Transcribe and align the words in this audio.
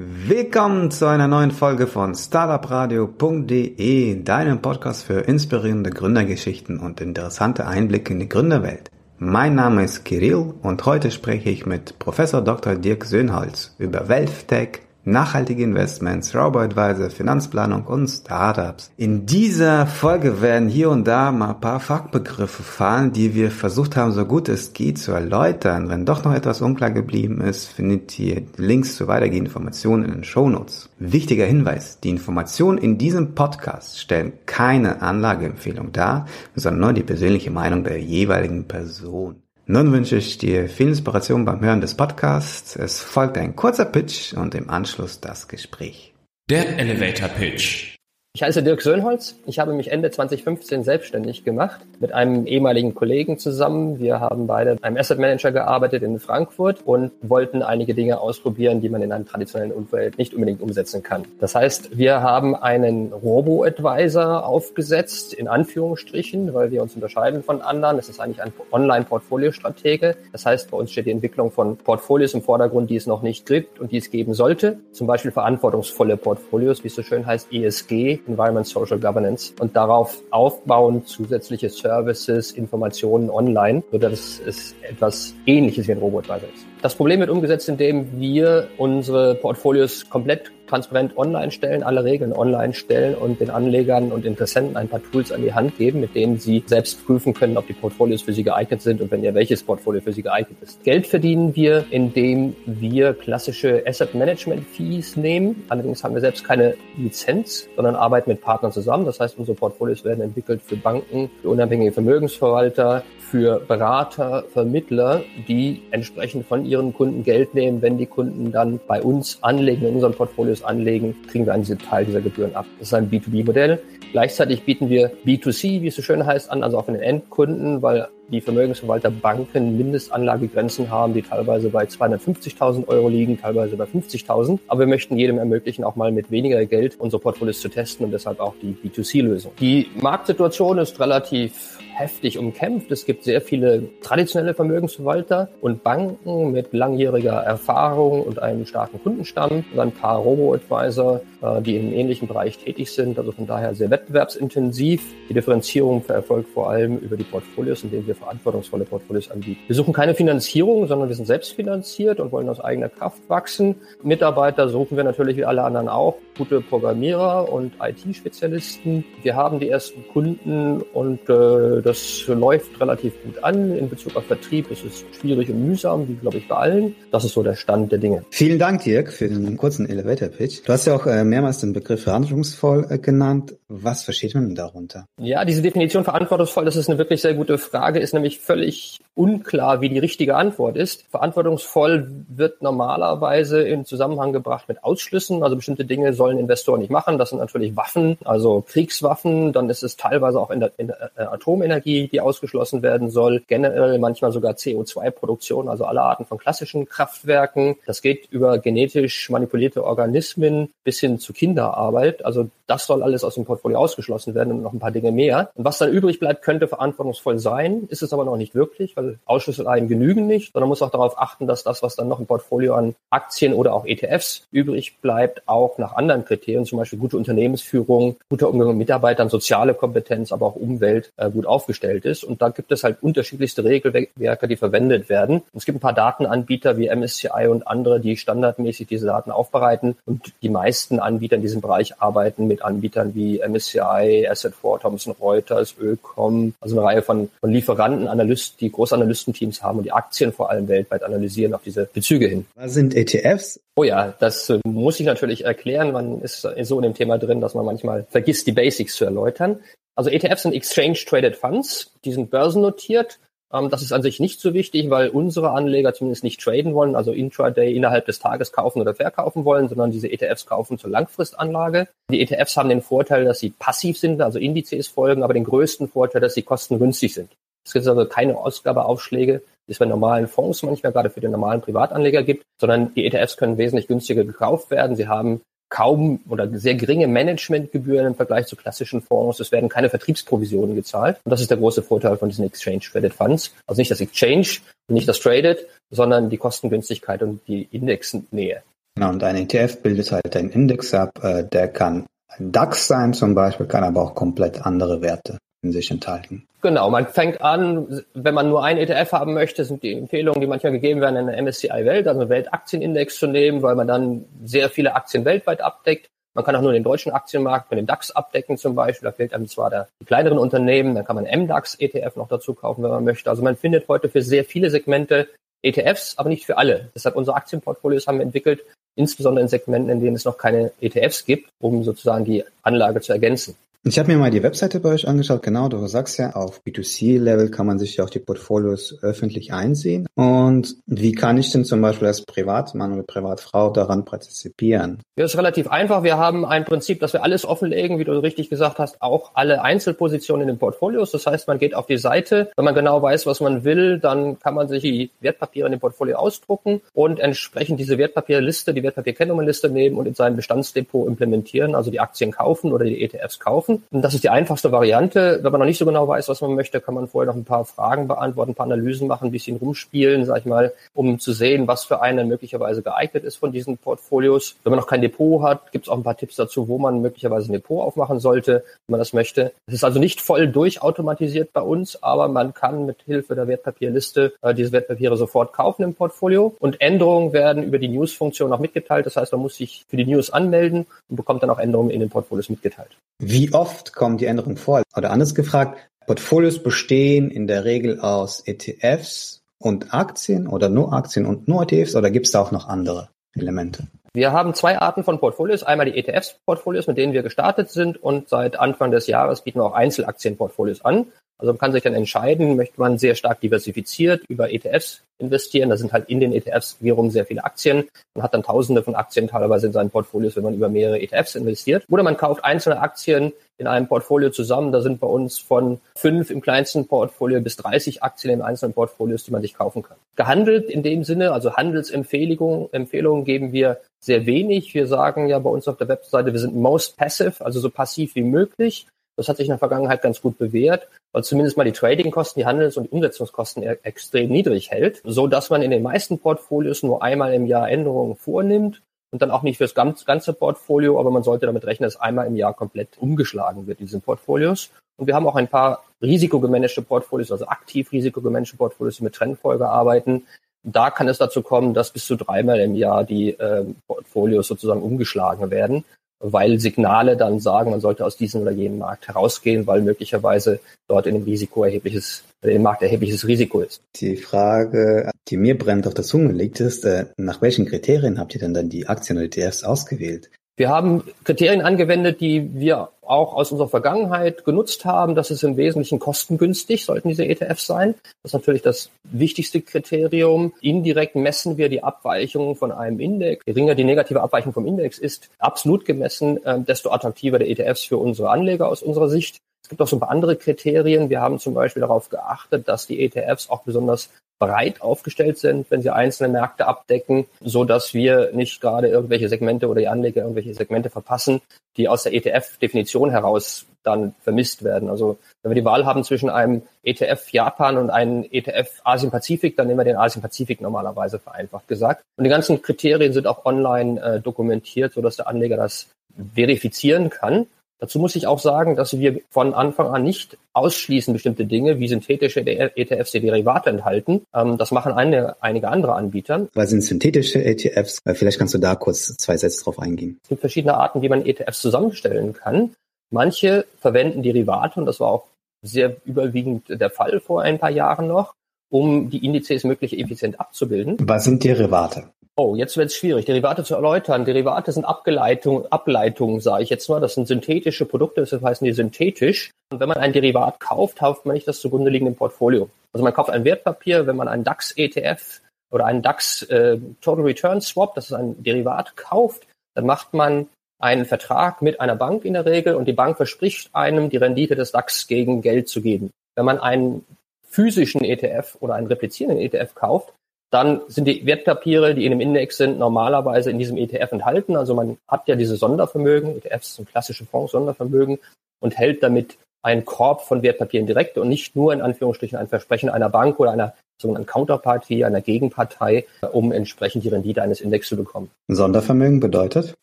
Willkommen 0.00 0.92
zu 0.92 1.06
einer 1.06 1.26
neuen 1.26 1.50
Folge 1.50 1.88
von 1.88 2.14
startupradio.de, 2.14 4.22
deinem 4.22 4.62
Podcast 4.62 5.02
für 5.02 5.22
inspirierende 5.22 5.90
Gründergeschichten 5.90 6.78
und 6.78 7.00
interessante 7.00 7.66
Einblicke 7.66 8.12
in 8.12 8.20
die 8.20 8.28
Gründerwelt. 8.28 8.92
Mein 9.18 9.56
Name 9.56 9.82
ist 9.82 10.04
Kirill 10.04 10.54
und 10.62 10.86
heute 10.86 11.10
spreche 11.10 11.50
ich 11.50 11.66
mit 11.66 11.98
Professor 11.98 12.42
Dr. 12.42 12.76
Dirk 12.76 13.06
Söhnholz 13.06 13.74
über 13.80 14.08
WealthTech, 14.08 14.82
nachhaltige 15.10 15.62
Investments, 15.62 16.34
Robo-Advisor, 16.34 17.10
Finanzplanung 17.10 17.84
und 17.84 18.08
Startups. 18.08 18.90
In 18.96 19.26
dieser 19.26 19.86
Folge 19.86 20.40
werden 20.40 20.68
hier 20.68 20.90
und 20.90 21.06
da 21.06 21.32
mal 21.32 21.50
ein 21.50 21.60
paar 21.60 21.80
Fachbegriffe 21.80 22.62
fallen, 22.62 23.12
die 23.12 23.34
wir 23.34 23.50
versucht 23.50 23.96
haben, 23.96 24.12
so 24.12 24.24
gut 24.24 24.48
es 24.48 24.72
geht 24.72 24.98
zu 24.98 25.12
erläutern. 25.12 25.88
Wenn 25.88 26.04
doch 26.04 26.24
noch 26.24 26.34
etwas 26.34 26.60
unklar 26.60 26.90
geblieben 26.90 27.40
ist, 27.40 27.66
findet 27.66 28.18
ihr 28.18 28.42
Links 28.56 28.96
zu 28.96 29.06
weitergehenden 29.06 29.46
Informationen 29.46 30.04
in 30.04 30.12
den 30.12 30.24
Shownotes. 30.24 30.90
Wichtiger 30.98 31.46
Hinweis, 31.46 32.00
die 32.00 32.10
Informationen 32.10 32.78
in 32.78 32.98
diesem 32.98 33.34
Podcast 33.34 33.98
stellen 33.98 34.32
keine 34.46 35.02
Anlageempfehlung 35.02 35.92
dar, 35.92 36.26
sondern 36.54 36.80
nur 36.80 36.92
die 36.92 37.02
persönliche 37.02 37.50
Meinung 37.50 37.84
der 37.84 38.00
jeweiligen 38.00 38.68
Person. 38.68 39.42
Nun 39.70 39.92
wünsche 39.92 40.16
ich 40.16 40.38
dir 40.38 40.66
viel 40.66 40.88
Inspiration 40.88 41.44
beim 41.44 41.60
Hören 41.60 41.82
des 41.82 41.94
Podcasts. 41.94 42.74
Es 42.74 43.02
folgt 43.02 43.36
ein 43.36 43.54
kurzer 43.54 43.84
Pitch 43.84 44.32
und 44.32 44.54
im 44.54 44.70
Anschluss 44.70 45.20
das 45.20 45.46
Gespräch. 45.46 46.14
Der 46.48 46.78
Elevator 46.78 47.28
Pitch. 47.28 47.97
Ich 48.38 48.42
heiße 48.44 48.62
Dirk 48.62 48.82
Söhnholz. 48.82 49.34
Ich 49.46 49.58
habe 49.58 49.72
mich 49.72 49.90
Ende 49.90 50.12
2015 50.12 50.84
selbstständig 50.84 51.42
gemacht 51.42 51.80
mit 51.98 52.12
einem 52.12 52.46
ehemaligen 52.46 52.94
Kollegen 52.94 53.36
zusammen. 53.36 53.98
Wir 53.98 54.20
haben 54.20 54.46
beide 54.46 54.76
einem 54.80 54.96
Asset 54.96 55.18
Manager 55.18 55.50
gearbeitet 55.50 56.04
in 56.04 56.20
Frankfurt 56.20 56.82
und 56.84 57.10
wollten 57.22 57.62
einige 57.64 57.94
Dinge 57.94 58.20
ausprobieren, 58.20 58.80
die 58.80 58.90
man 58.90 59.02
in 59.02 59.10
einem 59.10 59.26
traditionellen 59.26 59.72
Umfeld 59.72 60.18
nicht 60.18 60.34
unbedingt 60.34 60.60
umsetzen 60.60 61.02
kann. 61.02 61.24
Das 61.40 61.56
heißt, 61.56 61.98
wir 61.98 62.22
haben 62.22 62.54
einen 62.54 63.12
Robo-Advisor 63.12 64.46
aufgesetzt, 64.46 65.34
in 65.34 65.48
Anführungsstrichen, 65.48 66.54
weil 66.54 66.70
wir 66.70 66.82
uns 66.82 66.94
unterscheiden 66.94 67.42
von 67.42 67.60
anderen. 67.60 67.98
Es 67.98 68.08
ist 68.08 68.20
eigentlich 68.20 68.40
ein 68.40 68.52
Online-Portfoliostratege. 68.70 70.14
Das 70.30 70.46
heißt, 70.46 70.70
bei 70.70 70.76
uns 70.76 70.92
steht 70.92 71.06
die 71.06 71.10
Entwicklung 71.10 71.50
von 71.50 71.76
Portfolios 71.76 72.34
im 72.34 72.42
Vordergrund, 72.42 72.88
die 72.88 72.96
es 72.96 73.08
noch 73.08 73.22
nicht 73.22 73.46
gibt 73.46 73.80
und 73.80 73.90
die 73.90 73.96
es 73.96 74.12
geben 74.12 74.32
sollte. 74.34 74.78
Zum 74.92 75.08
Beispiel 75.08 75.32
verantwortungsvolle 75.32 76.16
Portfolios, 76.16 76.84
wie 76.84 76.88
es 76.88 76.94
so 76.94 77.02
schön 77.02 77.26
heißt, 77.26 77.52
ESG 77.52 78.17
Environment 78.26 78.66
Social 78.66 78.98
Governance 78.98 79.54
und 79.60 79.74
darauf 79.76 80.22
aufbauen 80.30 81.04
zusätzliche 81.06 81.68
Services, 81.68 82.52
Informationen 82.52 83.30
online, 83.30 83.82
sodass 83.90 84.40
es 84.44 84.74
etwas 84.82 85.34
ähnliches 85.46 85.86
wie 85.88 85.92
ein 85.92 85.98
Robotadvisor 85.98 86.48
ist. 86.54 86.66
Das 86.82 86.94
Problem 86.94 87.20
wird 87.20 87.30
umgesetzt, 87.30 87.68
indem 87.68 88.20
wir 88.20 88.68
unsere 88.78 89.34
Portfolios 89.34 90.08
komplett 90.08 90.52
transparent 90.68 91.16
online 91.16 91.50
stellen, 91.50 91.82
alle 91.82 92.04
Regeln 92.04 92.32
online 92.32 92.74
stellen 92.74 93.14
und 93.14 93.40
den 93.40 93.50
Anlegern 93.50 94.12
und 94.12 94.24
Interessenten 94.24 94.76
ein 94.76 94.88
paar 94.88 95.02
Tools 95.10 95.32
an 95.32 95.42
die 95.42 95.52
Hand 95.52 95.76
geben, 95.78 96.00
mit 96.00 96.14
denen 96.14 96.38
sie 96.38 96.62
selbst 96.66 97.04
prüfen 97.06 97.34
können, 97.34 97.56
ob 97.56 97.66
die 97.66 97.72
Portfolios 97.72 98.22
für 98.22 98.32
sie 98.32 98.42
geeignet 98.42 98.82
sind 98.82 99.00
und 99.00 99.10
wenn 99.10 99.22
ja, 99.22 99.34
welches 99.34 99.62
Portfolio 99.62 100.00
für 100.00 100.12
sie 100.12 100.22
geeignet 100.22 100.58
ist. 100.60 100.82
Geld 100.84 101.06
verdienen 101.06 101.54
wir, 101.56 101.84
indem 101.90 102.54
wir 102.66 103.14
klassische 103.14 103.82
Asset 103.86 104.14
Management 104.14 104.64
Fees 104.66 105.16
nehmen. 105.16 105.64
Allerdings 105.68 106.04
haben 106.04 106.14
wir 106.14 106.20
selbst 106.20 106.44
keine 106.44 106.74
Lizenz, 106.96 107.68
sondern 107.76 107.96
arbeiten 107.96 108.30
mit 108.30 108.40
Partnern 108.40 108.72
zusammen. 108.72 109.04
Das 109.04 109.20
heißt, 109.20 109.38
unsere 109.38 109.56
Portfolios 109.56 110.04
werden 110.04 110.20
entwickelt 110.20 110.60
für 110.64 110.76
Banken, 110.76 111.30
für 111.42 111.48
unabhängige 111.48 111.92
Vermögensverwalter, 111.92 113.02
für 113.18 113.60
Berater, 113.60 114.44
Vermittler, 114.52 115.22
die 115.46 115.82
entsprechend 115.90 116.46
von 116.46 116.64
ihren 116.64 116.94
Kunden 116.94 117.24
Geld 117.24 117.54
nehmen. 117.54 117.82
Wenn 117.82 117.98
die 117.98 118.06
Kunden 118.06 118.52
dann 118.52 118.80
bei 118.86 119.02
uns 119.02 119.42
anlegen, 119.42 119.86
in 119.86 119.94
unseren 119.96 120.14
Portfolios 120.14 120.57
anlegen, 120.64 121.14
kriegen 121.30 121.46
wir 121.46 121.54
einen 121.54 121.64
Teil 121.78 122.04
dieser 122.04 122.20
Gebühren 122.20 122.54
ab. 122.54 122.66
Das 122.78 122.88
ist 122.88 122.94
ein 122.94 123.10
B2B-Modell. 123.10 123.80
Gleichzeitig 124.12 124.62
bieten 124.64 124.88
wir 124.88 125.12
B2C, 125.24 125.82
wie 125.82 125.88
es 125.88 125.96
so 125.96 126.02
schön 126.02 126.24
heißt, 126.24 126.50
an, 126.50 126.62
also 126.62 126.78
auch 126.78 126.86
für 126.86 126.92
den 126.92 127.02
Endkunden, 127.02 127.82
weil 127.82 128.08
die 128.30 128.40
Vermögensverwalter 128.40 129.10
Banken 129.10 129.76
Mindestanlagegrenzen 129.76 130.90
haben, 130.90 131.14
die 131.14 131.22
teilweise 131.22 131.70
bei 131.70 131.84
250.000 131.84 132.88
Euro 132.88 133.08
liegen, 133.08 133.40
teilweise 133.40 133.76
bei 133.76 133.84
50.000. 133.84 134.58
Aber 134.68 134.80
wir 134.80 134.86
möchten 134.86 135.16
jedem 135.16 135.38
ermöglichen, 135.38 135.84
auch 135.84 135.96
mal 135.96 136.12
mit 136.12 136.30
weniger 136.30 136.64
Geld 136.66 136.96
unsere 136.98 137.20
Portfolios 137.20 137.60
zu 137.60 137.68
testen 137.68 138.06
und 138.06 138.12
deshalb 138.12 138.40
auch 138.40 138.54
die 138.62 138.76
B2C-Lösung. 138.84 139.52
Die 139.60 139.88
Marktsituation 140.00 140.78
ist 140.78 141.00
relativ 141.00 141.78
heftig 141.98 142.38
umkämpft. 142.38 142.90
Es 142.92 143.04
gibt 143.04 143.24
sehr 143.24 143.40
viele 143.40 143.88
traditionelle 144.00 144.54
Vermögensverwalter 144.54 145.48
und 145.60 145.82
Banken 145.82 146.52
mit 146.52 146.72
langjähriger 146.72 147.32
Erfahrung 147.32 148.22
und 148.22 148.40
einem 148.40 148.66
starken 148.66 149.02
Kundenstamm 149.02 149.64
und 149.72 149.80
ein 149.80 149.90
paar 149.90 150.18
Robo-Advisor, 150.18 151.20
äh, 151.42 151.62
die 151.62 151.76
im 151.76 151.92
ähnlichen 151.92 152.28
Bereich 152.28 152.58
tätig 152.58 152.92
sind. 152.92 153.18
Also 153.18 153.32
von 153.32 153.46
daher 153.46 153.74
sehr 153.74 153.90
wettbewerbsintensiv. 153.90 155.02
Die 155.28 155.34
Differenzierung 155.34 156.04
erfolgt 156.08 156.50
vor 156.50 156.70
allem 156.70 156.98
über 156.98 157.16
die 157.16 157.24
Portfolios, 157.24 157.82
indem 157.82 158.06
wir 158.06 158.14
verantwortungsvolle 158.18 158.84
Portfolios 158.84 159.30
anbieten. 159.30 159.60
Wir 159.66 159.74
suchen 159.74 159.92
keine 159.92 160.14
Finanzierung, 160.14 160.86
sondern 160.86 161.08
wir 161.08 161.16
sind 161.16 161.26
selbstfinanziert 161.26 162.20
und 162.20 162.32
wollen 162.32 162.48
aus 162.48 162.60
eigener 162.60 162.88
Kraft 162.88 163.28
wachsen. 163.28 163.76
Mitarbeiter 164.02 164.68
suchen 164.68 164.96
wir 164.96 165.04
natürlich 165.04 165.36
wie 165.36 165.44
alle 165.44 165.62
anderen 165.64 165.88
auch, 165.88 166.16
gute 166.38 166.60
Programmierer 166.60 167.52
und 167.52 167.74
IT-Spezialisten. 167.82 169.04
Wir 169.22 169.36
haben 169.36 169.58
die 169.58 169.68
ersten 169.68 170.06
Kunden 170.08 170.80
und 170.94 171.28
äh, 171.28 171.82
das 171.82 172.26
läuft 172.28 172.80
relativ 172.80 173.12
gut 173.24 173.42
an. 173.42 173.76
In 173.76 173.90
Bezug 173.90 174.16
auf 174.16 174.24
Vertrieb 174.24 174.70
ist 174.70 174.84
es 174.84 175.04
schwierig 175.18 175.50
und 175.50 175.66
mühsam, 175.66 176.08
wie 176.08 176.14
glaube 176.14 176.38
ich 176.38 176.48
bei 176.48 176.56
allen. 176.56 176.94
Das 177.10 177.24
ist 177.24 177.34
so 177.34 177.42
der 177.42 177.56
Stand 177.56 177.90
der 177.92 177.98
Dinge. 177.98 178.24
Vielen 178.30 178.58
Dank, 178.58 178.84
Dirk, 178.84 179.12
für 179.12 179.28
den 179.28 179.56
kurzen 179.56 179.88
Elevator-Pitch. 179.88 180.60
Du 180.64 180.72
hast 180.72 180.86
ja 180.86 180.94
auch 180.94 181.06
äh, 181.06 181.24
mehrmals 181.24 181.58
den 181.58 181.72
Begriff 181.72 182.04
verantwortungsvoll 182.04 182.86
äh, 182.88 182.98
genannt. 182.98 183.56
Was 183.68 184.04
versteht 184.04 184.34
man 184.34 184.54
darunter? 184.54 185.06
Ja, 185.20 185.44
diese 185.44 185.60
Definition 185.60 186.04
verantwortungsvoll, 186.04 186.64
das 186.64 186.76
ist 186.76 186.88
eine 186.88 186.98
wirklich 186.98 187.20
sehr 187.20 187.34
gute 187.34 187.58
Frage, 187.58 187.98
ist 187.98 188.14
nämlich 188.14 188.38
völlig 188.38 189.00
unklar, 189.14 189.80
wie 189.80 189.88
die 189.88 189.98
richtige 189.98 190.36
Antwort 190.36 190.76
ist. 190.76 191.04
Verantwortungsvoll 191.10 192.08
wird 192.28 192.62
normalerweise 192.62 193.62
in 193.62 193.84
Zusammenhang 193.84 194.32
gebracht 194.32 194.68
mit 194.68 194.84
Ausschlüssen. 194.84 195.42
Also 195.42 195.56
bestimmte 195.56 195.84
Dinge 195.84 196.12
sollen 196.12 196.27
Investoren 196.36 196.80
nicht 196.80 196.90
machen. 196.90 197.16
Das 197.16 197.30
sind 197.30 197.38
natürlich 197.38 197.76
Waffen, 197.76 198.18
also 198.24 198.62
Kriegswaffen. 198.66 199.52
Dann 199.52 199.70
ist 199.70 199.82
es 199.82 199.96
teilweise 199.96 200.40
auch 200.40 200.50
in 200.50 200.60
der, 200.60 200.72
in 200.76 200.88
der 200.88 201.10
äh, 201.16 201.22
Atomenergie, 201.22 202.08
die 202.08 202.20
ausgeschlossen 202.20 202.82
werden 202.82 203.08
soll. 203.08 203.42
Generell 203.46 203.98
manchmal 203.98 204.32
sogar 204.32 204.52
CO2-Produktion, 204.52 205.68
also 205.68 205.84
alle 205.84 206.02
Arten 206.02 206.26
von 206.26 206.38
klassischen 206.38 206.88
Kraftwerken. 206.88 207.76
Das 207.86 208.02
geht 208.02 208.26
über 208.30 208.58
genetisch 208.58 209.30
manipulierte 209.30 209.84
Organismen 209.84 210.70
bis 210.84 211.00
hin 211.00 211.18
zu 211.18 211.32
Kinderarbeit. 211.32 212.24
Also 212.24 212.50
das 212.68 212.86
soll 212.86 213.02
alles 213.02 213.24
aus 213.24 213.34
dem 213.34 213.44
Portfolio 213.44 213.78
ausgeschlossen 213.78 214.34
werden 214.34 214.52
und 214.52 214.62
noch 214.62 214.72
ein 214.72 214.78
paar 214.78 214.90
Dinge 214.90 215.10
mehr. 215.10 215.50
Und 215.54 215.64
was 215.64 215.78
dann 215.78 215.90
übrig 215.90 216.20
bleibt, 216.20 216.42
könnte 216.42 216.68
verantwortungsvoll 216.68 217.38
sein, 217.38 217.88
ist 217.88 218.02
es 218.02 218.12
aber 218.12 218.24
noch 218.24 218.36
nicht 218.36 218.54
wirklich, 218.54 218.96
weil 218.96 219.18
Ausschlüsse 219.24 219.62
allein 219.62 219.88
genügen 219.88 220.26
nicht, 220.26 220.52
sondern 220.52 220.68
muss 220.68 220.82
auch 220.82 220.90
darauf 220.90 221.18
achten, 221.18 221.46
dass 221.46 221.64
das, 221.64 221.82
was 221.82 221.96
dann 221.96 222.08
noch 222.08 222.20
im 222.20 222.26
Portfolio 222.26 222.74
an 222.74 222.94
Aktien 223.10 223.54
oder 223.54 223.72
auch 223.72 223.86
ETFs 223.86 224.46
übrig 224.52 224.98
bleibt, 225.00 225.42
auch 225.46 225.78
nach 225.78 225.94
anderen 225.94 226.24
Kriterien, 226.26 226.66
zum 226.66 226.78
Beispiel 226.78 226.98
gute 226.98 227.16
Unternehmensführung, 227.16 228.16
guter 228.28 228.50
Umgang 228.50 228.68
mit 228.68 228.78
Mitarbeitern, 228.78 229.30
soziale 229.30 229.72
Kompetenz, 229.72 230.30
aber 230.30 230.46
auch 230.46 230.56
Umwelt 230.56 231.10
äh, 231.16 231.30
gut 231.30 231.46
aufgestellt 231.46 232.04
ist. 232.04 232.22
Und 232.22 232.42
da 232.42 232.50
gibt 232.50 232.70
es 232.70 232.84
halt 232.84 233.02
unterschiedlichste 233.02 233.64
Regelwerke, 233.64 234.46
die 234.46 234.56
verwendet 234.56 235.08
werden. 235.08 235.36
Und 235.36 235.54
es 235.54 235.64
gibt 235.64 235.76
ein 235.76 235.80
paar 235.80 235.94
Datenanbieter 235.94 236.76
wie 236.76 236.94
MSCI 236.94 237.48
und 237.48 237.66
andere, 237.66 237.98
die 237.98 238.16
standardmäßig 238.16 238.86
diese 238.86 239.06
Daten 239.06 239.30
aufbereiten. 239.30 239.96
Und 240.04 240.32
die 240.42 240.50
meisten 240.50 241.00
Anbieter 241.00 241.36
in 241.36 241.42
diesem 241.42 241.62
Bereich 241.62 242.00
arbeiten 242.00 242.46
mit 242.46 242.57
Anbietern 242.62 243.14
wie 243.14 243.40
MSCI, 243.40 244.28
Asset4, 244.28 244.80
Thomson 244.80 245.14
Reuters, 245.20 245.74
Ölcom, 245.80 246.54
also 246.60 246.78
eine 246.78 246.86
Reihe 246.86 247.02
von, 247.02 247.30
von 247.40 247.50
Lieferanten, 247.50 248.08
Analysten, 248.08 248.58
die 248.60 248.72
große 248.72 248.94
Analystenteams 248.94 249.62
haben 249.62 249.78
und 249.78 249.84
die 249.84 249.92
Aktien 249.92 250.32
vor 250.32 250.50
allem 250.50 250.68
weltweit 250.68 251.02
analysieren 251.02 251.54
auf 251.54 251.62
diese 251.62 251.88
Bezüge 251.92 252.26
hin. 252.26 252.46
Was 252.54 252.74
sind 252.74 252.94
ETFs? 252.94 253.60
Oh 253.76 253.84
ja, 253.84 254.14
das 254.18 254.50
äh, 254.50 254.58
muss 254.64 254.98
ich 255.00 255.06
natürlich 255.06 255.44
erklären. 255.44 255.92
Man 255.92 256.20
ist 256.20 256.42
so 256.62 256.76
in 256.76 256.82
dem 256.82 256.94
Thema 256.94 257.18
drin, 257.18 257.40
dass 257.40 257.54
man 257.54 257.64
manchmal 257.64 258.06
vergisst, 258.10 258.46
die 258.46 258.52
Basics 258.52 258.96
zu 258.96 259.04
erläutern. 259.04 259.60
Also 259.94 260.10
ETFs 260.10 260.42
sind 260.42 260.54
Exchange 260.54 260.98
Traded 261.06 261.34
Funds, 261.34 261.90
die 262.04 262.12
sind 262.12 262.30
börsennotiert. 262.30 263.18
Ähm, 263.52 263.70
das 263.70 263.82
ist 263.82 263.92
an 263.92 264.02
sich 264.02 264.20
nicht 264.20 264.40
so 264.40 264.54
wichtig, 264.54 264.90
weil 264.90 265.08
unsere 265.08 265.50
Anleger 265.50 265.94
zumindest 265.94 266.24
nicht 266.24 266.40
traden 266.40 266.74
wollen, 266.74 266.94
also 266.94 267.12
intraday 267.12 267.74
innerhalb 267.74 268.06
des 268.06 268.18
Tages 268.18 268.52
kaufen 268.52 268.80
oder 268.80 268.94
verkaufen 268.94 269.44
wollen, 269.44 269.68
sondern 269.68 269.90
diese 269.90 270.10
ETFs 270.10 270.46
kaufen 270.46 270.78
zur 270.78 270.90
Langfristanlage. 270.90 271.88
Die 272.10 272.20
ETFs 272.20 272.56
haben 272.56 272.68
den 272.68 272.82
Vorteil, 272.82 273.24
dass 273.24 273.38
sie 273.38 273.50
passiv 273.50 273.98
sind, 273.98 274.20
also 274.20 274.38
Indizes 274.38 274.88
folgen, 274.88 275.22
aber 275.22 275.34
den 275.34 275.44
größten 275.44 275.88
Vorteil, 275.88 276.20
dass 276.20 276.34
sie 276.34 276.42
kostengünstig 276.42 277.14
sind. 277.14 277.30
Es 277.66 277.72
gibt 277.72 277.86
also 277.86 278.06
keine 278.06 278.36
Ausgabeaufschläge, 278.36 279.42
die 279.66 279.72
es 279.72 279.78
bei 279.78 279.84
normalen 279.84 280.26
Fonds 280.26 280.62
manchmal 280.62 280.92
gerade 280.92 281.10
für 281.10 281.20
den 281.20 281.30
normalen 281.30 281.60
Privatanleger 281.60 282.22
gibt, 282.22 282.44
sondern 282.58 282.94
die 282.94 283.04
ETFs 283.04 283.36
können 283.36 283.58
wesentlich 283.58 283.88
günstiger 283.88 284.24
gekauft 284.24 284.70
werden. 284.70 284.96
Sie 284.96 285.08
haben 285.08 285.42
kaum 285.68 286.20
oder 286.28 286.48
sehr 286.58 286.74
geringe 286.74 287.08
Managementgebühren 287.08 288.06
im 288.06 288.14
Vergleich 288.14 288.46
zu 288.46 288.56
klassischen 288.56 289.02
Fonds. 289.02 289.40
Es 289.40 289.52
werden 289.52 289.68
keine 289.68 289.90
Vertriebsprovisionen 289.90 290.74
gezahlt. 290.74 291.18
Und 291.24 291.30
das 291.30 291.40
ist 291.40 291.50
der 291.50 291.58
große 291.58 291.82
Vorteil 291.82 292.16
von 292.16 292.28
diesen 292.28 292.44
Exchange 292.44 292.80
Traded 292.80 293.12
Funds. 293.12 293.54
Also 293.66 293.80
nicht 293.80 293.90
das 293.90 294.00
Exchange 294.00 294.60
nicht 294.90 295.08
das 295.08 295.20
Traded, 295.20 295.66
sondern 295.90 296.30
die 296.30 296.38
Kostengünstigkeit 296.38 297.22
und 297.22 297.46
die 297.46 297.68
Indexnähe. 297.70 298.62
Genau, 298.96 299.10
und 299.10 299.22
ein 299.22 299.36
ETF 299.36 299.82
bildet 299.82 300.12
halt 300.12 300.34
einen 300.34 300.50
Index 300.50 300.94
ab, 300.94 301.22
äh, 301.22 301.44
der 301.44 301.68
kann 301.68 302.06
ein 302.28 302.52
DAX 302.52 302.88
sein 302.88 303.12
zum 303.14 303.34
Beispiel, 303.34 303.66
kann 303.66 303.84
aber 303.84 304.02
auch 304.02 304.14
komplett 304.14 304.64
andere 304.64 305.02
Werte 305.02 305.38
in 305.62 305.72
sich 305.72 305.90
enthalten. 305.90 306.46
Genau, 306.60 306.90
man 306.90 307.06
fängt 307.06 307.40
an, 307.40 308.04
wenn 308.14 308.34
man 308.34 308.48
nur 308.48 308.64
einen 308.64 308.80
ETF 308.80 309.12
haben 309.12 309.34
möchte, 309.34 309.64
sind 309.64 309.82
die 309.82 309.92
Empfehlungen, 309.92 310.40
die 310.40 310.46
manchmal 310.46 310.72
gegeben 310.72 311.00
werden, 311.00 311.16
einen 311.16 311.44
MSCI 311.44 311.84
Welt, 311.84 312.06
also 312.06 312.20
einen 312.20 312.30
Weltaktienindex 312.30 313.18
zu 313.18 313.26
nehmen, 313.26 313.62
weil 313.62 313.74
man 313.74 313.86
dann 313.86 314.24
sehr 314.44 314.68
viele 314.68 314.94
Aktien 314.94 315.24
weltweit 315.24 315.60
abdeckt. 315.60 316.08
Man 316.34 316.44
kann 316.44 316.54
auch 316.54 316.62
nur 316.62 316.72
den 316.72 316.84
deutschen 316.84 317.12
Aktienmarkt 317.12 317.70
mit 317.70 317.78
dem 317.78 317.86
DAX 317.86 318.12
abdecken 318.12 318.58
zum 318.58 318.74
Beispiel. 318.74 319.08
Da 319.08 319.12
fehlt 319.12 319.34
einem 319.34 319.48
zwar 319.48 319.70
der, 319.70 319.88
die 320.00 320.04
kleineren 320.04 320.38
Unternehmen, 320.38 320.94
dann 320.94 321.04
kann 321.04 321.16
man 321.16 321.24
MDAX 321.24 321.74
ETF 321.76 322.16
noch 322.16 322.28
dazu 322.28 322.54
kaufen, 322.54 322.82
wenn 322.84 322.90
man 322.90 323.04
möchte. 323.04 323.30
Also 323.30 323.42
man 323.42 323.56
findet 323.56 323.88
heute 323.88 324.08
für 324.08 324.22
sehr 324.22 324.44
viele 324.44 324.70
Segmente 324.70 325.28
ETFs, 325.62 326.16
aber 326.16 326.28
nicht 326.28 326.46
für 326.46 326.56
alle. 326.56 326.90
Deshalb 326.94 327.16
unsere 327.16 327.36
Aktienportfolios 327.36 328.06
haben 328.06 328.18
wir 328.18 328.24
entwickelt, 328.24 328.64
insbesondere 328.94 329.42
in 329.42 329.48
Segmenten, 329.48 329.90
in 329.90 330.00
denen 330.00 330.16
es 330.16 330.24
noch 330.24 330.38
keine 330.38 330.70
ETFs 330.80 331.24
gibt, 331.24 331.48
um 331.60 331.82
sozusagen 331.82 332.24
die 332.24 332.44
Anlage 332.62 333.00
zu 333.00 333.12
ergänzen. 333.12 333.56
Ich 333.88 333.98
habe 333.98 334.12
mir 334.12 334.18
mal 334.18 334.30
die 334.30 334.42
Webseite 334.42 334.80
bei 334.80 334.90
euch 334.90 335.08
angeschaut. 335.08 335.42
Genau, 335.42 335.70
du 335.70 335.86
sagst 335.86 336.18
ja, 336.18 336.34
auf 336.34 336.60
B2C-Level 336.62 337.50
kann 337.50 337.66
man 337.66 337.78
sich 337.78 337.96
ja 337.96 338.04
auch 338.04 338.10
die 338.10 338.18
Portfolios 338.18 338.98
öffentlich 339.00 339.54
einsehen. 339.54 340.06
Und 340.14 340.76
wie 340.84 341.12
kann 341.12 341.38
ich 341.38 341.50
denn 341.52 341.64
zum 341.64 341.80
Beispiel 341.80 342.06
als 342.06 342.20
Privatmann 342.20 342.92
oder 342.92 343.02
Privatfrau 343.02 343.70
daran 343.70 344.04
partizipieren? 344.04 344.98
Ja, 345.16 345.24
ist 345.24 345.38
relativ 345.38 345.68
einfach. 345.68 346.02
Wir 346.02 346.18
haben 346.18 346.44
ein 346.44 346.66
Prinzip, 346.66 347.00
dass 347.00 347.14
wir 347.14 347.22
alles 347.22 347.46
offenlegen, 347.46 347.98
wie 347.98 348.04
du 348.04 348.12
richtig 348.12 348.50
gesagt 348.50 348.78
hast, 348.78 349.00
auch 349.00 349.30
alle 349.32 349.62
Einzelpositionen 349.62 350.42
in 350.42 350.48
den 350.48 350.58
Portfolios. 350.58 351.12
Das 351.12 351.26
heißt, 351.26 351.48
man 351.48 351.58
geht 351.58 351.74
auf 351.74 351.86
die 351.86 351.96
Seite. 351.96 352.50
Wenn 352.56 352.66
man 352.66 352.74
genau 352.74 353.00
weiß, 353.00 353.24
was 353.24 353.40
man 353.40 353.64
will, 353.64 354.00
dann 354.00 354.38
kann 354.38 354.52
man 354.52 354.68
sich 354.68 354.82
die 354.82 355.10
Wertpapiere 355.20 355.66
in 355.66 355.72
dem 355.72 355.80
Portfolio 355.80 356.18
ausdrucken 356.18 356.82
und 356.92 357.20
entsprechend 357.20 357.80
diese 357.80 357.96
Wertpapierliste, 357.96 358.74
die 358.74 358.82
Wertpapierkennnummerliste 358.82 359.70
nehmen 359.70 359.96
und 359.96 360.04
in 360.04 360.14
sein 360.14 360.36
Bestandsdepot 360.36 361.08
implementieren, 361.08 361.74
also 361.74 361.90
die 361.90 362.00
Aktien 362.00 362.32
kaufen 362.32 362.70
oder 362.74 362.84
die 362.84 363.02
ETFs 363.02 363.38
kaufen 363.38 363.77
Und 363.90 364.02
das 364.02 364.14
ist 364.14 364.24
die 364.24 364.30
einfachste 364.30 364.72
Variante. 364.72 365.40
Wenn 365.42 365.52
man 365.52 365.60
noch 365.60 365.66
nicht 365.66 365.78
so 365.78 365.86
genau 365.86 366.06
weiß, 366.06 366.28
was 366.28 366.40
man 366.40 366.54
möchte, 366.54 366.80
kann 366.80 366.94
man 366.94 367.08
vorher 367.08 367.32
noch 367.32 367.38
ein 367.38 367.44
paar 367.44 367.64
Fragen 367.64 368.08
beantworten, 368.08 368.52
ein 368.52 368.54
paar 368.54 368.66
Analysen 368.66 369.08
machen, 369.08 369.28
ein 369.28 369.32
bisschen 369.32 369.56
rumspielen, 369.56 370.24
sag 370.24 370.38
ich 370.38 370.44
mal, 370.46 370.72
um 370.94 371.18
zu 371.18 371.32
sehen, 371.32 371.66
was 371.66 371.84
für 371.84 372.00
einen 372.00 372.28
möglicherweise 372.28 372.82
geeignet 372.82 373.24
ist 373.24 373.36
von 373.36 373.52
diesen 373.52 373.78
Portfolios. 373.78 374.56
Wenn 374.64 374.70
man 374.70 374.80
noch 374.80 374.86
kein 374.86 375.02
Depot 375.02 375.42
hat, 375.42 375.72
gibt 375.72 375.86
es 375.86 375.88
auch 375.88 375.96
ein 375.96 376.02
paar 376.02 376.16
Tipps 376.16 376.36
dazu, 376.36 376.68
wo 376.68 376.78
man 376.78 377.00
möglicherweise 377.00 377.50
ein 377.50 377.52
Depot 377.52 377.82
aufmachen 377.82 378.20
sollte, 378.20 378.64
wenn 378.86 378.92
man 378.92 379.00
das 379.00 379.12
möchte. 379.12 379.52
Es 379.66 379.74
ist 379.74 379.84
also 379.84 379.98
nicht 379.98 380.20
voll 380.20 380.48
durchautomatisiert 380.48 381.52
bei 381.52 381.60
uns, 381.60 382.02
aber 382.02 382.28
man 382.28 382.54
kann 382.54 382.86
mit 382.86 383.02
Hilfe 383.04 383.34
der 383.34 383.48
Wertpapierliste 383.48 384.32
äh, 384.42 384.54
diese 384.54 384.72
Wertpapiere 384.72 385.16
sofort 385.16 385.52
kaufen 385.52 385.82
im 385.82 385.94
Portfolio. 385.94 386.54
Und 386.58 386.80
Änderungen 386.80 387.32
werden 387.32 387.62
über 387.62 387.78
die 387.78 387.88
News-Funktion 387.88 388.52
auch 388.52 388.58
mitgeteilt. 388.58 389.06
Das 389.06 389.16
heißt, 389.16 389.32
man 389.32 389.42
muss 389.42 389.56
sich 389.56 389.84
für 389.88 389.96
die 389.96 390.04
News 390.04 390.30
anmelden 390.30 390.86
und 391.08 391.16
bekommt 391.16 391.42
dann 391.42 391.50
auch 391.50 391.58
Änderungen 391.58 391.90
in 391.90 392.00
den 392.00 392.10
Portfolios 392.10 392.48
mitgeteilt. 392.48 392.96
Wie 393.20 393.52
oft 393.58 393.92
kommen 393.92 394.18
die 394.18 394.26
Änderungen 394.26 394.56
vor? 394.56 394.82
Oder 394.96 395.10
anders 395.10 395.34
gefragt, 395.34 395.78
Portfolios 396.06 396.62
bestehen 396.62 397.30
in 397.30 397.46
der 397.46 397.64
Regel 397.64 398.00
aus 398.00 398.42
ETFs 398.46 399.42
und 399.58 399.92
Aktien 399.92 400.46
oder 400.46 400.68
nur 400.68 400.92
Aktien 400.92 401.26
und 401.26 401.48
nur 401.48 401.62
ETFs 401.62 401.96
oder 401.96 402.10
gibt 402.10 402.26
es 402.26 402.32
da 402.32 402.40
auch 402.40 402.52
noch 402.52 402.68
andere 402.68 403.08
Elemente? 403.34 403.88
Wir 404.14 404.32
haben 404.32 404.54
zwei 404.54 404.78
Arten 404.78 405.04
von 405.04 405.20
Portfolios. 405.20 405.62
Einmal 405.62 405.90
die 405.90 405.98
ETFs-Portfolios, 405.98 406.86
mit 406.86 406.96
denen 406.96 407.12
wir 407.12 407.22
gestartet 407.22 407.70
sind 407.70 408.02
und 408.02 408.28
seit 408.28 408.58
Anfang 408.58 408.90
des 408.90 409.06
Jahres 409.06 409.42
bieten 409.42 409.58
wir 409.60 409.64
auch 409.64 409.74
Einzelaktienportfolios 409.74 410.84
an. 410.84 411.06
Also 411.38 411.52
man 411.52 411.58
kann 411.58 411.72
sich 411.72 411.82
dann 411.82 411.94
entscheiden, 411.94 412.56
möchte 412.56 412.80
man 412.80 412.98
sehr 412.98 413.14
stark 413.14 413.40
diversifiziert 413.40 414.24
über 414.28 414.52
ETFs 414.52 415.02
investieren. 415.18 415.70
Da 415.70 415.76
sind 415.76 415.92
halt 415.92 416.08
in 416.08 416.20
den 416.20 416.32
ETFs 416.32 416.76
wiederum 416.80 417.10
sehr 417.10 417.26
viele 417.26 417.44
Aktien. 417.44 417.84
Man 418.14 418.24
hat 418.24 418.34
dann 418.34 418.42
tausende 418.42 418.82
von 418.82 418.94
Aktien 418.94 419.28
teilweise 419.28 419.68
in 419.68 419.72
seinen 419.72 419.90
Portfolios, 419.90 420.36
wenn 420.36 420.44
man 420.44 420.54
über 420.54 420.68
mehrere 420.68 421.00
ETFs 421.00 421.36
investiert. 421.36 421.84
Oder 421.88 422.02
man 422.02 422.16
kauft 422.16 422.44
einzelne 422.44 422.80
Aktien 422.80 423.32
in 423.56 423.66
einem 423.66 423.88
Portfolio 423.88 424.30
zusammen. 424.30 424.72
Da 424.72 424.80
sind 424.80 425.00
bei 425.00 425.06
uns 425.06 425.38
von 425.38 425.80
fünf 425.96 426.30
im 426.30 426.40
kleinsten 426.40 426.86
Portfolio 426.86 427.40
bis 427.40 427.56
30 427.56 428.02
Aktien 428.02 428.34
in 428.34 428.42
einzelnen 428.42 428.72
Portfolios, 428.72 429.24
die 429.24 429.32
man 429.32 429.42
sich 429.42 429.54
kaufen 429.54 429.82
kann. 429.82 429.96
Gehandelt 430.16 430.70
in 430.70 430.82
dem 430.82 431.04
Sinne, 431.04 431.32
also 431.32 431.54
Handelsempfehlungen 431.54 432.72
Empfehlungen 432.72 433.24
geben 433.24 433.52
wir 433.52 433.80
sehr 434.00 434.26
wenig. 434.26 434.74
Wir 434.74 434.86
sagen 434.86 435.28
ja 435.28 435.38
bei 435.38 435.50
uns 435.50 435.66
auf 435.68 435.76
der 435.76 435.88
Webseite, 435.88 436.32
wir 436.32 436.40
sind 436.40 436.54
most 436.56 436.96
passive, 436.96 437.44
also 437.44 437.60
so 437.60 437.70
passiv 437.70 438.14
wie 438.14 438.22
möglich. 438.22 438.86
Das 439.18 439.28
hat 439.28 439.36
sich 439.36 439.46
in 439.46 439.50
der 439.50 439.58
Vergangenheit 439.58 440.00
ganz 440.00 440.22
gut 440.22 440.38
bewährt, 440.38 440.86
weil 441.10 441.24
zumindest 441.24 441.56
mal 441.56 441.64
die 441.64 441.72
Tradingkosten, 441.72 442.40
die 442.40 442.46
Handels- 442.46 442.76
und 442.76 442.92
Umsetzungskosten 442.92 443.64
e- 443.64 443.78
extrem 443.82 444.30
niedrig 444.30 444.70
hält, 444.70 445.02
so 445.04 445.26
dass 445.26 445.50
man 445.50 445.60
in 445.60 445.72
den 445.72 445.82
meisten 445.82 446.20
Portfolios 446.20 446.84
nur 446.84 447.02
einmal 447.02 447.34
im 447.34 447.44
Jahr 447.44 447.68
Änderungen 447.68 448.14
vornimmt 448.14 448.80
und 449.10 449.20
dann 449.20 449.32
auch 449.32 449.42
nicht 449.42 449.58
fürs 449.58 449.74
ganze 449.74 450.32
Portfolio, 450.34 451.00
aber 451.00 451.10
man 451.10 451.24
sollte 451.24 451.46
damit 451.46 451.66
rechnen, 451.66 451.88
dass 451.88 452.00
einmal 452.00 452.28
im 452.28 452.36
Jahr 452.36 452.54
komplett 452.54 452.90
umgeschlagen 452.98 453.66
wird, 453.66 453.80
diese 453.80 453.98
Portfolios. 453.98 454.70
Und 454.96 455.08
wir 455.08 455.16
haben 455.16 455.26
auch 455.26 455.34
ein 455.34 455.48
paar 455.48 455.82
risikogemanagte 456.00 456.82
Portfolios, 456.82 457.32
also 457.32 457.48
aktiv 457.48 457.90
risikogemanagte 457.90 458.56
Portfolios, 458.56 458.98
die 458.98 459.04
mit 459.04 459.16
Trendfolge 459.16 459.68
arbeiten. 459.68 460.26
Da 460.62 460.90
kann 460.90 461.08
es 461.08 461.18
dazu 461.18 461.42
kommen, 461.42 461.74
dass 461.74 461.92
bis 461.92 462.06
zu 462.06 462.14
dreimal 462.14 462.60
im 462.60 462.76
Jahr 462.76 463.02
die 463.02 463.30
äh, 463.30 463.64
Portfolios 463.88 464.46
sozusagen 464.46 464.82
umgeschlagen 464.82 465.50
werden 465.50 465.84
weil 466.20 466.58
Signale 466.58 467.16
dann 467.16 467.40
sagen, 467.40 467.70
man 467.70 467.80
sollte 467.80 468.04
aus 468.04 468.16
diesem 468.16 468.42
oder 468.42 468.50
jenem 468.50 468.78
Markt 468.78 469.08
herausgehen, 469.08 469.66
weil 469.66 469.82
möglicherweise 469.82 470.60
dort 470.88 471.06
in 471.06 471.14
dem 471.14 471.24
Risiko 471.24 471.64
erhebliches, 471.64 472.24
äh, 472.42 472.54
im 472.54 472.62
Markt 472.62 472.82
erhebliches 472.82 473.26
Risiko 473.26 473.60
ist. 473.60 473.80
Die 473.96 474.16
Frage, 474.16 475.10
die 475.28 475.36
mir 475.36 475.56
brennt 475.56 475.86
auf 475.86 475.94
der 475.94 476.04
Zunge 476.04 476.32
liegt, 476.32 476.60
ist, 476.60 476.84
äh, 476.84 477.06
nach 477.16 477.42
welchen 477.42 477.66
Kriterien 477.66 478.18
habt 478.18 478.34
ihr 478.34 478.40
denn 478.40 478.54
dann 478.54 478.68
die 478.68 478.86
Aktien 478.86 479.18
oder 479.18 479.26
ETFs 479.26 479.64
ausgewählt? 479.64 480.30
Wir 480.56 480.70
haben 480.70 481.04
Kriterien 481.22 481.62
angewendet, 481.62 482.20
die 482.20 482.50
wir 482.52 482.88
auch 483.08 483.34
aus 483.34 483.52
unserer 483.52 483.68
Vergangenheit 483.68 484.44
genutzt 484.44 484.84
haben. 484.84 485.14
Das 485.14 485.30
ist 485.30 485.42
im 485.42 485.56
Wesentlichen 485.56 485.98
kostengünstig, 485.98 486.84
sollten 486.84 487.08
diese 487.08 487.26
ETFs 487.26 487.66
sein. 487.66 487.94
Das 488.22 488.30
ist 488.30 488.34
natürlich 488.34 488.62
das 488.62 488.90
wichtigste 489.04 489.60
Kriterium. 489.60 490.52
Indirekt 490.60 491.16
messen 491.16 491.56
wir 491.56 491.68
die 491.68 491.82
Abweichung 491.82 492.56
von 492.56 492.72
einem 492.72 493.00
Index. 493.00 493.44
Je 493.46 493.52
geringer 493.52 493.74
die 493.74 493.84
negative 493.84 494.20
Abweichung 494.20 494.52
vom 494.52 494.66
Index 494.66 494.98
ist, 494.98 495.30
absolut 495.38 495.84
gemessen, 495.84 496.42
äh, 496.44 496.60
desto 496.60 496.90
attraktiver 496.90 497.38
der 497.38 497.48
ETFs 497.48 497.84
für 497.84 497.96
unsere 497.96 498.30
Anleger 498.30 498.68
aus 498.68 498.82
unserer 498.82 499.08
Sicht. 499.08 499.38
Es 499.68 499.70
gibt 499.70 499.82
auch 499.82 499.88
so 499.88 499.96
ein 499.96 500.00
paar 500.00 500.08
andere 500.08 500.36
Kriterien. 500.36 501.10
Wir 501.10 501.20
haben 501.20 501.38
zum 501.38 501.52
Beispiel 501.52 501.82
darauf 501.82 502.08
geachtet, 502.08 502.68
dass 502.68 502.86
die 502.86 503.04
ETFs 503.04 503.50
auch 503.50 503.64
besonders 503.64 504.08
breit 504.38 504.80
aufgestellt 504.80 505.36
sind, 505.36 505.70
wenn 505.70 505.82
sie 505.82 505.90
einzelne 505.90 506.32
Märkte 506.32 506.66
abdecken, 506.66 507.26
so 507.42 507.64
dass 507.64 507.92
wir 507.92 508.30
nicht 508.32 508.62
gerade 508.62 508.88
irgendwelche 508.88 509.28
Segmente 509.28 509.68
oder 509.68 509.80
die 509.80 509.88
Anleger 509.88 510.22
irgendwelche 510.22 510.54
Segmente 510.54 510.88
verpassen, 510.88 511.42
die 511.76 511.86
aus 511.86 512.04
der 512.04 512.14
ETF-Definition 512.14 513.10
heraus 513.10 513.66
dann 513.82 514.14
vermisst 514.22 514.64
werden. 514.64 514.88
Also 514.88 515.18
wenn 515.42 515.50
wir 515.50 515.60
die 515.60 515.66
Wahl 515.66 515.84
haben 515.84 516.02
zwischen 516.02 516.30
einem 516.30 516.62
ETF 516.82 517.30
Japan 517.30 517.76
und 517.76 517.90
einem 517.90 518.24
ETF 518.30 518.80
Asien-Pazifik, 518.84 519.54
dann 519.54 519.66
nehmen 519.66 519.80
wir 519.80 519.84
den 519.84 519.96
Asien-Pazifik 519.96 520.62
normalerweise 520.62 521.18
vereinfacht 521.18 521.68
gesagt. 521.68 522.00
Und 522.16 522.24
die 522.24 522.30
ganzen 522.30 522.62
Kriterien 522.62 523.12
sind 523.12 523.26
auch 523.26 523.44
online 523.44 524.00
äh, 524.00 524.20
dokumentiert, 524.20 524.94
so 524.94 525.02
dass 525.02 525.16
der 525.16 525.28
Anleger 525.28 525.58
das 525.58 525.88
verifizieren 526.34 527.10
kann. 527.10 527.48
Dazu 527.80 527.98
muss 527.98 528.16
ich 528.16 528.26
auch 528.26 528.40
sagen, 528.40 528.74
dass 528.74 528.98
wir 528.98 529.20
von 529.30 529.54
Anfang 529.54 529.88
an 529.88 530.02
nicht 530.02 530.36
ausschließen 530.52 531.12
bestimmte 531.12 531.46
Dinge, 531.46 531.78
wie 531.78 531.88
synthetische 531.88 532.44
ETFs, 532.44 533.12
die 533.12 533.20
Derivate 533.20 533.70
enthalten. 533.70 534.22
Ähm, 534.34 534.58
das 534.58 534.72
machen 534.72 534.92
eine, 534.92 535.36
einige 535.40 535.68
andere 535.68 535.94
Anbieter. 535.94 536.48
Was 536.54 536.70
sind 536.70 536.82
synthetische 536.82 537.44
ETFs? 537.44 538.00
Vielleicht 538.04 538.38
kannst 538.38 538.54
du 538.54 538.58
da 538.58 538.74
kurz 538.74 539.16
zwei 539.16 539.36
Sätze 539.36 539.62
drauf 539.62 539.78
eingehen. 539.78 540.18
Es 540.22 540.28
gibt 540.28 540.40
verschiedene 540.40 540.74
Arten, 540.74 541.02
wie 541.02 541.08
man 541.08 541.24
ETFs 541.24 541.60
zusammenstellen 541.60 542.32
kann. 542.32 542.74
Manche 543.10 543.64
verwenden 543.78 544.22
Derivate, 544.22 544.80
und 544.80 544.86
das 544.86 545.00
war 545.00 545.10
auch 545.10 545.26
sehr 545.62 545.96
überwiegend 546.04 546.64
der 546.68 546.90
Fall 546.90 547.20
vor 547.20 547.42
ein 547.42 547.58
paar 547.58 547.70
Jahren 547.70 548.08
noch, 548.08 548.34
um 548.70 549.10
die 549.10 549.24
Indizes 549.24 549.64
möglich 549.64 549.98
effizient 549.98 550.40
abzubilden. 550.40 550.96
Was 551.00 551.24
sind 551.24 551.42
Derivate? 551.44 552.10
Oh, 552.36 552.54
jetzt 552.54 552.76
wird 552.76 552.90
es 552.90 552.96
schwierig, 552.96 553.24
Derivate 553.24 553.64
zu 553.64 553.74
erläutern. 553.74 554.24
Derivate 554.24 554.70
sind 554.70 554.84
Ableitungen, 554.84 555.66
Ableitungen, 555.72 556.40
sage 556.40 556.62
ich 556.62 556.70
jetzt 556.70 556.88
mal. 556.88 557.00
Das 557.00 557.14
sind 557.14 557.26
synthetische 557.26 557.84
Produkte, 557.84 558.20
deshalb 558.20 558.42
heißen 558.42 558.64
die 558.64 558.72
synthetisch. 558.72 559.50
Und 559.72 559.80
wenn 559.80 559.88
man 559.88 559.98
ein 559.98 560.12
Derivat 560.12 560.60
kauft, 560.60 560.98
kauft 560.98 561.26
man 561.26 561.34
nicht 561.34 561.48
das 561.48 561.60
zugrunde 561.60 561.90
liegende 561.90 562.12
Portfolio. 562.12 562.70
Also 562.92 563.02
man 563.02 563.12
kauft 563.12 563.30
ein 563.30 563.44
Wertpapier, 563.44 564.06
wenn 564.06 564.14
man 564.14 564.28
einen 564.28 564.44
DAX-ETF 564.44 565.40
oder 565.72 565.86
einen 565.86 566.02
DAX 566.02 566.42
äh, 566.44 566.78
Total 567.00 567.24
Return 567.24 567.60
Swap, 567.60 567.96
das 567.96 568.06
ist 568.06 568.12
ein 568.12 568.40
Derivat, 568.42 568.96
kauft, 568.96 569.46
dann 569.74 569.86
macht 569.86 570.14
man 570.14 570.46
einen 570.80 571.06
Vertrag 571.06 571.60
mit 571.60 571.80
einer 571.80 571.96
Bank 571.96 572.24
in 572.24 572.34
der 572.34 572.46
Regel 572.46 572.76
und 572.76 572.84
die 572.84 572.92
Bank 572.92 573.16
verspricht 573.16 573.70
einem, 573.74 574.10
die 574.10 574.16
Rendite 574.16 574.54
des 574.54 574.70
DAX 574.70 575.08
gegen 575.08 575.42
Geld 575.42 575.68
zu 575.68 575.82
geben. 575.82 576.10
Wenn 576.36 576.44
man 576.44 576.60
einen 576.60 577.04
physischen 577.48 578.02
ETF 578.02 578.56
oder 578.60 578.74
einen 578.74 578.86
replizierenden 578.86 579.44
ETF 579.44 579.74
kauft, 579.74 580.12
dann 580.50 580.80
sind 580.88 581.06
die 581.06 581.26
Wertpapiere, 581.26 581.94
die 581.94 582.06
in 582.06 582.12
einem 582.12 582.20
Index 582.20 582.56
sind, 582.56 582.78
normalerweise 582.78 583.50
in 583.50 583.58
diesem 583.58 583.76
ETF 583.76 584.12
enthalten. 584.12 584.56
Also 584.56 584.74
man 584.74 584.96
hat 585.06 585.28
ja 585.28 585.36
diese 585.36 585.56
Sondervermögen, 585.56 586.36
ETFs 586.36 586.76
sind 586.76 586.88
klassische 586.88 587.26
Fonds, 587.26 587.52
Sondervermögen 587.52 588.18
und 588.60 588.78
hält 588.78 589.02
damit 589.02 589.36
ein 589.62 589.84
Korb 589.84 590.22
von 590.22 590.42
Wertpapieren 590.42 590.86
direkt 590.86 591.18
und 591.18 591.28
nicht 591.28 591.56
nur 591.56 591.72
in 591.72 591.82
Anführungsstrichen 591.82 592.38
ein 592.38 592.48
Versprechen 592.48 592.88
einer 592.88 593.10
Bank 593.10 593.38
oder 593.40 593.50
einer 593.50 593.74
sogenannten 594.00 594.28
Counterpartie, 594.28 595.04
einer 595.04 595.20
Gegenpartei, 595.20 596.06
um 596.32 596.52
entsprechend 596.52 597.04
die 597.04 597.08
Rendite 597.08 597.42
eines 597.42 597.60
Index 597.60 597.88
zu 597.88 597.96
bekommen. 597.96 598.30
Sondervermögen 598.48 599.20
bedeutet? 599.20 599.74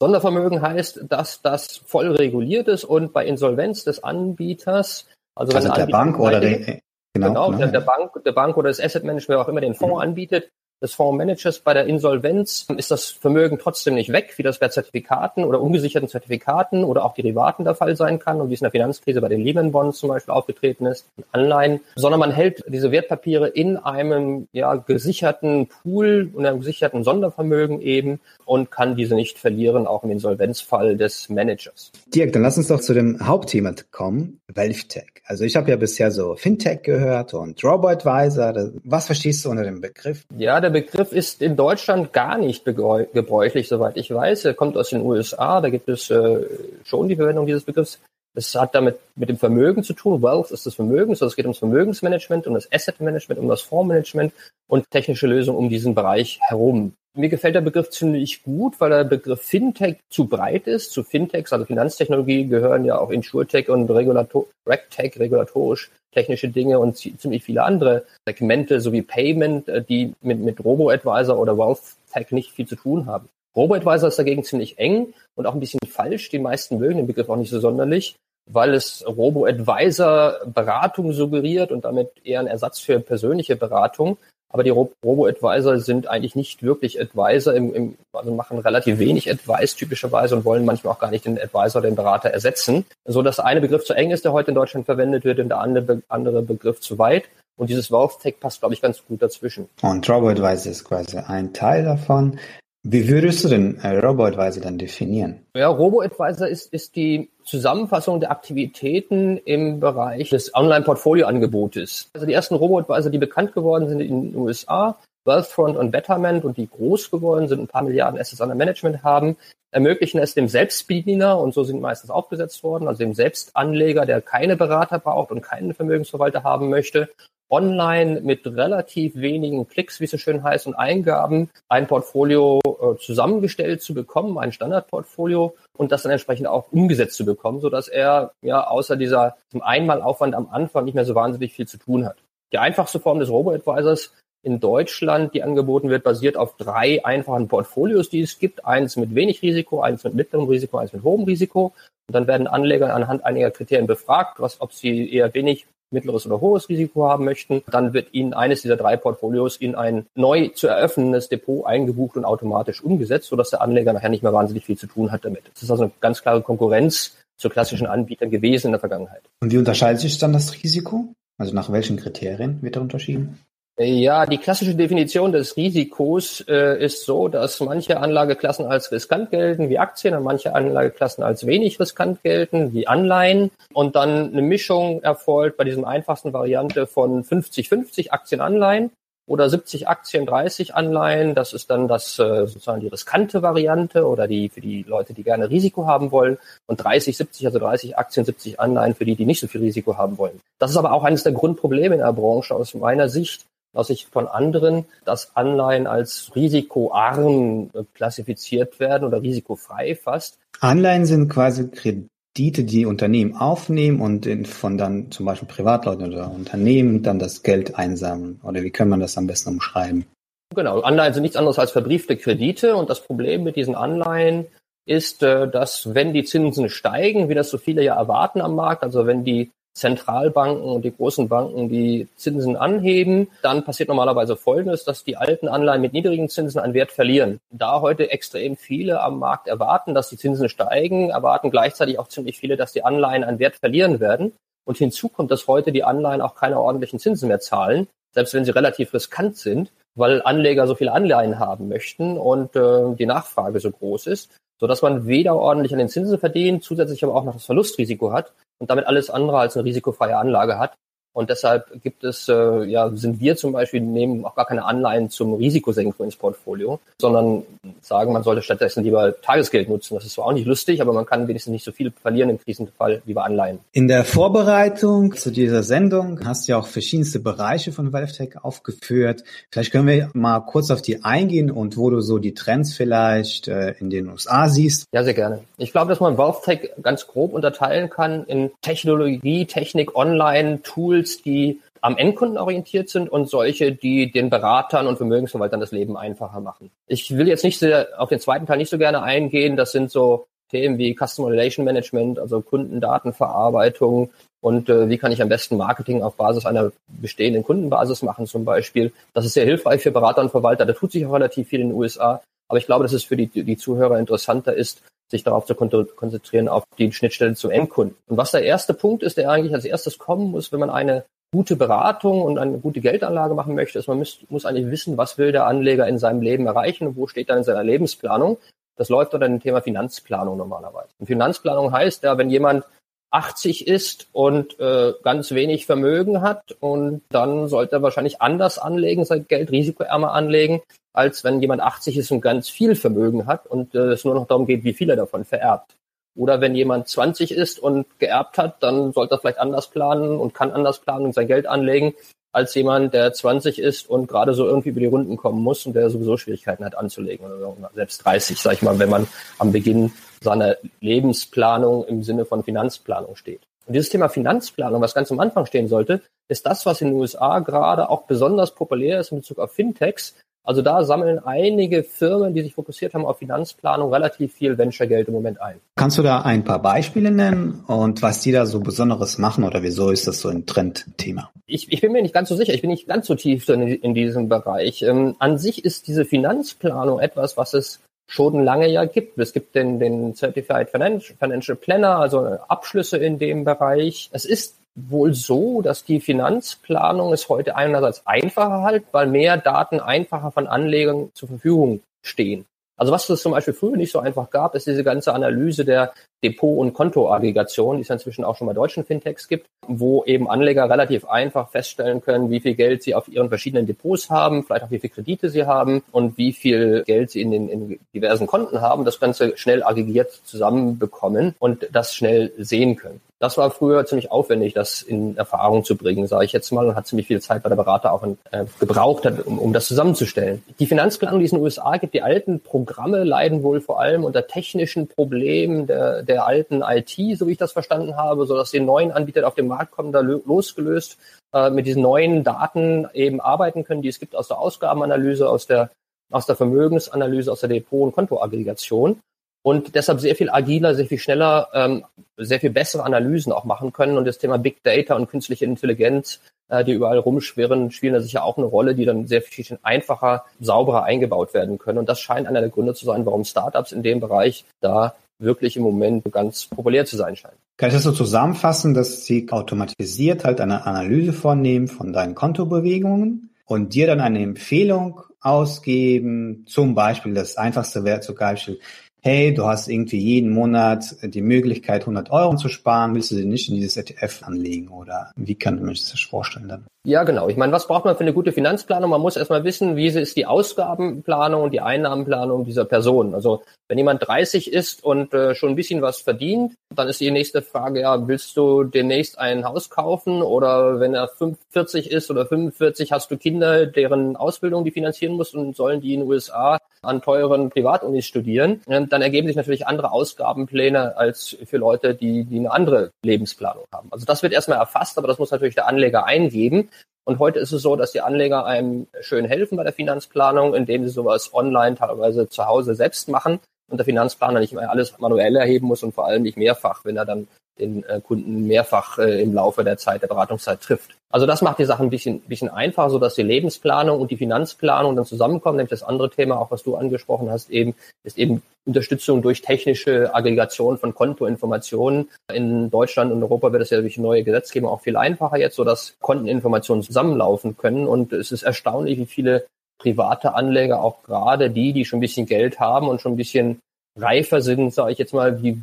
Sondervermögen 0.00 0.60
heißt, 0.60 1.04
dass 1.08 1.40
das 1.42 1.76
voll 1.76 2.10
reguliert 2.10 2.66
ist 2.66 2.84
und 2.84 3.12
bei 3.12 3.24
Insolvenz 3.24 3.84
des 3.84 4.02
Anbieters, 4.02 5.06
also, 5.36 5.56
also 5.56 5.72
der 5.72 5.86
Bank 5.86 6.18
oder 6.18 6.40
der, 6.40 6.80
genau, 7.14 7.50
genau 7.50 7.58
der, 7.58 7.68
der, 7.68 7.80
Bank, 7.80 8.12
der 8.24 8.32
Bank 8.32 8.56
oder 8.56 8.68
das 8.68 8.80
Asset 8.80 9.04
Management, 9.04 9.28
wer 9.28 9.40
auch 9.40 9.48
immer 9.48 9.60
den 9.60 9.74
Fonds 9.74 9.96
mhm. 9.96 10.00
anbietet, 10.00 10.50
des 10.82 10.94
Fondsmanagers 10.94 11.60
bei 11.60 11.74
der 11.74 11.86
Insolvenz 11.86 12.66
ist 12.76 12.90
das 12.90 13.10
Vermögen 13.10 13.58
trotzdem 13.58 13.94
nicht 13.94 14.12
weg, 14.12 14.34
wie 14.36 14.42
das 14.42 14.58
bei 14.58 14.68
Zertifikaten 14.68 15.44
oder 15.44 15.60
ungesicherten 15.60 16.08
Zertifikaten 16.08 16.84
oder 16.84 17.04
auch 17.04 17.14
Derivaten 17.14 17.64
der 17.64 17.74
Fall 17.74 17.96
sein 17.96 18.18
kann 18.18 18.40
und 18.40 18.50
wie 18.50 18.54
es 18.54 18.60
in 18.60 18.64
der 18.64 18.72
Finanzkrise 18.72 19.20
bei 19.20 19.28
den 19.28 19.40
Lehman 19.40 19.72
Bonds 19.72 19.98
zum 19.98 20.08
Beispiel 20.08 20.34
aufgetreten 20.34 20.86
ist, 20.86 21.06
Anleihen, 21.30 21.80
sondern 21.94 22.20
man 22.20 22.32
hält 22.32 22.64
diese 22.68 22.90
Wertpapiere 22.90 23.48
in 23.48 23.76
einem 23.76 24.48
ja, 24.52 24.74
gesicherten 24.74 25.68
Pool 25.68 26.30
und 26.34 26.44
einem 26.44 26.58
gesicherten 26.58 27.04
Sondervermögen 27.04 27.80
eben 27.80 28.20
und 28.44 28.70
kann 28.70 28.96
diese 28.96 29.14
nicht 29.14 29.38
verlieren, 29.38 29.86
auch 29.86 30.02
im 30.04 30.10
Insolvenzfall 30.10 30.96
des 30.96 31.28
Managers. 31.28 31.92
Dirk, 32.14 32.32
dann 32.32 32.42
lass 32.42 32.58
uns 32.58 32.68
doch 32.68 32.80
zu 32.80 32.92
dem 32.92 33.26
Hauptthema 33.26 33.72
kommen, 33.90 34.40
WealthTech. 34.52 35.22
Also 35.24 35.44
ich 35.44 35.56
habe 35.56 35.70
ja 35.70 35.76
bisher 35.76 36.10
so 36.10 36.34
Fintech 36.34 36.82
gehört 36.82 37.32
und 37.32 37.62
Robo-Advisor. 37.62 38.72
Was 38.84 39.06
verstehst 39.06 39.44
du 39.44 39.50
unter 39.50 39.62
dem 39.62 39.80
Begriff? 39.80 40.24
Ja, 40.36 40.60
der 40.60 40.70
Begriff 40.72 41.12
ist 41.12 41.40
in 41.42 41.56
Deutschland 41.56 42.12
gar 42.12 42.38
nicht 42.38 42.64
gebräuchlich, 42.64 43.68
soweit 43.68 43.96
ich 43.96 44.12
weiß. 44.12 44.44
Er 44.44 44.54
kommt 44.54 44.76
aus 44.76 44.90
den 44.90 45.02
USA, 45.02 45.60
da 45.60 45.70
gibt 45.70 45.88
es 45.88 46.10
äh, 46.10 46.46
schon 46.84 47.08
die 47.08 47.16
Verwendung 47.16 47.46
dieses 47.46 47.64
Begriffs. 47.64 47.98
Das 48.34 48.54
hat 48.54 48.74
damit 48.74 48.98
mit 49.14 49.28
dem 49.28 49.36
Vermögen 49.36 49.84
zu 49.84 49.92
tun. 49.92 50.22
Wealth 50.22 50.50
ist 50.50 50.64
das 50.64 50.74
Vermögen, 50.74 51.10
also 51.10 51.26
es 51.26 51.36
geht 51.36 51.44
ums 51.44 51.58
Vermögensmanagement, 51.58 52.46
um 52.46 52.54
das 52.54 52.70
Asset 52.72 53.00
Management, 53.00 53.40
um 53.40 53.48
das 53.48 53.60
Fondsmanagement 53.62 54.32
und 54.68 54.90
technische 54.90 55.26
Lösungen 55.26 55.58
um 55.58 55.68
diesen 55.68 55.94
Bereich 55.94 56.40
herum. 56.42 56.94
Mir 57.14 57.28
gefällt 57.28 57.54
der 57.54 57.60
Begriff 57.60 57.90
ziemlich 57.90 58.42
gut, 58.42 58.80
weil 58.80 58.90
der 58.90 59.04
Begriff 59.04 59.42
Fintech 59.42 59.98
zu 60.08 60.26
breit 60.26 60.66
ist. 60.66 60.92
Zu 60.92 61.04
Fintechs, 61.04 61.52
also 61.52 61.66
Finanztechnologie, 61.66 62.46
gehören 62.46 62.84
ja 62.84 62.98
auch 62.98 63.10
Insurtech 63.10 63.68
und 63.68 63.90
Regulator 63.90 64.46
Regtech, 64.66 65.18
regulatorisch 65.18 65.90
technische 66.12 66.48
Dinge 66.48 66.78
und 66.78 66.96
ziemlich 66.96 67.42
viele 67.42 67.64
andere 67.64 68.04
Segmente 68.26 68.80
sowie 68.80 69.02
Payment, 69.02 69.68
äh, 69.68 69.82
die 69.82 70.14
mit, 70.20 70.38
mit 70.38 70.62
Robo-Advisor 70.64 71.38
oder 71.38 71.56
Wealth 71.56 71.96
Tech 72.12 72.30
nicht 72.30 72.52
viel 72.52 72.66
zu 72.66 72.76
tun 72.76 73.06
haben. 73.06 73.28
Robo-Advisor 73.56 74.08
ist 74.08 74.18
dagegen 74.18 74.44
ziemlich 74.44 74.78
eng 74.78 75.12
und 75.34 75.46
auch 75.46 75.54
ein 75.54 75.60
bisschen 75.60 75.80
falsch. 75.88 76.28
Die 76.30 76.38
meisten 76.38 76.78
mögen 76.78 76.98
den 76.98 77.06
Begriff 77.06 77.28
auch 77.28 77.36
nicht 77.36 77.50
so 77.50 77.60
sonderlich, 77.60 78.16
weil 78.50 78.74
es 78.74 79.04
Robo-Advisor 79.06 80.40
Beratung 80.46 81.12
suggeriert 81.12 81.72
und 81.72 81.84
damit 81.84 82.10
eher 82.24 82.40
ein 82.40 82.46
Ersatz 82.46 82.78
für 82.78 83.00
persönliche 83.00 83.56
Beratung. 83.56 84.18
Aber 84.52 84.62
die 84.62 84.70
Robo-Advisor 84.70 85.80
sind 85.80 86.08
eigentlich 86.08 86.36
nicht 86.36 86.62
wirklich 86.62 87.00
Advisor, 87.00 87.54
im, 87.54 87.74
im, 87.74 87.94
also 88.12 88.34
machen 88.34 88.58
relativ 88.58 88.98
wenig 88.98 89.30
Advice 89.30 89.74
typischerweise 89.74 90.36
und 90.36 90.44
wollen 90.44 90.66
manchmal 90.66 90.92
auch 90.92 90.98
gar 90.98 91.10
nicht 91.10 91.24
den 91.24 91.40
Advisor, 91.40 91.80
den 91.80 91.96
Berater 91.96 92.28
ersetzen. 92.28 92.84
So 93.06 93.22
dass 93.22 93.36
der 93.36 93.46
eine 93.46 93.62
Begriff 93.62 93.84
zu 93.84 93.94
eng 93.94 94.10
ist, 94.10 94.26
der 94.26 94.32
heute 94.32 94.50
in 94.50 94.54
Deutschland 94.54 94.84
verwendet 94.84 95.24
wird, 95.24 95.40
und 95.40 95.48
der 95.48 95.58
andere, 95.58 96.02
andere 96.08 96.42
Begriff 96.42 96.80
zu 96.80 96.98
weit. 96.98 97.24
Und 97.56 97.70
dieses 97.70 97.90
Wealth 97.90 98.18
Tech 98.20 98.34
passt, 98.40 98.60
glaube 98.60 98.74
ich, 98.74 98.82
ganz 98.82 99.02
gut 99.06 99.22
dazwischen. 99.22 99.68
Und 99.80 100.08
Robo-Advisor 100.08 100.70
ist 100.70 100.84
quasi 100.84 101.16
ein 101.16 101.52
Teil 101.54 101.84
davon. 101.84 102.38
Wie 102.84 103.08
würdest 103.08 103.44
du 103.44 103.48
den 103.48 103.78
äh, 103.78 103.96
Robo-Advisor 103.98 104.60
dann 104.60 104.76
definieren? 104.76 105.46
Ja, 105.54 105.68
Robo-Advisor 105.68 106.48
ist, 106.48 106.72
ist 106.72 106.96
die 106.96 107.30
Zusammenfassung 107.44 108.18
der 108.18 108.32
Aktivitäten 108.32 109.36
im 109.36 109.78
Bereich 109.78 110.30
des 110.30 110.52
Online-Portfolio-Angebotes. 110.52 112.10
Also 112.12 112.26
die 112.26 112.32
ersten 112.32 112.56
Robo-Advisor, 112.56 113.12
die 113.12 113.18
bekannt 113.18 113.52
geworden 113.52 113.88
sind 113.88 114.00
in 114.00 114.32
den 114.32 114.36
USA, 114.36 114.98
Wealthfront 115.24 115.76
und 115.76 115.90
Betterment 115.90 116.44
und 116.44 116.56
die 116.56 116.68
groß 116.68 117.10
geworden 117.10 117.48
sind, 117.48 117.60
ein 117.60 117.68
paar 117.68 117.82
Milliarden 117.82 118.18
Assets 118.18 118.40
under 118.40 118.54
Management 118.54 119.02
haben, 119.02 119.36
ermöglichen 119.70 120.20
es 120.20 120.34
dem 120.34 120.48
Selbstbediener, 120.48 121.38
und 121.38 121.54
so 121.54 121.64
sind 121.64 121.80
meistens 121.80 122.10
aufgesetzt 122.10 122.62
worden, 122.62 122.88
also 122.88 122.98
dem 122.98 123.14
Selbstanleger, 123.14 124.06
der 124.06 124.20
keine 124.20 124.56
Berater 124.56 124.98
braucht 124.98 125.30
und 125.30 125.40
keinen 125.40 125.74
Vermögensverwalter 125.74 126.42
haben 126.42 126.68
möchte, 126.68 127.08
online 127.52 128.22
mit 128.22 128.46
relativ 128.46 129.14
wenigen 129.14 129.68
Klicks, 129.68 130.00
wie 130.00 130.04
es 130.04 130.10
so 130.10 130.16
schön 130.16 130.42
heißt, 130.42 130.66
und 130.66 130.74
Eingaben 130.74 131.50
ein 131.68 131.86
Portfolio 131.86 132.60
äh, 132.64 132.98
zusammengestellt 132.98 133.82
zu 133.82 133.92
bekommen, 133.92 134.38
ein 134.38 134.52
Standardportfolio 134.52 135.54
und 135.76 135.92
das 135.92 136.02
dann 136.02 136.12
entsprechend 136.12 136.46
auch 136.46 136.72
umgesetzt 136.72 137.16
zu 137.16 137.26
bekommen, 137.26 137.60
so 137.60 137.68
dass 137.68 137.88
er 137.88 138.32
ja 138.40 138.66
außer 138.66 138.96
dieser 138.96 139.36
zum 139.50 139.60
Einmalaufwand 139.60 140.34
am 140.34 140.48
Anfang 140.50 140.86
nicht 140.86 140.94
mehr 140.94 141.04
so 141.04 141.14
wahnsinnig 141.14 141.52
viel 141.52 141.68
zu 141.68 141.76
tun 141.76 142.06
hat. 142.06 142.16
Die 142.52 142.58
einfachste 142.58 143.00
Form 143.00 143.18
des 143.18 143.30
Robo-Advisors 143.30 144.12
in 144.42 144.60
Deutschland, 144.60 145.34
die 145.34 145.42
angeboten 145.42 145.88
wird, 145.88 146.04
basiert 146.04 146.36
auf 146.36 146.56
drei 146.56 147.04
einfachen 147.04 147.48
Portfolios, 147.48 148.10
die 148.10 148.22
es 148.22 148.38
gibt. 148.38 148.64
Eins 148.64 148.96
mit 148.96 149.14
wenig 149.14 149.42
Risiko, 149.42 149.80
eins 149.80 150.04
mit 150.04 150.14
mittlerem 150.14 150.48
Risiko, 150.48 150.78
eins 150.78 150.92
mit 150.92 151.04
hohem 151.04 151.24
Risiko. 151.24 151.72
Und 152.08 152.14
dann 152.14 152.26
werden 152.26 152.46
Anleger 152.46 152.92
anhand 152.94 153.24
einiger 153.24 153.50
Kriterien 153.50 153.86
befragt, 153.86 154.40
was, 154.40 154.60
ob 154.60 154.72
sie 154.72 155.12
eher 155.12 155.32
wenig 155.34 155.66
mittleres 155.92 156.26
oder 156.26 156.40
hohes 156.40 156.68
Risiko 156.68 157.06
haben 157.08 157.24
möchten, 157.24 157.62
dann 157.70 157.92
wird 157.92 158.12
Ihnen 158.12 158.34
eines 158.34 158.62
dieser 158.62 158.76
drei 158.76 158.96
Portfolios 158.96 159.56
in 159.56 159.74
ein 159.74 160.06
neu 160.14 160.48
zu 160.48 160.66
eröffnendes 160.66 161.28
Depot 161.28 161.66
eingebucht 161.66 162.16
und 162.16 162.24
automatisch 162.24 162.82
umgesetzt, 162.82 163.28
sodass 163.28 163.50
der 163.50 163.60
Anleger 163.60 163.92
nachher 163.92 164.08
nicht 164.08 164.22
mehr 164.22 164.32
wahnsinnig 164.32 164.64
viel 164.64 164.78
zu 164.78 164.86
tun 164.86 165.12
hat 165.12 165.24
damit. 165.24 165.42
Das 165.52 165.62
ist 165.62 165.70
also 165.70 165.84
eine 165.84 165.92
ganz 166.00 166.22
klare 166.22 166.42
Konkurrenz 166.42 167.16
zu 167.36 167.48
klassischen 167.48 167.86
Anbietern 167.86 168.30
gewesen 168.30 168.68
in 168.68 168.72
der 168.72 168.80
Vergangenheit. 168.80 169.22
Und 169.40 169.52
wie 169.52 169.58
unterscheidet 169.58 170.00
sich 170.00 170.18
dann 170.18 170.32
das 170.32 170.54
Risiko? 170.62 171.12
Also 171.38 171.54
nach 171.54 171.72
welchen 171.72 171.96
Kriterien 171.96 172.62
wird 172.62 172.76
er 172.76 172.82
unterschieden? 172.82 173.38
Ja, 173.84 174.26
die 174.26 174.38
klassische 174.38 174.76
Definition 174.76 175.32
des 175.32 175.56
Risikos 175.56 176.44
äh, 176.46 176.84
ist 176.84 177.04
so, 177.04 177.26
dass 177.26 177.58
manche 177.58 177.98
Anlageklassen 177.98 178.64
als 178.64 178.92
riskant 178.92 179.30
gelten, 179.30 179.70
wie 179.70 179.78
Aktien, 179.78 180.14
und 180.14 180.22
manche 180.22 180.54
Anlageklassen 180.54 181.24
als 181.24 181.46
wenig 181.46 181.80
riskant 181.80 182.22
gelten, 182.22 182.72
wie 182.72 182.86
Anleihen. 182.86 183.50
Und 183.72 183.96
dann 183.96 184.32
eine 184.32 184.42
Mischung 184.42 185.02
erfolgt 185.02 185.56
bei 185.56 185.64
diesem 185.64 185.84
einfachsten 185.84 186.32
Variante 186.32 186.86
von 186.86 187.24
50-50 187.24 188.10
Aktien-Anleihen 188.10 188.92
oder 189.26 189.48
70 189.48 189.88
Aktien, 189.88 190.26
30 190.26 190.74
Anleihen. 190.74 191.34
Das 191.34 191.52
ist 191.52 191.70
dann 191.70 191.88
das 191.88 192.18
äh, 192.18 192.46
sozusagen 192.46 192.80
die 192.82 192.88
riskante 192.88 193.42
Variante 193.42 194.06
oder 194.06 194.28
die 194.28 194.48
für 194.48 194.60
die 194.60 194.84
Leute, 194.86 195.12
die 195.12 195.24
gerne 195.24 195.50
Risiko 195.50 195.86
haben 195.86 196.12
wollen. 196.12 196.38
Und 196.66 196.76
30, 196.76 197.16
70, 197.16 197.46
also 197.46 197.58
30 197.58 197.98
Aktien, 197.98 198.24
70 198.24 198.60
Anleihen 198.60 198.94
für 198.94 199.04
die, 199.04 199.16
die 199.16 199.26
nicht 199.26 199.40
so 199.40 199.48
viel 199.48 199.60
Risiko 199.60 199.96
haben 199.96 200.18
wollen. 200.18 200.40
Das 200.60 200.70
ist 200.70 200.76
aber 200.76 200.92
auch 200.92 201.02
eines 201.02 201.24
der 201.24 201.32
Grundprobleme 201.32 201.94
in 201.94 202.00
der 202.00 202.12
Branche 202.12 202.54
aus 202.54 202.74
meiner 202.74 203.08
Sicht 203.08 203.44
aus 203.72 203.88
Sicht 203.88 204.08
von 204.08 204.26
anderen, 204.26 204.84
dass 205.04 205.36
Anleihen 205.36 205.86
als 205.86 206.32
risikoarm 206.34 207.70
klassifiziert 207.94 208.80
werden 208.80 209.04
oder 209.04 209.22
risikofrei 209.22 209.94
fast. 209.94 210.38
Anleihen 210.60 211.06
sind 211.06 211.28
quasi 211.28 211.68
Kredite, 211.68 212.64
die 212.64 212.86
Unternehmen 212.86 213.34
aufnehmen 213.34 214.00
und 214.00 214.26
von 214.46 214.78
dann 214.78 215.10
zum 215.10 215.26
Beispiel 215.26 215.48
Privatleuten 215.48 216.12
oder 216.12 216.30
Unternehmen 216.30 217.02
dann 217.02 217.18
das 217.18 217.42
Geld 217.42 217.76
einsammeln. 217.76 218.40
Oder 218.42 218.62
wie 218.62 218.70
kann 218.70 218.88
man 218.88 219.00
das 219.00 219.16
am 219.16 219.26
besten 219.26 219.50
umschreiben? 219.50 220.06
Genau, 220.54 220.80
Anleihen 220.80 221.14
sind 221.14 221.22
nichts 221.22 221.36
anderes 221.36 221.58
als 221.58 221.70
verbriefte 221.70 222.16
Kredite 222.16 222.76
und 222.76 222.90
das 222.90 223.02
Problem 223.02 223.42
mit 223.42 223.56
diesen 223.56 223.74
Anleihen 223.74 224.46
ist, 224.84 225.22
äh, 225.22 225.48
dass 225.48 225.94
wenn 225.94 226.12
die 226.12 226.24
Zinsen 226.24 226.68
steigen, 226.68 227.28
wie 227.28 227.34
das 227.34 227.50
so 227.50 227.58
viele 227.58 227.82
ja 227.82 227.96
erwarten 227.96 228.40
am 228.40 228.54
Markt, 228.54 228.82
also 228.82 229.06
wenn 229.06 229.24
die 229.24 229.50
Zentralbanken 229.74 230.62
und 230.62 230.84
die 230.84 230.94
großen 230.94 231.28
Banken 231.28 231.68
die 231.68 232.08
Zinsen 232.16 232.56
anheben, 232.56 233.28
dann 233.42 233.64
passiert 233.64 233.88
normalerweise 233.88 234.36
Folgendes, 234.36 234.84
dass 234.84 235.04
die 235.04 235.16
alten 235.16 235.48
Anleihen 235.48 235.80
mit 235.80 235.92
niedrigen 235.92 236.28
Zinsen 236.28 236.60
an 236.60 236.74
Wert 236.74 236.92
verlieren. 236.92 237.40
Da 237.50 237.80
heute 237.80 238.10
extrem 238.10 238.56
viele 238.56 239.00
am 239.00 239.18
Markt 239.18 239.48
erwarten, 239.48 239.94
dass 239.94 240.10
die 240.10 240.18
Zinsen 240.18 240.48
steigen, 240.48 241.10
erwarten 241.10 241.50
gleichzeitig 241.50 241.98
auch 241.98 242.08
ziemlich 242.08 242.38
viele, 242.38 242.56
dass 242.56 242.72
die 242.72 242.84
Anleihen 242.84 243.24
an 243.24 243.38
Wert 243.38 243.56
verlieren 243.56 244.00
werden. 244.00 244.32
Und 244.64 244.78
hinzu 244.78 245.08
kommt, 245.08 245.30
dass 245.30 245.48
heute 245.48 245.72
die 245.72 245.84
Anleihen 245.84 246.20
auch 246.20 246.34
keine 246.34 246.60
ordentlichen 246.60 246.98
Zinsen 246.98 247.28
mehr 247.28 247.40
zahlen, 247.40 247.88
selbst 248.14 248.34
wenn 248.34 248.44
sie 248.44 248.52
relativ 248.52 248.92
riskant 248.94 249.36
sind, 249.36 249.72
weil 249.94 250.22
Anleger 250.22 250.66
so 250.66 250.74
viele 250.74 250.92
Anleihen 250.92 251.38
haben 251.38 251.68
möchten 251.68 252.18
und 252.18 252.56
äh, 252.56 252.94
die 252.94 253.06
Nachfrage 253.06 253.60
so 253.60 253.70
groß 253.70 254.06
ist, 254.06 254.30
so 254.58 254.66
dass 254.66 254.82
man 254.82 255.06
weder 255.06 255.36
ordentlich 255.36 255.72
an 255.72 255.78
den 255.78 255.88
Zinsen 255.88 256.18
verdient, 256.18 256.64
zusätzlich 256.64 257.04
aber 257.04 257.14
auch 257.14 257.24
noch 257.24 257.34
das 257.34 257.46
Verlustrisiko 257.46 258.12
hat 258.12 258.32
und 258.58 258.70
damit 258.70 258.86
alles 258.86 259.10
andere 259.10 259.38
als 259.38 259.56
eine 259.56 259.64
risikofreie 259.64 260.16
Anlage 260.16 260.58
hat. 260.58 260.74
Und 261.12 261.28
deshalb 261.28 261.82
gibt 261.82 262.04
es, 262.04 262.28
äh, 262.28 262.64
ja, 262.64 262.90
sind 262.90 263.20
wir 263.20 263.36
zum 263.36 263.52
Beispiel, 263.52 263.80
nehmen 263.80 264.24
auch 264.24 264.34
gar 264.34 264.46
keine 264.46 264.64
Anleihen 264.64 265.10
zum 265.10 265.34
Risikosenkung 265.34 266.06
ins 266.06 266.16
Portfolio, 266.16 266.80
sondern 266.98 267.42
sagen, 267.82 268.12
man 268.12 268.22
sollte 268.22 268.42
stattdessen 268.42 268.82
lieber 268.82 269.20
Tagesgeld 269.20 269.68
nutzen. 269.68 269.94
Das 269.94 270.04
ist 270.04 270.14
zwar 270.14 270.26
auch 270.26 270.32
nicht 270.32 270.46
lustig, 270.46 270.80
aber 270.80 270.92
man 270.92 271.04
kann 271.04 271.28
wenigstens 271.28 271.52
nicht 271.52 271.64
so 271.64 271.72
viel 271.72 271.92
verlieren 272.02 272.30
im 272.30 272.38
Krisenfall, 272.38 273.02
lieber 273.04 273.24
Anleihen. 273.24 273.58
In 273.72 273.88
der 273.88 274.04
Vorbereitung 274.04 275.14
zu 275.14 275.30
dieser 275.30 275.62
Sendung 275.62 276.20
hast 276.24 276.48
du 276.48 276.52
ja 276.52 276.58
auch 276.58 276.66
verschiedenste 276.66 277.20
Bereiche 277.20 277.72
von 277.72 277.92
WealthTech 277.92 278.42
aufgeführt. 278.42 279.24
Vielleicht 279.50 279.72
können 279.72 279.86
wir 279.86 280.10
mal 280.14 280.40
kurz 280.40 280.70
auf 280.70 280.80
die 280.80 281.04
eingehen 281.04 281.50
und 281.50 281.76
wo 281.76 281.90
du 281.90 282.00
so 282.00 282.18
die 282.18 282.34
Trends 282.34 282.74
vielleicht 282.74 283.48
äh, 283.48 283.72
in 283.80 283.90
den 283.90 284.08
USA 284.08 284.48
siehst. 284.48 284.86
Ja, 284.92 285.04
sehr 285.04 285.14
gerne. 285.14 285.40
Ich 285.58 285.72
glaube, 285.72 285.90
dass 285.90 286.00
man 286.00 286.16
WealthTech 286.16 286.70
ganz 286.82 287.06
grob 287.06 287.34
unterteilen 287.34 287.90
kann 287.90 288.24
in 288.24 288.50
Technologie, 288.62 289.44
Technik, 289.44 289.94
Online, 289.94 290.62
Tools, 290.62 291.01
Tools, 291.02 291.22
die 291.22 291.60
am 291.80 291.96
Endkunden 291.96 292.38
orientiert 292.38 292.88
sind 292.88 293.08
und 293.08 293.28
solche, 293.28 293.72
die 293.72 294.12
den 294.12 294.30
Beratern 294.30 294.86
und 294.86 294.96
Vermögensverwaltern 294.96 295.60
das 295.60 295.72
Leben 295.72 295.96
einfacher 295.96 296.40
machen. 296.40 296.70
Ich 296.86 297.16
will 297.16 297.26
jetzt 297.26 297.44
nicht 297.44 297.58
sehr, 297.58 297.88
auf 297.98 298.08
den 298.08 298.20
zweiten 298.20 298.46
Teil 298.46 298.58
nicht 298.58 298.70
so 298.70 298.78
gerne 298.78 299.02
eingehen. 299.02 299.56
Das 299.56 299.72
sind 299.72 299.90
so 299.90 300.26
Themen 300.50 300.78
wie 300.78 300.94
Customer 300.94 301.30
Relation 301.30 301.64
Management, 301.64 302.18
also 302.18 302.40
Kundendatenverarbeitung 302.40 304.10
und 304.40 304.68
äh, 304.68 304.88
wie 304.88 304.98
kann 304.98 305.10
ich 305.10 305.22
am 305.22 305.28
besten 305.28 305.56
Marketing 305.56 306.02
auf 306.02 306.16
Basis 306.16 306.46
einer 306.46 306.72
bestehenden 306.86 307.42
Kundenbasis 307.42 308.02
machen 308.02 308.26
zum 308.26 308.44
Beispiel. 308.44 308.92
Das 309.12 309.24
ist 309.24 309.32
sehr 309.32 309.44
hilfreich 309.44 309.82
für 309.82 309.90
Berater 309.90 310.20
und 310.20 310.30
Verwalter. 310.30 310.66
Da 310.66 310.72
tut 310.72 310.92
sich 310.92 311.04
auch 311.06 311.14
relativ 311.14 311.48
viel 311.48 311.60
in 311.60 311.70
den 311.70 311.76
USA. 311.76 312.22
Aber 312.52 312.58
ich 312.58 312.66
glaube, 312.66 312.84
dass 312.84 312.92
es 312.92 313.04
für 313.04 313.16
die, 313.16 313.28
die 313.28 313.56
Zuhörer 313.56 313.98
interessanter 313.98 314.52
ist, 314.52 314.82
sich 315.10 315.24
darauf 315.24 315.46
zu 315.46 315.54
konzentrieren, 315.54 316.48
auf 316.48 316.64
die 316.76 316.92
Schnittstelle 316.92 317.34
zum 317.34 317.50
Endkunden. 317.50 317.96
Und 318.08 318.18
was 318.18 318.32
der 318.32 318.42
erste 318.42 318.74
Punkt 318.74 319.02
ist, 319.02 319.16
der 319.16 319.30
eigentlich 319.30 319.54
als 319.54 319.64
erstes 319.64 319.96
kommen 319.96 320.30
muss, 320.30 320.52
wenn 320.52 320.60
man 320.60 320.68
eine 320.68 321.06
gute 321.34 321.56
Beratung 321.56 322.20
und 322.20 322.36
eine 322.36 322.58
gute 322.58 322.82
Geldanlage 322.82 323.32
machen 323.32 323.54
möchte, 323.54 323.78
ist, 323.78 323.88
man 323.88 323.96
muss, 323.96 324.18
muss 324.28 324.44
eigentlich 324.44 324.70
wissen, 324.70 324.98
was 324.98 325.16
will 325.16 325.32
der 325.32 325.46
Anleger 325.46 325.88
in 325.88 325.96
seinem 325.96 326.20
Leben 326.20 326.46
erreichen 326.46 326.88
und 326.88 326.96
wo 326.96 327.06
steht 327.06 327.30
er 327.30 327.38
in 327.38 327.44
seiner 327.44 327.64
Lebensplanung. 327.64 328.36
Das 328.76 328.90
läuft 328.90 329.14
unter 329.14 329.28
dem 329.28 329.40
Thema 329.40 329.62
Finanzplanung 329.62 330.36
normalerweise. 330.36 330.90
Und 330.98 331.06
Finanzplanung 331.06 331.72
heißt 331.72 332.02
ja, 332.02 332.18
wenn 332.18 332.28
jemand 332.28 332.66
80 333.12 333.66
ist 333.66 334.08
und 334.12 334.58
äh, 334.58 334.94
ganz 335.02 335.30
wenig 335.32 335.66
Vermögen 335.66 336.22
hat 336.22 336.56
und 336.60 337.02
dann 337.10 337.46
sollte 337.48 337.76
er 337.76 337.82
wahrscheinlich 337.82 338.22
anders 338.22 338.58
anlegen, 338.58 339.04
sein 339.04 339.26
Geld 339.28 339.50
risikoärmer 339.50 340.12
anlegen, 340.12 340.62
als 340.92 341.22
wenn 341.22 341.40
jemand 341.40 341.62
80 341.62 341.98
ist 341.98 342.10
und 342.10 342.22
ganz 342.22 342.48
viel 342.48 342.74
Vermögen 342.74 343.26
hat 343.26 343.46
und 343.46 343.74
äh, 343.74 343.92
es 343.92 344.04
nur 344.04 344.14
noch 344.14 344.26
darum 344.26 344.46
geht, 344.46 344.64
wie 344.64 344.72
viel 344.72 344.90
er 344.90 344.96
davon 344.96 345.24
vererbt. 345.24 345.76
Oder 346.14 346.40
wenn 346.40 346.54
jemand 346.54 346.88
20 346.88 347.32
ist 347.32 347.58
und 347.58 347.86
geerbt 347.98 348.38
hat, 348.38 348.62
dann 348.62 348.92
sollte 348.92 349.14
er 349.14 349.18
vielleicht 349.18 349.38
anders 349.38 349.68
planen 349.68 350.18
und 350.18 350.34
kann 350.34 350.50
anders 350.50 350.80
planen 350.80 351.06
und 351.06 351.14
sein 351.14 351.26
Geld 351.26 351.46
anlegen, 351.46 351.94
als 352.32 352.54
jemand, 352.54 352.94
der 352.94 353.12
20 353.12 353.58
ist 353.58 353.88
und 353.88 354.08
gerade 354.08 354.34
so 354.34 354.46
irgendwie 354.46 354.70
über 354.70 354.80
die 354.80 354.86
Runden 354.86 355.16
kommen 355.16 355.42
muss 355.42 355.66
und 355.66 355.74
der 355.74 355.90
sowieso 355.90 356.16
Schwierigkeiten 356.16 356.64
hat 356.64 356.76
anzulegen. 356.76 357.26
Oder 357.26 357.70
selbst 357.74 358.04
30, 358.04 358.40
sag 358.40 358.54
ich 358.54 358.62
mal, 358.62 358.78
wenn 358.78 358.90
man 358.90 359.06
am 359.38 359.52
Beginn 359.52 359.92
seiner 360.20 360.56
Lebensplanung 360.80 361.84
im 361.84 362.02
Sinne 362.02 362.24
von 362.24 362.42
Finanzplanung 362.42 363.16
steht. 363.16 363.42
Und 363.66 363.74
dieses 363.74 363.90
Thema 363.90 364.08
Finanzplanung, 364.08 364.80
was 364.80 364.94
ganz 364.94 365.10
am 365.12 365.20
Anfang 365.20 365.46
stehen 365.46 365.68
sollte, 365.68 366.02
ist 366.28 366.46
das, 366.46 366.66
was 366.66 366.80
in 366.80 366.88
den 366.88 366.96
USA 366.96 367.38
gerade 367.40 367.90
auch 367.90 368.02
besonders 368.02 368.54
populär 368.54 369.00
ist 369.00 369.12
in 369.12 369.18
Bezug 369.18 369.38
auf 369.38 369.52
Fintechs, 369.52 370.14
also 370.44 370.60
da 370.60 370.82
sammeln 370.82 371.20
einige 371.20 371.84
Firmen, 371.84 372.34
die 372.34 372.42
sich 372.42 372.54
fokussiert 372.54 372.94
haben 372.94 373.06
auf 373.06 373.18
Finanzplanung, 373.18 373.92
relativ 373.92 374.34
viel 374.34 374.58
Venture-Geld 374.58 375.06
im 375.06 375.14
Moment 375.14 375.40
ein. 375.40 375.60
Kannst 375.76 375.98
du 375.98 376.02
da 376.02 376.22
ein 376.22 376.42
paar 376.42 376.60
Beispiele 376.60 377.12
nennen 377.12 377.62
und 377.68 378.02
was 378.02 378.20
die 378.22 378.32
da 378.32 378.44
so 378.44 378.58
Besonderes 378.58 379.18
machen 379.18 379.44
oder 379.44 379.62
wieso 379.62 379.90
ist 379.90 380.08
das 380.08 380.20
so 380.20 380.28
ein 380.28 380.44
Trendthema? 380.44 381.30
Ich, 381.46 381.72
ich 381.72 381.80
bin 381.80 381.92
mir 381.92 382.02
nicht 382.02 382.14
ganz 382.14 382.28
so 382.28 382.34
sicher. 382.34 382.54
Ich 382.54 382.60
bin 382.60 382.70
nicht 382.70 382.88
ganz 382.88 383.06
so 383.06 383.14
tief 383.14 383.48
in, 383.48 383.62
in 383.62 383.94
diesem 383.94 384.28
Bereich. 384.28 384.82
Ähm, 384.82 385.14
an 385.20 385.38
sich 385.38 385.64
ist 385.64 385.86
diese 385.86 386.04
Finanzplanung 386.04 386.98
etwas, 386.98 387.36
was 387.36 387.54
es 387.54 387.78
schon 388.12 388.44
lange 388.44 388.68
ja 388.68 388.84
gibt. 388.84 389.18
Es 389.18 389.32
gibt 389.32 389.54
den, 389.54 389.78
den 389.78 390.14
Certified 390.14 390.68
Financial 390.68 391.56
Planner, 391.56 391.98
also 391.98 392.18
Abschlüsse 392.46 392.98
in 392.98 393.18
dem 393.18 393.44
Bereich. 393.44 394.10
Es 394.12 394.26
ist 394.26 394.58
wohl 394.74 395.14
so, 395.14 395.62
dass 395.62 395.84
die 395.84 395.98
Finanzplanung 395.98 397.14
es 397.14 397.30
heute 397.30 397.56
einerseits 397.56 398.06
einfacher 398.06 398.62
halt, 398.62 398.84
weil 398.92 399.06
mehr 399.06 399.38
Daten 399.38 399.80
einfacher 399.80 400.30
von 400.30 400.46
Anlegern 400.46 401.10
zur 401.14 401.28
Verfügung 401.28 401.80
stehen. 402.02 402.44
Also 402.76 402.92
was 402.92 403.08
es 403.08 403.22
zum 403.22 403.32
Beispiel 403.32 403.54
früher 403.54 403.76
nicht 403.76 403.92
so 403.92 403.98
einfach 403.98 404.30
gab, 404.30 404.54
ist 404.54 404.66
diese 404.66 404.82
ganze 404.82 405.14
Analyse 405.14 405.64
der 405.64 405.92
Depot- 406.24 406.58
und 406.58 406.72
Kontoaggregation, 406.72 407.76
die 407.76 407.82
es 407.82 407.90
inzwischen 407.90 408.24
auch 408.24 408.36
schon 408.36 408.46
bei 408.46 408.54
deutschen 408.54 408.84
Fintechs 408.84 409.28
gibt, 409.28 409.46
wo 409.66 410.04
eben 410.04 410.28
Anleger 410.28 410.68
relativ 410.70 411.04
einfach 411.04 411.50
feststellen 411.50 412.00
können, 412.00 412.30
wie 412.30 412.40
viel 412.40 412.54
Geld 412.54 412.82
sie 412.82 412.94
auf 412.94 413.08
ihren 413.08 413.28
verschiedenen 413.28 413.66
Depots 413.66 414.08
haben, 414.08 414.44
vielleicht 414.44 414.64
auch 414.64 414.70
wie 414.70 414.78
viel 414.78 414.90
Kredite 414.90 415.28
sie 415.28 415.44
haben 415.44 415.82
und 415.92 416.16
wie 416.16 416.32
viel 416.32 416.84
Geld 416.84 417.10
sie 417.10 417.20
in 417.20 417.30
den 417.30 417.48
in 417.48 417.80
diversen 417.94 418.26
Konten 418.26 418.60
haben, 418.60 418.84
das 418.84 419.00
Ganze 419.00 419.36
schnell 419.36 419.62
aggregiert 419.62 420.12
zusammenbekommen 420.24 421.34
und 421.38 421.68
das 421.72 421.94
schnell 421.94 422.32
sehen 422.38 422.76
können. 422.76 423.00
Das 423.22 423.38
war 423.38 423.52
früher 423.52 423.86
ziemlich 423.86 424.10
aufwendig, 424.10 424.52
das 424.52 424.82
in 424.82 425.16
Erfahrung 425.16 425.62
zu 425.62 425.76
bringen, 425.76 426.08
sage 426.08 426.24
ich 426.24 426.32
jetzt 426.32 426.50
mal, 426.50 426.66
und 426.66 426.74
hat 426.74 426.88
ziemlich 426.88 427.06
viel 427.06 427.20
Zeit 427.20 427.44
bei 427.44 427.48
der 427.48 427.54
Berater 427.54 427.92
auch 427.92 428.02
in, 428.02 428.18
äh, 428.32 428.46
gebraucht, 428.58 429.04
hat, 429.04 429.24
um, 429.24 429.38
um 429.38 429.52
das 429.52 429.68
zusammenzustellen. 429.68 430.42
Die 430.58 430.66
Finanzplanung, 430.66 431.20
die 431.20 431.26
es 431.26 431.30
in 431.30 431.38
den 431.38 431.44
USA 431.44 431.76
gibt, 431.76 431.94
die 431.94 432.02
alten 432.02 432.40
Programme 432.40 433.04
leiden 433.04 433.44
wohl 433.44 433.60
vor 433.60 433.80
allem 433.80 434.02
unter 434.02 434.26
technischen 434.26 434.88
Problemen 434.88 435.68
der, 435.68 436.02
der 436.02 436.26
alten 436.26 436.62
IT, 436.62 437.16
so 437.16 437.28
wie 437.28 437.32
ich 437.32 437.38
das 437.38 437.52
verstanden 437.52 437.96
habe, 437.96 438.26
so 438.26 438.36
dass 438.36 438.50
die 438.50 438.58
neuen 438.58 438.90
Anbieter 438.90 439.24
auf 439.28 439.36
den 439.36 439.46
Markt 439.46 439.70
kommen, 439.70 439.92
da 439.92 440.00
losgelöst 440.00 440.98
äh, 441.32 441.48
mit 441.50 441.66
diesen 441.66 441.82
neuen 441.82 442.24
Daten 442.24 442.88
eben 442.92 443.20
arbeiten 443.20 443.62
können, 443.62 443.82
die 443.82 443.88
es 443.88 444.00
gibt 444.00 444.16
aus 444.16 444.26
der 444.26 444.40
Ausgabenanalyse, 444.40 445.30
aus 445.30 445.46
der 445.46 445.70
aus 446.10 446.26
der 446.26 446.36
Vermögensanalyse, 446.36 447.30
aus 447.30 447.40
der 447.40 447.48
Depot- 447.48 447.84
und 447.84 447.92
Kontoaggregation 447.92 449.00
und 449.42 449.74
deshalb 449.74 450.00
sehr 450.00 450.14
viel 450.14 450.30
agiler, 450.30 450.74
sehr 450.74 450.86
viel 450.86 450.98
schneller, 450.98 451.48
ähm, 451.52 451.84
sehr 452.16 452.40
viel 452.40 452.50
bessere 452.50 452.84
Analysen 452.84 453.32
auch 453.32 453.44
machen 453.44 453.72
können. 453.72 453.98
Und 453.98 454.04
das 454.04 454.18
Thema 454.18 454.38
Big 454.38 454.62
Data 454.62 454.94
und 454.94 455.08
künstliche 455.08 455.44
Intelligenz, 455.44 456.20
äh, 456.48 456.64
die 456.64 456.72
überall 456.72 456.98
rumschwirren, 456.98 457.72
spielen 457.72 457.94
da 457.94 458.00
sicher 458.00 458.24
auch 458.24 458.38
eine 458.38 458.46
Rolle, 458.46 458.74
die 458.74 458.84
dann 458.84 459.06
sehr 459.06 459.22
viel 459.22 459.58
einfacher, 459.62 460.24
sauberer 460.40 460.84
eingebaut 460.84 461.34
werden 461.34 461.58
können. 461.58 461.78
Und 461.78 461.88
das 461.88 462.00
scheint 462.00 462.28
einer 462.28 462.40
der 462.40 462.50
Gründe 462.50 462.74
zu 462.74 462.84
sein, 462.84 463.04
warum 463.04 463.24
Startups 463.24 463.72
in 463.72 463.82
dem 463.82 464.00
Bereich 464.00 464.44
da 464.60 464.94
wirklich 465.18 465.56
im 465.56 465.62
Moment 465.62 466.04
ganz 466.12 466.46
populär 466.46 466.84
zu 466.84 466.96
sein 466.96 467.16
scheinen. 467.16 467.36
Kann 467.56 467.68
ich 467.68 467.74
das 467.74 467.84
so 467.84 467.92
zusammenfassen, 467.92 468.74
dass 468.74 469.04
sie 469.04 469.28
automatisiert 469.30 470.24
halt 470.24 470.40
eine 470.40 470.66
Analyse 470.66 471.12
vornehmen 471.12 471.68
von 471.68 471.92
deinen 471.92 472.14
Kontobewegungen 472.14 473.30
und 473.46 473.74
dir 473.74 473.86
dann 473.86 474.00
eine 474.00 474.22
Empfehlung 474.22 475.02
ausgeben, 475.20 476.44
zum 476.48 476.74
Beispiel 476.74 477.14
das 477.14 477.36
einfachste 477.36 477.84
wäre 477.84 478.00
zum 478.00 478.16
Beispiel, 478.16 478.58
hey, 479.02 479.34
du 479.34 479.46
hast 479.46 479.68
irgendwie 479.68 479.98
jeden 479.98 480.30
Monat 480.30 480.96
die 481.02 481.22
Möglichkeit, 481.22 481.82
100 481.82 482.10
Euro 482.10 482.36
zu 482.36 482.48
sparen, 482.48 482.94
willst 482.94 483.10
du 483.10 483.16
sie 483.16 483.24
nicht 483.24 483.48
in 483.48 483.56
dieses 483.56 483.76
ETF 483.76 484.22
anlegen 484.22 484.68
oder 484.68 485.10
wie 485.16 485.34
kann 485.34 485.62
man 485.62 485.74
sich 485.74 485.90
das 485.90 486.00
vorstellen 486.00 486.48
dann? 486.48 486.66
Ja, 486.84 487.04
genau. 487.04 487.28
Ich 487.28 487.36
meine, 487.36 487.52
was 487.52 487.68
braucht 487.68 487.84
man 487.84 487.94
für 487.94 488.00
eine 488.00 488.12
gute 488.12 488.32
Finanzplanung? 488.32 488.90
Man 488.90 489.00
muss 489.00 489.16
erstmal 489.16 489.44
wissen, 489.44 489.76
wie 489.76 489.86
ist 489.86 490.16
die 490.16 490.26
Ausgabenplanung 490.26 491.42
und 491.42 491.52
die 491.52 491.60
Einnahmenplanung 491.60 492.44
dieser 492.44 492.64
Person. 492.64 493.14
Also 493.14 493.42
wenn 493.68 493.78
jemand 493.78 494.06
30 494.06 494.52
ist 494.52 494.82
und 494.82 495.14
äh, 495.14 495.36
schon 495.36 495.50
ein 495.50 495.54
bisschen 495.54 495.80
was 495.80 496.00
verdient, 496.00 496.54
dann 496.74 496.88
ist 496.88 497.00
die 497.00 497.12
nächste 497.12 497.40
Frage, 497.40 497.82
ja, 497.82 498.08
willst 498.08 498.36
du 498.36 498.64
demnächst 498.64 499.16
ein 499.16 499.44
Haus 499.44 499.70
kaufen? 499.70 500.22
Oder 500.22 500.80
wenn 500.80 500.94
er 500.94 501.06
45 501.06 501.90
ist 501.90 502.10
oder 502.10 502.26
45, 502.26 502.90
hast 502.90 503.12
du 503.12 503.16
Kinder, 503.16 503.66
deren 503.66 504.16
Ausbildung 504.16 504.64
die 504.64 504.72
finanzieren 504.72 505.14
musst 505.14 505.36
und 505.36 505.54
sollen 505.54 505.80
die 505.80 505.94
in 505.94 506.00
den 506.00 506.08
USA 506.08 506.58
an 506.82 507.00
teuren 507.00 507.50
Privatunis 507.50 508.06
studieren, 508.06 508.60
ähm, 508.66 508.88
dann 508.92 509.02
ergeben 509.02 509.26
sich 509.26 509.36
natürlich 509.36 509.66
andere 509.66 509.90
Ausgabenpläne 509.90 510.96
als 510.98 511.36
für 511.46 511.56
Leute, 511.56 511.94
die, 511.94 512.24
die 512.24 512.38
eine 512.38 512.52
andere 512.52 512.90
Lebensplanung 513.02 513.64
haben. 513.72 513.88
Also 513.90 514.04
das 514.04 514.22
wird 514.22 514.34
erstmal 514.34 514.58
erfasst, 514.58 514.98
aber 514.98 515.08
das 515.08 515.18
muss 515.18 515.30
natürlich 515.30 515.54
der 515.54 515.66
Anleger 515.66 516.04
eingeben. 516.04 516.68
Und 517.04 517.18
heute 517.18 517.38
ist 517.38 517.52
es 517.52 517.62
so, 517.62 517.74
dass 517.74 517.92
die 517.92 518.02
Anleger 518.02 518.44
einem 518.44 518.86
schön 519.00 519.24
helfen 519.24 519.56
bei 519.56 519.64
der 519.64 519.72
Finanzplanung, 519.72 520.54
indem 520.54 520.84
sie 520.84 520.90
sowas 520.90 521.32
online 521.32 521.74
teilweise 521.74 522.28
zu 522.28 522.46
Hause 522.46 522.74
selbst 522.74 523.08
machen 523.08 523.40
und 523.70 523.78
der 523.78 523.86
Finanzplaner 523.86 524.40
nicht 524.40 524.52
mehr 524.52 524.70
alles 524.70 524.98
manuell 524.98 525.36
erheben 525.36 525.66
muss 525.66 525.82
und 525.82 525.94
vor 525.94 526.06
allem 526.06 526.22
nicht 526.22 526.36
mehrfach, 526.36 526.84
wenn 526.84 526.98
er 526.98 527.06
dann 527.06 527.26
den 527.58 527.84
äh, 527.84 528.00
Kunden 528.00 528.46
mehrfach 528.46 528.98
äh, 528.98 529.22
im 529.22 529.34
Laufe 529.34 529.64
der 529.64 529.76
Zeit 529.76 530.02
der 530.02 530.08
Beratungszeit 530.08 530.60
trifft. 530.60 530.96
Also 531.10 531.26
das 531.26 531.42
macht 531.42 531.58
die 531.58 531.66
Sache 531.66 531.82
ein 531.82 531.90
bisschen, 531.90 532.20
bisschen 532.20 532.48
einfacher, 532.48 532.88
so 532.88 532.98
dass 532.98 533.14
die 533.14 533.22
Lebensplanung 533.22 534.00
und 534.00 534.10
die 534.10 534.16
Finanzplanung 534.16 534.96
dann 534.96 535.04
zusammenkommen. 535.04 535.58
Nämlich 535.58 535.70
das 535.70 535.82
andere 535.82 536.08
Thema, 536.08 536.38
auch 536.38 536.50
was 536.50 536.62
du 536.62 536.74
angesprochen 536.76 537.30
hast, 537.30 537.50
eben 537.50 537.74
ist 538.02 538.18
eben 538.18 538.42
Unterstützung 538.64 539.20
durch 539.20 539.42
technische 539.42 540.14
Aggregation 540.14 540.78
von 540.78 540.94
Kontoinformationen. 540.94 542.08
In 542.32 542.70
Deutschland 542.70 543.12
und 543.12 543.22
Europa 543.22 543.52
wird 543.52 543.62
es 543.62 543.70
ja 543.70 543.80
durch 543.80 543.98
neue 543.98 544.24
Gesetzgebung 544.24 544.70
auch 544.70 544.80
viel 544.80 544.96
einfacher 544.96 545.36
jetzt, 545.36 545.56
so 545.56 545.64
dass 545.64 545.96
Konteninformationen 546.00 546.82
zusammenlaufen 546.82 547.56
können. 547.56 547.86
Und 547.86 548.12
es 548.12 548.32
ist 548.32 548.44
erstaunlich, 548.44 548.98
wie 548.98 549.06
viele 549.06 549.46
private 549.78 550.34
Anleger, 550.34 550.82
auch 550.82 551.02
gerade 551.02 551.50
die, 551.50 551.72
die 551.72 551.84
schon 551.84 551.98
ein 551.98 552.00
bisschen 552.00 552.26
Geld 552.26 552.60
haben 552.60 552.88
und 552.88 553.00
schon 553.00 553.12
ein 553.12 553.16
bisschen 553.16 553.58
reifer 553.98 554.40
sind, 554.40 554.72
sage 554.72 554.92
ich 554.92 554.98
jetzt 554.98 555.12
mal, 555.12 555.42
wie 555.42 555.60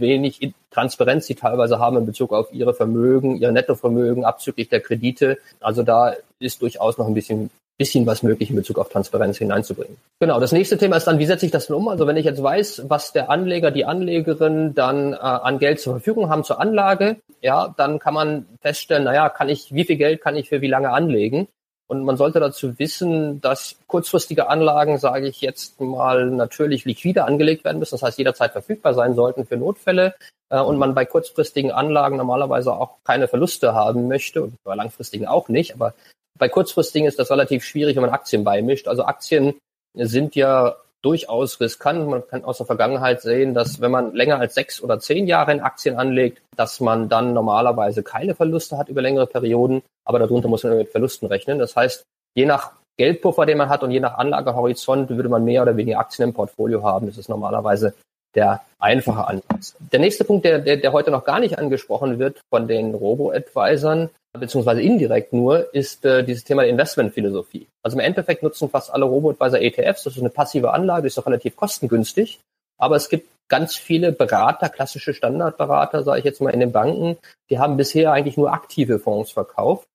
wenig 0.00 0.52
Transparenz 0.70 1.26
sie 1.26 1.34
teilweise 1.34 1.78
haben 1.78 1.96
in 1.96 2.06
Bezug 2.06 2.32
auf 2.32 2.52
ihre 2.52 2.74
Vermögen, 2.74 3.36
ihr 3.36 3.52
Nettovermögen 3.52 4.24
abzüglich 4.24 4.68
der 4.68 4.80
Kredite. 4.80 5.38
Also 5.60 5.82
da 5.82 6.14
ist 6.38 6.62
durchaus 6.62 6.98
noch 6.98 7.06
ein 7.06 7.14
bisschen 7.14 7.50
bisschen 7.80 8.04
was 8.04 8.22
möglich 8.22 8.50
in 8.50 8.56
Bezug 8.56 8.78
auf 8.78 8.90
Transparenz 8.90 9.38
hineinzubringen. 9.38 9.96
Genau, 10.20 10.38
das 10.38 10.52
nächste 10.52 10.76
Thema 10.76 10.98
ist 10.98 11.06
dann, 11.06 11.18
wie 11.18 11.24
setze 11.24 11.46
ich 11.46 11.50
das 11.50 11.68
denn 11.68 11.76
um? 11.76 11.88
Also 11.88 12.06
wenn 12.06 12.18
ich 12.18 12.26
jetzt 12.26 12.42
weiß, 12.42 12.82
was 12.88 13.14
der 13.14 13.30
Anleger, 13.30 13.70
die 13.70 13.86
Anlegerin 13.86 14.74
dann 14.74 15.14
äh, 15.14 15.16
an 15.16 15.58
Geld 15.58 15.80
zur 15.80 15.94
Verfügung 15.94 16.28
haben 16.28 16.44
zur 16.44 16.60
Anlage, 16.60 17.16
ja, 17.40 17.74
dann 17.78 17.98
kann 17.98 18.12
man 18.12 18.46
feststellen, 18.60 19.04
naja, 19.04 19.30
kann 19.30 19.48
ich, 19.48 19.72
wie 19.72 19.84
viel 19.84 19.96
Geld 19.96 20.20
kann 20.20 20.36
ich 20.36 20.50
für 20.50 20.60
wie 20.60 20.68
lange 20.68 20.90
anlegen? 20.90 21.48
Und 21.90 22.04
man 22.04 22.16
sollte 22.16 22.38
dazu 22.38 22.78
wissen, 22.78 23.40
dass 23.40 23.74
kurzfristige 23.88 24.48
Anlagen, 24.48 24.98
sage 24.98 25.26
ich 25.26 25.40
jetzt 25.40 25.80
mal, 25.80 26.30
natürlich 26.30 26.84
liquide 26.84 27.24
angelegt 27.24 27.64
werden 27.64 27.80
müssen. 27.80 27.96
Das 27.96 28.04
heißt, 28.04 28.16
jederzeit 28.16 28.52
verfügbar 28.52 28.94
sein 28.94 29.16
sollten 29.16 29.44
für 29.44 29.56
Notfälle. 29.56 30.14
Äh, 30.50 30.60
und 30.60 30.78
man 30.78 30.94
bei 30.94 31.04
kurzfristigen 31.04 31.72
Anlagen 31.72 32.16
normalerweise 32.16 32.72
auch 32.72 32.98
keine 33.02 33.26
Verluste 33.26 33.74
haben 33.74 34.06
möchte 34.06 34.44
und 34.44 34.54
bei 34.62 34.76
langfristigen 34.76 35.26
auch 35.26 35.48
nicht. 35.48 35.74
Aber 35.74 35.92
bei 36.38 36.48
kurzfristigen 36.48 37.08
ist 37.08 37.18
das 37.18 37.32
relativ 37.32 37.64
schwierig, 37.64 37.96
wenn 37.96 38.02
man 38.02 38.10
Aktien 38.10 38.44
beimischt. 38.44 38.86
Also 38.86 39.02
Aktien 39.02 39.58
sind 39.94 40.36
ja 40.36 40.76
durchaus 41.02 41.60
riskant. 41.60 42.08
Man 42.08 42.26
kann 42.26 42.44
aus 42.44 42.58
der 42.58 42.66
Vergangenheit 42.66 43.22
sehen, 43.22 43.54
dass 43.54 43.80
wenn 43.80 43.90
man 43.90 44.14
länger 44.14 44.38
als 44.38 44.54
sechs 44.54 44.82
oder 44.82 44.98
zehn 44.98 45.26
Jahre 45.26 45.52
in 45.52 45.60
Aktien 45.60 45.96
anlegt, 45.96 46.42
dass 46.56 46.80
man 46.80 47.08
dann 47.08 47.32
normalerweise 47.32 48.02
keine 48.02 48.34
Verluste 48.34 48.76
hat 48.78 48.88
über 48.88 49.02
längere 49.02 49.26
Perioden, 49.26 49.82
aber 50.04 50.18
darunter 50.18 50.48
muss 50.48 50.64
man 50.64 50.76
mit 50.76 50.90
Verlusten 50.90 51.26
rechnen. 51.26 51.58
Das 51.58 51.76
heißt, 51.76 52.04
je 52.34 52.46
nach 52.46 52.72
Geldpuffer, 52.98 53.46
den 53.46 53.58
man 53.58 53.70
hat 53.70 53.82
und 53.82 53.92
je 53.92 54.00
nach 54.00 54.18
Anlagehorizont 54.18 55.08
würde 55.08 55.28
man 55.30 55.44
mehr 55.44 55.62
oder 55.62 55.76
weniger 55.76 56.00
Aktien 56.00 56.28
im 56.28 56.34
Portfolio 56.34 56.82
haben. 56.82 57.06
Das 57.06 57.16
ist 57.16 57.30
normalerweise 57.30 57.94
der 58.34 58.60
einfache 58.78 59.26
Ansatz. 59.26 59.76
Der 59.92 60.00
nächste 60.00 60.24
Punkt, 60.24 60.44
der, 60.44 60.58
der, 60.58 60.76
der 60.76 60.92
heute 60.92 61.10
noch 61.10 61.24
gar 61.24 61.40
nicht 61.40 61.58
angesprochen 61.58 62.18
wird 62.18 62.40
von 62.48 62.68
den 62.68 62.94
Robo-Advisern, 62.94 64.10
beziehungsweise 64.38 64.80
indirekt 64.82 65.32
nur, 65.32 65.74
ist 65.74 66.04
äh, 66.04 66.24
dieses 66.24 66.44
Thema 66.44 66.62
der 66.62 66.70
Investmentphilosophie. 66.70 67.66
Also 67.82 67.96
im 67.96 68.00
Endeffekt 68.00 68.42
nutzen 68.42 68.70
fast 68.70 68.92
alle 68.92 69.04
Robo-Advisor 69.04 69.60
ETFs. 69.60 70.04
Das 70.04 70.14
ist 70.14 70.20
eine 70.20 70.30
passive 70.30 70.72
Anlage, 70.72 71.06
ist 71.06 71.18
auch 71.18 71.26
relativ 71.26 71.56
kostengünstig. 71.56 72.40
Aber 72.78 72.96
es 72.96 73.08
gibt 73.08 73.28
ganz 73.48 73.76
viele 73.76 74.12
Berater, 74.12 74.68
klassische 74.68 75.12
Standardberater, 75.12 76.04
sage 76.04 76.20
ich 76.20 76.24
jetzt 76.24 76.40
mal 76.40 76.50
in 76.50 76.60
den 76.60 76.72
Banken, 76.72 77.18
die 77.50 77.58
haben 77.58 77.76
bisher 77.76 78.12
eigentlich 78.12 78.36
nur 78.36 78.52
aktive 78.52 78.98
Fonds 78.98 79.32
verkauft 79.32 79.86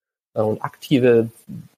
und 0.43 0.61
aktive 0.61 1.29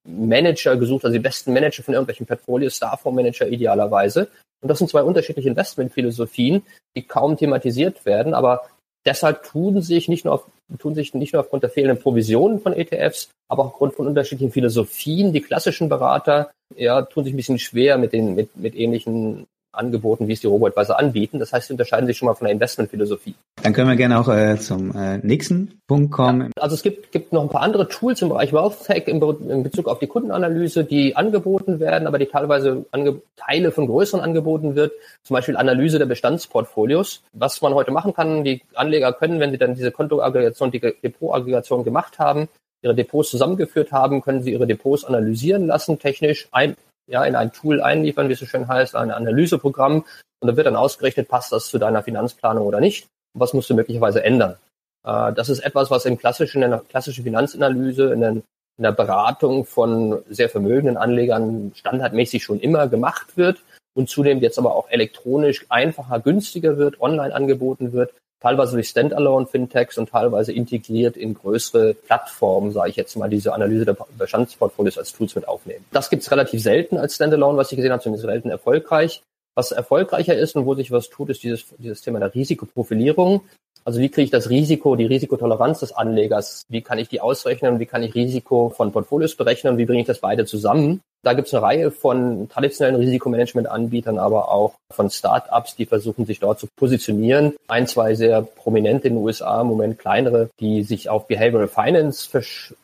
Manager 0.04 0.76
gesucht, 0.78 1.06
also 1.06 1.14
die 1.14 1.22
besten 1.22 1.54
Manager 1.54 1.84
von 1.84 1.94
irgendwelchen 1.94 2.26
Portfolios, 2.26 2.76
Starfondsmanager 2.76 3.48
idealerweise. 3.48 4.30
Und 4.62 4.70
das 4.70 4.80
sind 4.80 4.90
zwei 4.90 5.04
unterschiedliche 5.04 5.50
Investmentphilosophien, 5.50 6.64
die 6.96 7.04
kaum 7.04 7.38
thematisiert 7.38 8.06
werden, 8.06 8.34
aber 8.34 8.68
deshalb 9.06 9.44
tun 9.44 9.82
sich 9.82 10.08
nicht 10.08 10.26
nur 10.26 10.34
auf, 10.34 10.46
tun 10.80 10.96
sich 10.96 11.14
nicht 11.14 11.34
nur 11.34 11.42
aufgrund 11.42 11.64
der 11.64 11.70
fehlenden 11.70 12.02
Provisionen 12.02 12.60
von 12.60 12.74
ETFs, 12.74 13.30
aber 13.48 13.64
auch 13.64 13.68
aufgrund 13.68 13.94
von 13.94 14.08
unterschiedlichen 14.08 14.52
Philosophien. 14.52 15.32
Die 15.32 15.42
klassischen 15.42 15.90
Berater 15.90 16.52
ja, 16.76 17.04
tun 17.04 17.24
sich 17.24 17.34
ein 17.34 17.38
bisschen 17.38 17.60
schwer 17.60 17.98
mit 17.98 18.14
den 18.14 18.36
mit, 18.36 18.56
mit 18.58 18.76
ähnlichen 18.76 19.46
Angeboten, 19.78 20.28
wie 20.28 20.34
es 20.34 20.42
die 20.42 20.48
Robo-Advisor 20.48 21.00
anbieten. 21.00 21.40
Das 21.40 21.54
heißt, 21.54 21.68
sie 21.68 21.74
unterscheiden 21.74 22.08
sich 22.08 22.18
schon 22.18 22.28
mal 22.28 22.36
von 22.36 22.46
der 22.46 22.54
Investmentphilosophie. 22.54 23.36
Dann 23.62 23.74
können 23.74 23.90
wir 23.90 23.96
gerne 23.96 24.20
auch 24.20 24.30
äh, 24.30 24.58
zum 24.58 24.96
äh, 24.96 25.18
nächsten 25.18 25.80
Punkt 25.88 26.12
kommen. 26.12 26.52
Ja, 26.56 26.64
also 26.64 26.76
es 26.76 26.84
gibt, 26.84 27.12
gibt 27.12 27.34
noch 27.34 27.42
ein 27.42 27.50
paar 27.50 27.62
andere 27.62 27.88
Tools 27.88 28.22
im 28.22 28.30
Bereich 28.30 28.54
Wealth 28.54 28.86
Tech 28.86 29.08
in, 29.08 29.22
in 29.22 29.64
Bezug 29.64 29.88
auf 29.88 30.00
die 30.00 30.08
Kundenanalyse, 30.08 30.84
die 30.84 31.16
angeboten 31.16 31.80
werden, 31.80 32.08
aber 32.08 32.20
die 32.20 32.26
teilweise 32.26 32.86
ange 32.92 33.22
Teile 33.36 33.72
von 33.72 33.88
größeren 33.88 34.22
Angeboten 34.22 34.76
wird. 34.76 34.94
Zum 35.24 35.34
Beispiel 35.36 35.58
Analyse 35.58 36.00
der 36.00 36.06
Bestandsportfolios. 36.06 37.24
Was 37.34 37.62
man 37.62 37.74
heute 37.74 37.92
machen 37.92 38.14
kann, 38.14 38.44
die 38.44 38.62
Anleger 38.76 39.14
können, 39.14 39.40
wenn 39.40 39.52
sie 39.52 39.58
dann 39.58 39.76
diese 39.76 39.92
Kontoaggregation, 39.92 40.72
die 40.72 40.80
Depotaggregation 40.80 41.84
gemacht 41.84 42.20
haben, 42.20 42.48
ihre 42.82 42.96
Depots 42.96 43.32
zusammengeführt 43.32 43.92
haben, 43.92 44.22
können 44.22 44.44
sie 44.44 44.52
ihre 44.52 44.68
Depots 44.68 45.04
analysieren 45.04 45.68
lassen, 45.68 46.00
technisch 46.00 46.48
ein, 46.52 46.76
ja, 47.08 47.24
in 47.26 47.36
ein 47.36 47.52
Tool 47.52 47.82
einliefern, 47.82 48.30
wie 48.30 48.34
es 48.34 48.40
so 48.40 48.46
schön 48.46 48.68
heißt, 48.68 48.96
ein 48.96 49.12
Analyseprogramm. 49.12 50.06
Und 50.40 50.48
da 50.48 50.56
wird 50.56 50.68
dann 50.68 50.76
ausgerechnet, 50.76 51.28
passt 51.28 51.52
das 51.52 51.68
zu 51.68 51.80
deiner 51.80 52.04
Finanzplanung 52.04 52.66
oder 52.66 52.80
nicht? 52.80 53.08
Was 53.34 53.54
musst 53.54 53.70
du 53.70 53.76
möglicherweise 53.76 54.24
ändern? 54.24 54.56
Äh, 55.04 55.34
das 55.34 55.50
ist 55.50 55.60
etwas, 55.60 55.90
was 55.90 56.06
im 56.06 56.18
klassischen, 56.18 56.62
in 56.62 56.72
der 56.72 56.82
klassischen 56.82 57.24
Finanzanalyse, 57.24 58.14
in, 58.14 58.22
den, 58.22 58.36
in 58.78 58.84
der 58.84 58.92
Beratung 58.92 59.66
von 59.66 60.24
sehr 60.30 60.50
vermögenden 60.50 60.98
Anlegern 60.98 61.72
standardmäßig 61.76 62.44
schon 62.44 62.60
immer 62.60 62.88
gemacht 62.88 63.38
wird 63.38 63.64
und 63.96 64.10
zunehmend 64.10 64.44
jetzt 64.44 64.60
aber 64.60 64.76
auch 64.76 64.90
elektronisch 64.90 65.66
einfacher, 65.70 66.20
günstiger 66.20 66.78
wird, 66.78 67.02
online 67.02 67.34
angeboten 67.34 67.94
wird 67.94 68.14
teilweise 68.40 68.74
durch 68.74 68.90
Standalone-Fintechs 68.90 69.98
und 69.98 70.10
teilweise 70.10 70.52
integriert 70.52 71.18
in 71.18 71.34
größere 71.34 71.94
Plattformen, 71.94 72.72
sage 72.72 72.90
ich 72.90 72.96
jetzt 72.96 73.16
mal, 73.16 73.30
diese 73.30 73.54
Analyse 73.54 73.86
der 73.86 73.98
Bestandsportfolios 74.18 74.98
als 74.98 75.14
Tools 75.14 75.36
mit 75.36 75.48
aufnehmen. 75.48 75.86
Das 75.92 76.10
gibt's 76.10 76.32
relativ 76.32 76.62
selten 76.62 76.98
als 76.98 77.16
Standalone, 77.16 77.58
was 77.58 77.72
ich 77.72 77.78
gesehen 77.78 77.92
habe, 77.92 78.04
zumindest 78.04 78.28
selten 78.28 78.50
erfolgreich. 78.50 79.22
Was 79.56 79.72
erfolgreicher 79.72 80.36
ist 80.36 80.56
und 80.56 80.66
wo 80.68 80.76
sich 80.76 80.92
was 80.92 81.10
tut, 81.10 81.30
ist 81.30 81.42
dieses, 81.42 81.66
dieses 81.80 82.02
Thema 82.02 82.20
der 82.20 82.34
Risikoprofilierung. 82.34 83.42
Also 83.88 84.02
wie 84.02 84.10
kriege 84.10 84.26
ich 84.26 84.32
das 84.32 84.50
Risiko, 84.50 84.98
die 84.98 85.06
Risikotoleranz 85.06 85.80
des 85.80 85.94
Anlegers, 85.94 86.64
wie 86.68 86.82
kann 86.82 87.00
ich 87.00 87.08
die 87.08 87.22
ausrechnen, 87.22 87.80
wie 87.80 87.86
kann 87.86 88.04
ich 88.04 88.16
Risiko 88.16 88.68
von 88.68 88.92
Portfolios 88.92 89.36
berechnen, 89.36 89.78
wie 89.78 89.86
bringe 89.86 90.02
ich 90.02 90.08
das 90.08 90.20
beide 90.20 90.46
zusammen. 90.46 91.00
Da 91.24 91.32
gibt 91.32 91.48
es 91.48 91.54
eine 91.54 91.64
Reihe 91.64 91.92
von 91.92 92.50
traditionellen 92.50 92.98
Risikomanagement-Anbietern, 92.98 94.20
aber 94.20 94.52
auch 94.52 94.74
von 94.92 95.10
Start-ups, 95.10 95.78
die 95.78 95.86
versuchen, 95.86 96.26
sich 96.26 96.42
dort 96.42 96.60
zu 96.60 96.68
positionieren. 96.76 97.54
Ein, 97.70 97.88
zwei 97.88 98.14
sehr 98.14 98.42
prominente 98.42 99.08
in 99.08 99.14
den 99.14 99.24
USA, 99.24 99.62
im 99.62 99.68
Moment 99.68 99.98
kleinere, 99.98 100.50
die 100.60 100.84
sich 100.84 101.10
auf 101.10 101.28
Behavioral 101.28 101.70
Finance 101.70 102.30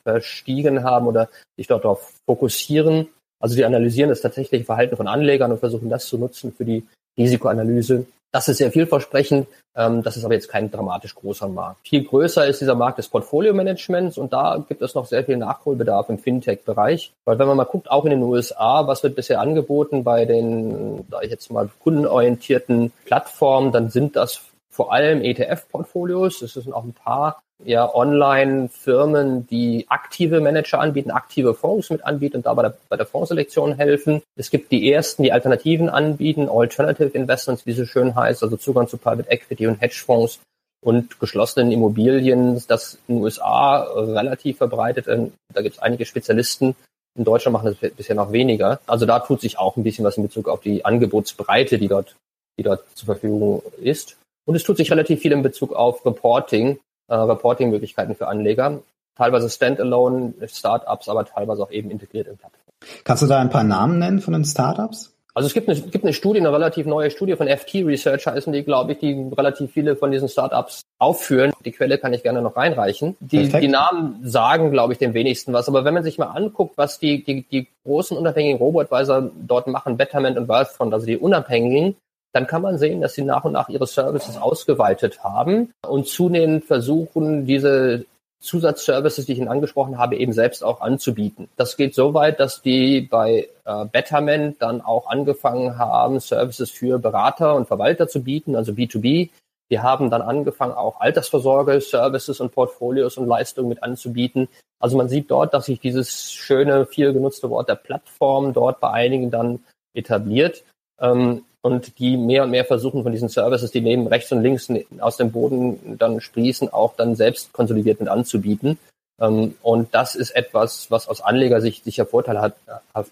verstiegen 0.06 0.86
haben 0.86 1.08
oder 1.08 1.28
sich 1.58 1.68
dort 1.68 1.84
darauf 1.84 2.14
fokussieren. 2.26 3.10
Also 3.42 3.58
die 3.58 3.66
analysieren 3.66 4.10
das 4.10 4.22
tatsächliche 4.22 4.64
Verhalten 4.64 4.96
von 4.96 5.10
Anlegern 5.10 5.52
und 5.52 5.60
versuchen 5.60 5.90
das 5.90 6.06
zu 6.08 6.18
nutzen 6.18 6.54
für 6.54 6.64
die 6.64 6.88
Risikoanalyse 7.18 8.06
das 8.34 8.48
ist 8.50 8.58
sehr 8.58 8.72
vielversprechend. 8.72 9.48
Ähm, 9.76 10.02
das 10.02 10.18
ist 10.18 10.26
aber 10.26 10.34
jetzt 10.34 10.50
kein 10.50 10.72
dramatisch 10.72 11.14
großer 11.16 11.48
Markt. 11.48 11.88
Viel 11.88 12.04
größer 12.04 12.46
ist 12.48 12.62
dieser 12.62 12.76
Markt 12.76 12.98
des 12.98 13.08
Portfolio-Managements 13.08 14.18
und 14.18 14.34
da 14.34 14.64
gibt 14.68 14.82
es 14.82 14.96
noch 14.96 15.06
sehr 15.06 15.24
viel 15.24 15.38
Nachholbedarf 15.38 16.10
im 16.10 16.18
Fintech-Bereich. 16.18 17.14
Weil 17.26 17.38
wenn 17.38 17.48
man 17.48 17.58
mal 17.58 17.66
guckt, 17.66 17.90
auch 17.90 18.06
in 18.06 18.12
den 18.12 18.24
USA, 18.24 18.88
was 18.88 19.04
wird 19.04 19.16
bisher 19.16 19.40
angeboten 19.40 20.04
bei 20.04 20.26
den, 20.26 21.08
da 21.10 21.22
ich 21.22 21.30
jetzt 21.30 21.52
mal 21.52 21.70
kundenorientierten 21.84 22.92
Plattformen, 23.06 23.72
dann 23.72 23.90
sind 23.90 24.16
das 24.16 24.42
vor 24.72 24.92
allem 24.92 25.22
ETF-Portfolios. 25.22 26.42
Es 26.42 26.54
sind 26.54 26.74
auch 26.74 26.84
ein 26.84 26.94
paar 26.94 27.43
ja, 27.66 27.94
Online-Firmen, 27.94 29.48
die 29.48 29.86
aktive 29.90 30.42
Manager 30.42 30.80
anbieten, 30.80 31.12
aktive 31.12 31.54
Fonds 31.54 31.90
mit 31.90 32.04
anbieten 32.06 32.38
und 32.38 32.46
da 32.46 32.54
bei 32.54 32.64
der, 32.64 32.78
bei 32.90 32.98
der 32.98 33.06
Fondsselektion 33.06 33.76
helfen. 33.76 34.22
Es 34.36 34.50
gibt 34.50 34.72
die 34.72 34.92
ersten, 34.92 35.24
die 35.24 35.32
Alternativen 35.32 35.90
anbieten, 35.90 36.50
Alternative 36.50 37.10
Investments, 37.10 37.66
wie 37.66 37.74
so 37.74 37.86
schön 37.86 38.16
heißt, 38.16 38.44
also 38.44 38.58
Zugang 38.58 38.88
zu 38.88 38.98
Private 38.98 39.30
Equity 39.30 39.68
und 39.68 39.82
Hedgefonds 39.82 40.40
und 40.84 41.20
geschlossenen 41.20 41.72
Immobilien, 41.72 42.62
das 42.68 42.98
in 43.08 43.16
den 43.16 43.24
USA 43.24 43.84
relativ 43.84 44.58
verbreitet. 44.58 45.08
Da 45.08 45.62
gibt 45.62 45.76
es 45.76 45.82
einige 45.82 46.06
Spezialisten. 46.06 46.76
In 47.18 47.24
Deutschland 47.24 47.54
machen 47.54 47.76
das 47.80 47.92
bisher 47.94 48.16
noch 48.16 48.32
weniger. 48.32 48.80
Also 48.88 49.06
da 49.06 49.20
tut 49.20 49.42
sich 49.42 49.58
auch 49.58 49.78
ein 49.78 49.84
bisschen 49.84 50.04
was 50.04 50.18
in 50.18 50.24
Bezug 50.24 50.48
auf 50.48 50.62
die 50.62 50.84
Angebotsbreite, 50.84 51.78
die 51.78 51.88
dort, 51.88 52.16
die 52.60 52.64
dort 52.64 52.84
zur 52.96 53.06
Verfügung 53.06 53.62
ist. 53.82 54.18
Und 54.46 54.56
es 54.56 54.64
tut 54.64 54.78
sich 54.78 54.92
relativ 54.92 55.22
viel 55.22 55.32
in 55.32 55.44
Bezug 55.44 55.74
auf 55.74 56.06
Reporting 56.06 56.80
äh, 57.14 57.16
Reporting-Möglichkeiten 57.16 58.16
für 58.16 58.28
Anleger. 58.28 58.82
Teilweise 59.16 59.48
Standalone 59.50 60.34
Startups, 60.48 61.08
aber 61.08 61.26
teilweise 61.26 61.62
auch 61.62 61.72
eben 61.72 61.92
integriert 61.92 62.28
in 62.28 62.38
Plattformen. 62.38 62.64
Kannst 63.04 63.22
du 63.22 63.28
da 63.28 63.40
ein 63.40 63.52
paar 63.52 63.64
Namen 63.64 64.00
nennen 64.00 64.20
von 64.20 64.34
den 64.34 64.44
Startups? 64.44 65.14
Also 65.36 65.48
es 65.48 65.54
gibt 65.54 65.68
eine, 65.68 65.80
gibt 65.80 66.04
eine 66.04 66.14
Studie, 66.14 66.40
eine 66.40 66.52
relativ 66.52 66.86
neue 66.86 67.10
Studie 67.10 67.36
von 67.36 67.48
FT 67.48 67.76
Research 67.86 68.28
heißen 68.28 68.54
die, 68.54 68.64
glaube 68.64 68.94
ich, 68.94 69.00
die 69.00 69.32
relativ 69.36 69.72
viele 69.72 69.96
von 69.96 70.12
diesen 70.12 70.30
Startups 70.30 70.82
aufführen. 71.00 71.54
Die 71.66 71.72
Quelle 71.72 71.98
kann 71.98 72.14
ich 72.14 72.22
gerne 72.22 72.42
noch 72.42 72.56
reinreichen. 72.56 73.16
Die, 73.20 73.48
die 73.48 73.68
Namen 73.68 74.20
sagen, 74.24 74.72
glaube 74.72 74.94
ich, 74.94 75.00
dem 75.00 75.16
wenigsten 75.16 75.54
was. 75.54 75.68
Aber 75.68 75.86
wenn 75.86 75.94
man 75.94 76.04
sich 76.04 76.20
mal 76.20 76.28
anguckt, 76.28 76.78
was 76.78 77.00
die, 77.00 77.24
die, 77.24 77.44
die 77.44 77.68
großen 77.84 78.16
unabhängigen 78.16 78.60
Robo-Advisor 78.60 79.32
dort 79.48 79.68
machen, 79.68 79.98
Betterment 79.98 80.38
und 80.38 80.48
Wealthfront, 80.48 80.94
also 80.94 81.08
die 81.08 81.18
unabhängigen, 81.18 81.96
dann 82.34 82.48
kann 82.48 82.62
man 82.62 82.78
sehen, 82.78 83.02
dass 83.02 83.14
sie 83.14 83.24
nach 83.24 83.46
und 83.46 83.54
nach 83.54 83.70
ihre 83.70 83.88
Services 83.88 84.38
ausgeweitet 84.38 85.24
haben 85.24 85.72
und 85.88 86.08
zunehmend 86.08 86.66
versuchen, 86.66 87.46
diese 87.46 88.06
Zusatzservices, 88.44 89.26
die 89.26 89.34
ich 89.34 89.40
Ihnen 89.40 89.48
angesprochen 89.48 89.98
habe, 89.98 90.18
eben 90.18 90.34
selbst 90.34 90.64
auch 90.66 90.82
anzubieten. 90.82 91.48
Das 91.56 91.78
geht 91.78 91.96
so 91.96 92.14
weit, 92.14 92.42
dass 92.42 92.62
die 92.62 93.02
bei 93.02 93.48
äh, 93.64 93.86
Betterment 93.86 94.62
dann 94.62 94.82
auch 94.82 95.08
angefangen 95.08 95.78
haben, 95.78 96.20
Services 96.20 96.70
für 96.70 97.00
Berater 97.00 97.56
und 97.56 97.68
Verwalter 97.68 98.10
zu 98.10 98.22
bieten, 98.22 98.58
also 98.58 98.74
B2B. 98.74 99.30
Die 99.72 99.80
haben 99.80 100.10
dann 100.10 100.22
angefangen, 100.22 100.74
auch 100.74 101.00
Altersvorsorge, 101.00 101.80
Services 101.80 102.42
und 102.42 102.52
Portfolios 102.52 103.18
und 103.18 103.28
Leistungen 103.28 103.70
mit 103.70 103.82
anzubieten. 103.82 104.50
Also 104.78 104.98
man 104.98 105.08
sieht 105.08 105.32
dort, 105.32 105.54
dass 105.54 105.68
sich 105.68 105.80
dieses 105.80 106.34
schöne, 106.34 106.86
viel 106.86 107.14
genutzte 107.14 107.50
Wort 107.50 107.70
der 107.70 107.76
Plattform 107.76 108.52
dort 108.52 108.82
bei 108.82 108.92
einigen 108.92 109.32
dann 109.32 109.64
etabliert. 109.94 110.64
Ähm, 111.00 111.46
und 111.64 111.98
die 111.98 112.18
mehr 112.18 112.44
und 112.44 112.52
mehr 112.52 112.66
versuchen 112.66 113.04
von 113.04 113.12
diesen 113.12 113.30
Services, 113.30 113.72
die 113.72 113.82
neben 113.82 114.06
rechts 114.06 114.32
und 114.32 114.44
links 114.44 114.70
aus 115.00 115.18
dem 115.18 115.32
Boden 115.32 115.98
dann 115.98 116.20
sprießen, 116.20 116.72
auch 116.72 116.96
dann 116.96 117.16
selbst 117.16 117.54
konsolidiert 117.54 118.02
mit 118.02 118.10
anzubieten. 118.10 118.78
Ähm, 119.20 119.56
und 119.62 119.96
das 119.96 120.16
ist 120.16 120.32
etwas, 120.32 120.92
was 120.92 121.08
aus 121.08 121.22
Anlegersicht 121.22 121.86
sicher 121.86 122.06
vorteilhaft 122.06 122.58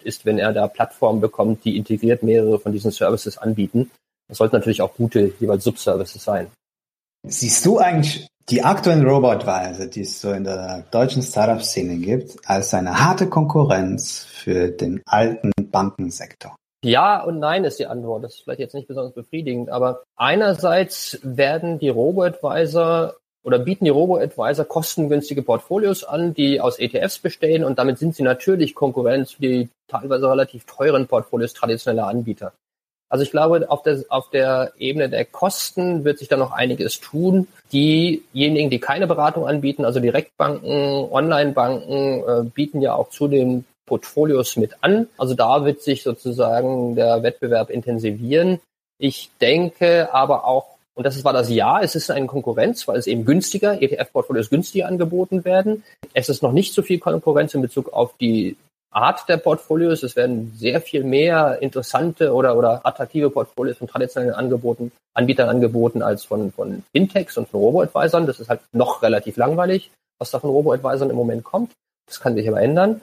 ist, 0.04 0.26
wenn 0.26 0.38
er 0.38 0.52
da 0.52 0.68
Plattformen 0.68 1.20
bekommt, 1.20 1.64
die 1.64 1.76
integriert 1.76 2.22
mehrere 2.22 2.58
von 2.58 2.72
diesen 2.72 2.90
Services 2.90 3.38
anbieten. 3.38 3.90
Das 4.28 4.38
sollten 4.38 4.56
natürlich 4.56 4.82
auch 4.82 4.94
gute 4.94 5.32
jeweils 5.40 5.64
Subservices 5.64 6.22
sein. 6.22 6.48
Siehst 7.26 7.64
du 7.64 7.78
eigentlich 7.78 8.26
die 8.50 8.62
aktuellen 8.62 9.06
Robotweise, 9.06 9.88
die 9.88 10.02
es 10.02 10.20
so 10.20 10.32
in 10.32 10.44
der 10.44 10.84
deutschen 10.90 11.22
Startup-Szene 11.22 11.96
gibt, 11.96 12.36
als 12.44 12.74
eine 12.74 13.02
harte 13.02 13.28
Konkurrenz 13.28 14.24
für 14.24 14.68
den 14.68 15.00
alten 15.06 15.52
Bankensektor? 15.70 16.56
Ja 16.84 17.22
und 17.22 17.38
nein 17.38 17.64
ist 17.64 17.78
die 17.78 17.86
Antwort. 17.86 18.24
Das 18.24 18.34
ist 18.34 18.40
vielleicht 18.42 18.60
jetzt 18.60 18.74
nicht 18.74 18.88
besonders 18.88 19.14
befriedigend, 19.14 19.70
aber 19.70 20.02
einerseits 20.16 21.18
werden 21.22 21.78
die 21.78 21.88
Robo-Advisor 21.88 23.14
oder 23.44 23.58
bieten 23.58 23.84
die 23.84 23.90
Robo-Advisor 23.90 24.64
kostengünstige 24.64 25.42
Portfolios 25.42 26.04
an, 26.04 26.34
die 26.34 26.60
aus 26.60 26.78
ETFs 26.78 27.18
bestehen 27.18 27.64
und 27.64 27.78
damit 27.78 27.98
sind 27.98 28.14
sie 28.14 28.22
natürlich 28.22 28.74
Konkurrenz 28.74 29.32
für 29.32 29.42
die 29.42 29.68
teilweise 29.88 30.28
relativ 30.28 30.64
teuren 30.64 31.06
Portfolios 31.06 31.54
traditioneller 31.54 32.08
Anbieter. 32.08 32.52
Also 33.08 33.24
ich 33.24 33.30
glaube, 33.30 33.70
auf 33.70 33.82
der, 33.82 34.04
auf 34.08 34.30
der 34.30 34.72
Ebene 34.78 35.10
der 35.10 35.26
Kosten 35.26 36.02
wird 36.02 36.18
sich 36.18 36.28
da 36.28 36.38
noch 36.38 36.50
einiges 36.52 36.98
tun. 36.98 37.46
Diejenigen, 37.70 38.70
die 38.70 38.80
keine 38.80 39.06
Beratung 39.06 39.46
anbieten, 39.46 39.84
also 39.84 40.00
Direktbanken, 40.00 41.10
Online-Banken, 41.12 42.22
äh, 42.26 42.50
bieten 42.54 42.80
ja 42.80 42.94
auch 42.94 43.10
zu 43.10 43.28
den 43.28 43.66
Portfolios 43.86 44.56
mit 44.56 44.76
an. 44.82 45.08
Also 45.18 45.34
da 45.34 45.64
wird 45.64 45.82
sich 45.82 46.02
sozusagen 46.02 46.94
der 46.94 47.22
Wettbewerb 47.22 47.70
intensivieren. 47.70 48.60
Ich 48.98 49.30
denke 49.40 50.12
aber 50.14 50.46
auch, 50.46 50.72
und 50.94 51.04
das 51.04 51.24
war 51.24 51.32
das 51.32 51.48
Ja, 51.48 51.80
es 51.80 51.94
ist 51.94 52.10
eine 52.10 52.26
Konkurrenz, 52.26 52.86
weil 52.86 52.98
es 52.98 53.06
eben 53.06 53.24
günstiger, 53.24 53.80
ETF-Portfolios 53.80 54.50
günstiger 54.50 54.86
angeboten 54.86 55.44
werden. 55.44 55.84
Es 56.12 56.28
ist 56.28 56.42
noch 56.42 56.52
nicht 56.52 56.74
so 56.74 56.82
viel 56.82 56.98
Konkurrenz 56.98 57.54
in 57.54 57.62
Bezug 57.62 57.92
auf 57.92 58.14
die 58.18 58.56
Art 58.92 59.26
der 59.28 59.38
Portfolios. 59.38 60.02
Es 60.02 60.16
werden 60.16 60.52
sehr 60.56 60.82
viel 60.82 61.02
mehr 61.02 61.60
interessante 61.62 62.32
oder, 62.34 62.56
oder 62.56 62.84
attraktive 62.86 63.30
Portfolios 63.30 63.78
von 63.78 63.88
traditionellen 63.88 64.34
Angeboten, 64.34 64.92
Anbietern 65.14 65.48
angeboten 65.48 66.02
als 66.02 66.24
von, 66.24 66.52
von 66.52 66.84
Fintechs 66.94 67.38
und 67.38 67.48
von 67.48 67.60
Robo-Advisern. 67.60 68.26
Das 68.26 68.38
ist 68.38 68.50
halt 68.50 68.60
noch 68.72 69.02
relativ 69.02 69.36
langweilig, 69.36 69.90
was 70.18 70.30
da 70.30 70.40
von 70.40 70.50
Robo-Advisern 70.50 71.08
im 71.08 71.16
Moment 71.16 71.42
kommt. 71.42 71.72
Das 72.06 72.20
kann 72.20 72.34
sich 72.34 72.46
aber 72.46 72.60
ändern. 72.60 73.00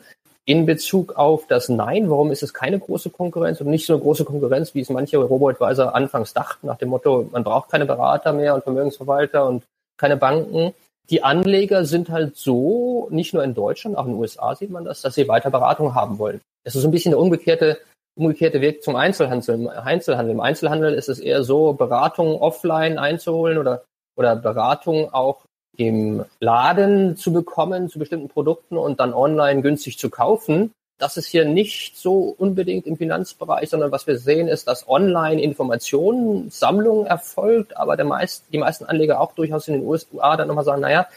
In 0.49 0.65
Bezug 0.65 1.15
auf 1.15 1.45
das 1.45 1.69
Nein, 1.69 2.09
warum 2.09 2.31
ist 2.31 2.41
es 2.41 2.55
keine 2.55 2.79
große 2.79 3.12
Konkurrenz 3.12 3.62
und 3.62 3.67
nicht 3.67 3.85
so 3.85 3.93
eine 3.93 4.01
große 4.01 4.25
Konkurrenz, 4.25 4.73
wie 4.73 4.79
es 4.79 4.89
manche 4.89 5.17
Robo-Advisor 5.19 5.93
anfangs 5.93 6.33
dachten, 6.33 6.65
nach 6.65 6.79
dem 6.79 6.89
Motto, 6.89 7.29
man 7.31 7.43
braucht 7.43 7.69
keine 7.69 7.85
Berater 7.85 8.33
mehr 8.33 8.55
und 8.55 8.63
Vermögensverwalter 8.63 9.45
und 9.45 9.62
keine 9.95 10.17
Banken. 10.17 10.73
Die 11.12 11.21
Anleger 11.21 11.85
sind 11.85 12.09
halt 12.09 12.35
so, 12.35 13.09
nicht 13.12 13.31
nur 13.35 13.43
in 13.43 13.53
Deutschland, 13.53 13.95
auch 13.95 14.07
in 14.07 14.13
den 14.13 14.19
USA 14.19 14.55
sieht 14.55 14.71
man 14.71 14.85
das, 14.85 15.03
dass 15.03 15.13
sie 15.13 15.27
weiter 15.27 15.51
Beratung 15.51 15.93
haben 15.93 16.17
wollen. 16.17 16.41
Es 16.63 16.73
ist 16.73 16.81
so 16.81 16.88
ein 16.88 16.91
bisschen 16.91 17.12
der 17.12 17.19
umgekehrte, 17.19 17.77
umgekehrte 18.17 18.59
Weg 18.59 18.81
zum 18.81 18.95
Einzelhandel. 18.95 19.69
Einzelhandel. 19.69 20.33
Im 20.33 20.41
Einzelhandel 20.41 20.95
ist 20.95 21.09
es 21.09 21.19
eher 21.19 21.43
so, 21.43 21.73
Beratung 21.73 22.41
offline 22.41 22.97
einzuholen 22.97 23.59
oder, 23.59 23.83
oder 24.17 24.35
Beratung 24.35 25.13
auch 25.13 25.45
im 25.79 26.25
Laden 26.41 27.15
zu 27.15 27.31
bekommen 27.31 27.87
zu 27.89 27.99
bestimmten 27.99 28.27
Produkten 28.27 28.77
und 28.77 28.99
dann 28.99 29.13
online 29.13 29.61
günstig 29.61 29.97
zu 29.97 30.09
kaufen. 30.09 30.73
Das 30.97 31.15
ist 31.15 31.27
hier 31.27 31.45
nicht 31.45 31.95
so 31.95 32.35
unbedingt 32.37 32.85
im 32.85 32.97
Finanzbereich, 32.97 33.69
sondern 33.69 33.89
was 33.89 34.05
wir 34.05 34.17
sehen 34.17 34.49
ist, 34.49 34.67
dass 34.67 34.89
online 34.89 35.41
Informationssammlung 35.41 37.05
erfolgt, 37.05 37.77
aber 37.77 37.95
der 37.95 38.05
meist, 38.05 38.43
die 38.51 38.57
meisten 38.57 38.83
Anleger 38.83 39.21
auch 39.21 39.31
durchaus 39.31 39.69
in 39.69 39.75
den 39.75 39.87
USA 39.87 40.35
dann 40.35 40.49
nochmal 40.49 40.65
sagen, 40.65 40.81
naja, 40.81 41.07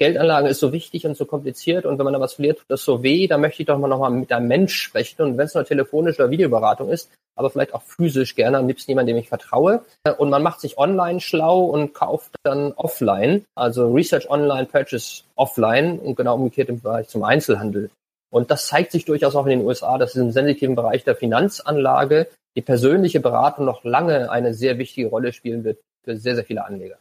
Geldanlagen 0.00 0.48
ist 0.48 0.60
so 0.60 0.72
wichtig 0.72 1.06
und 1.06 1.14
so 1.14 1.26
kompliziert 1.26 1.84
und 1.84 1.98
wenn 1.98 2.04
man 2.04 2.14
da 2.14 2.20
was 2.20 2.32
verliert, 2.32 2.58
tut 2.58 2.70
das 2.70 2.82
so 2.82 3.02
weh, 3.02 3.26
da 3.26 3.36
möchte 3.36 3.62
ich 3.62 3.66
doch 3.66 3.78
mal 3.78 3.86
nochmal 3.86 4.10
mit 4.10 4.32
einem 4.32 4.48
Mensch 4.48 4.74
sprechen 4.74 5.20
und 5.20 5.36
wenn 5.36 5.44
es 5.44 5.54
nur 5.54 5.64
telefonische 5.66 6.22
oder 6.22 6.30
Videoberatung 6.30 6.88
ist, 6.88 7.10
aber 7.36 7.50
vielleicht 7.50 7.74
auch 7.74 7.82
physisch 7.82 8.34
gerne, 8.34 8.56
am 8.56 8.66
liebsten 8.66 8.90
jemand, 8.90 9.10
dem 9.10 9.18
ich 9.18 9.28
vertraue 9.28 9.84
und 10.16 10.30
man 10.30 10.42
macht 10.42 10.62
sich 10.62 10.78
online 10.78 11.20
schlau 11.20 11.64
und 11.64 11.92
kauft 11.92 12.34
dann 12.44 12.72
offline, 12.72 13.44
also 13.54 13.92
Research 13.92 14.30
online, 14.30 14.64
Purchase 14.64 15.24
offline 15.36 15.98
und 15.98 16.16
genau 16.16 16.36
umgekehrt 16.36 16.70
im 16.70 16.80
Bereich 16.80 17.08
zum 17.08 17.22
Einzelhandel. 17.22 17.90
Und 18.32 18.50
das 18.50 18.68
zeigt 18.68 18.92
sich 18.92 19.04
durchaus 19.04 19.36
auch 19.36 19.44
in 19.44 19.58
den 19.58 19.66
USA, 19.66 19.98
dass 19.98 20.14
im 20.14 20.30
sensitiven 20.30 20.76
Bereich 20.76 21.04
der 21.04 21.16
Finanzanlage 21.16 22.28
die 22.56 22.62
persönliche 22.62 23.20
Beratung 23.20 23.66
noch 23.66 23.84
lange 23.84 24.30
eine 24.30 24.54
sehr 24.54 24.78
wichtige 24.78 25.08
Rolle 25.08 25.34
spielen 25.34 25.62
wird 25.62 25.78
für 26.04 26.16
sehr, 26.16 26.36
sehr 26.36 26.44
viele 26.44 26.64
Anleger. 26.64 26.96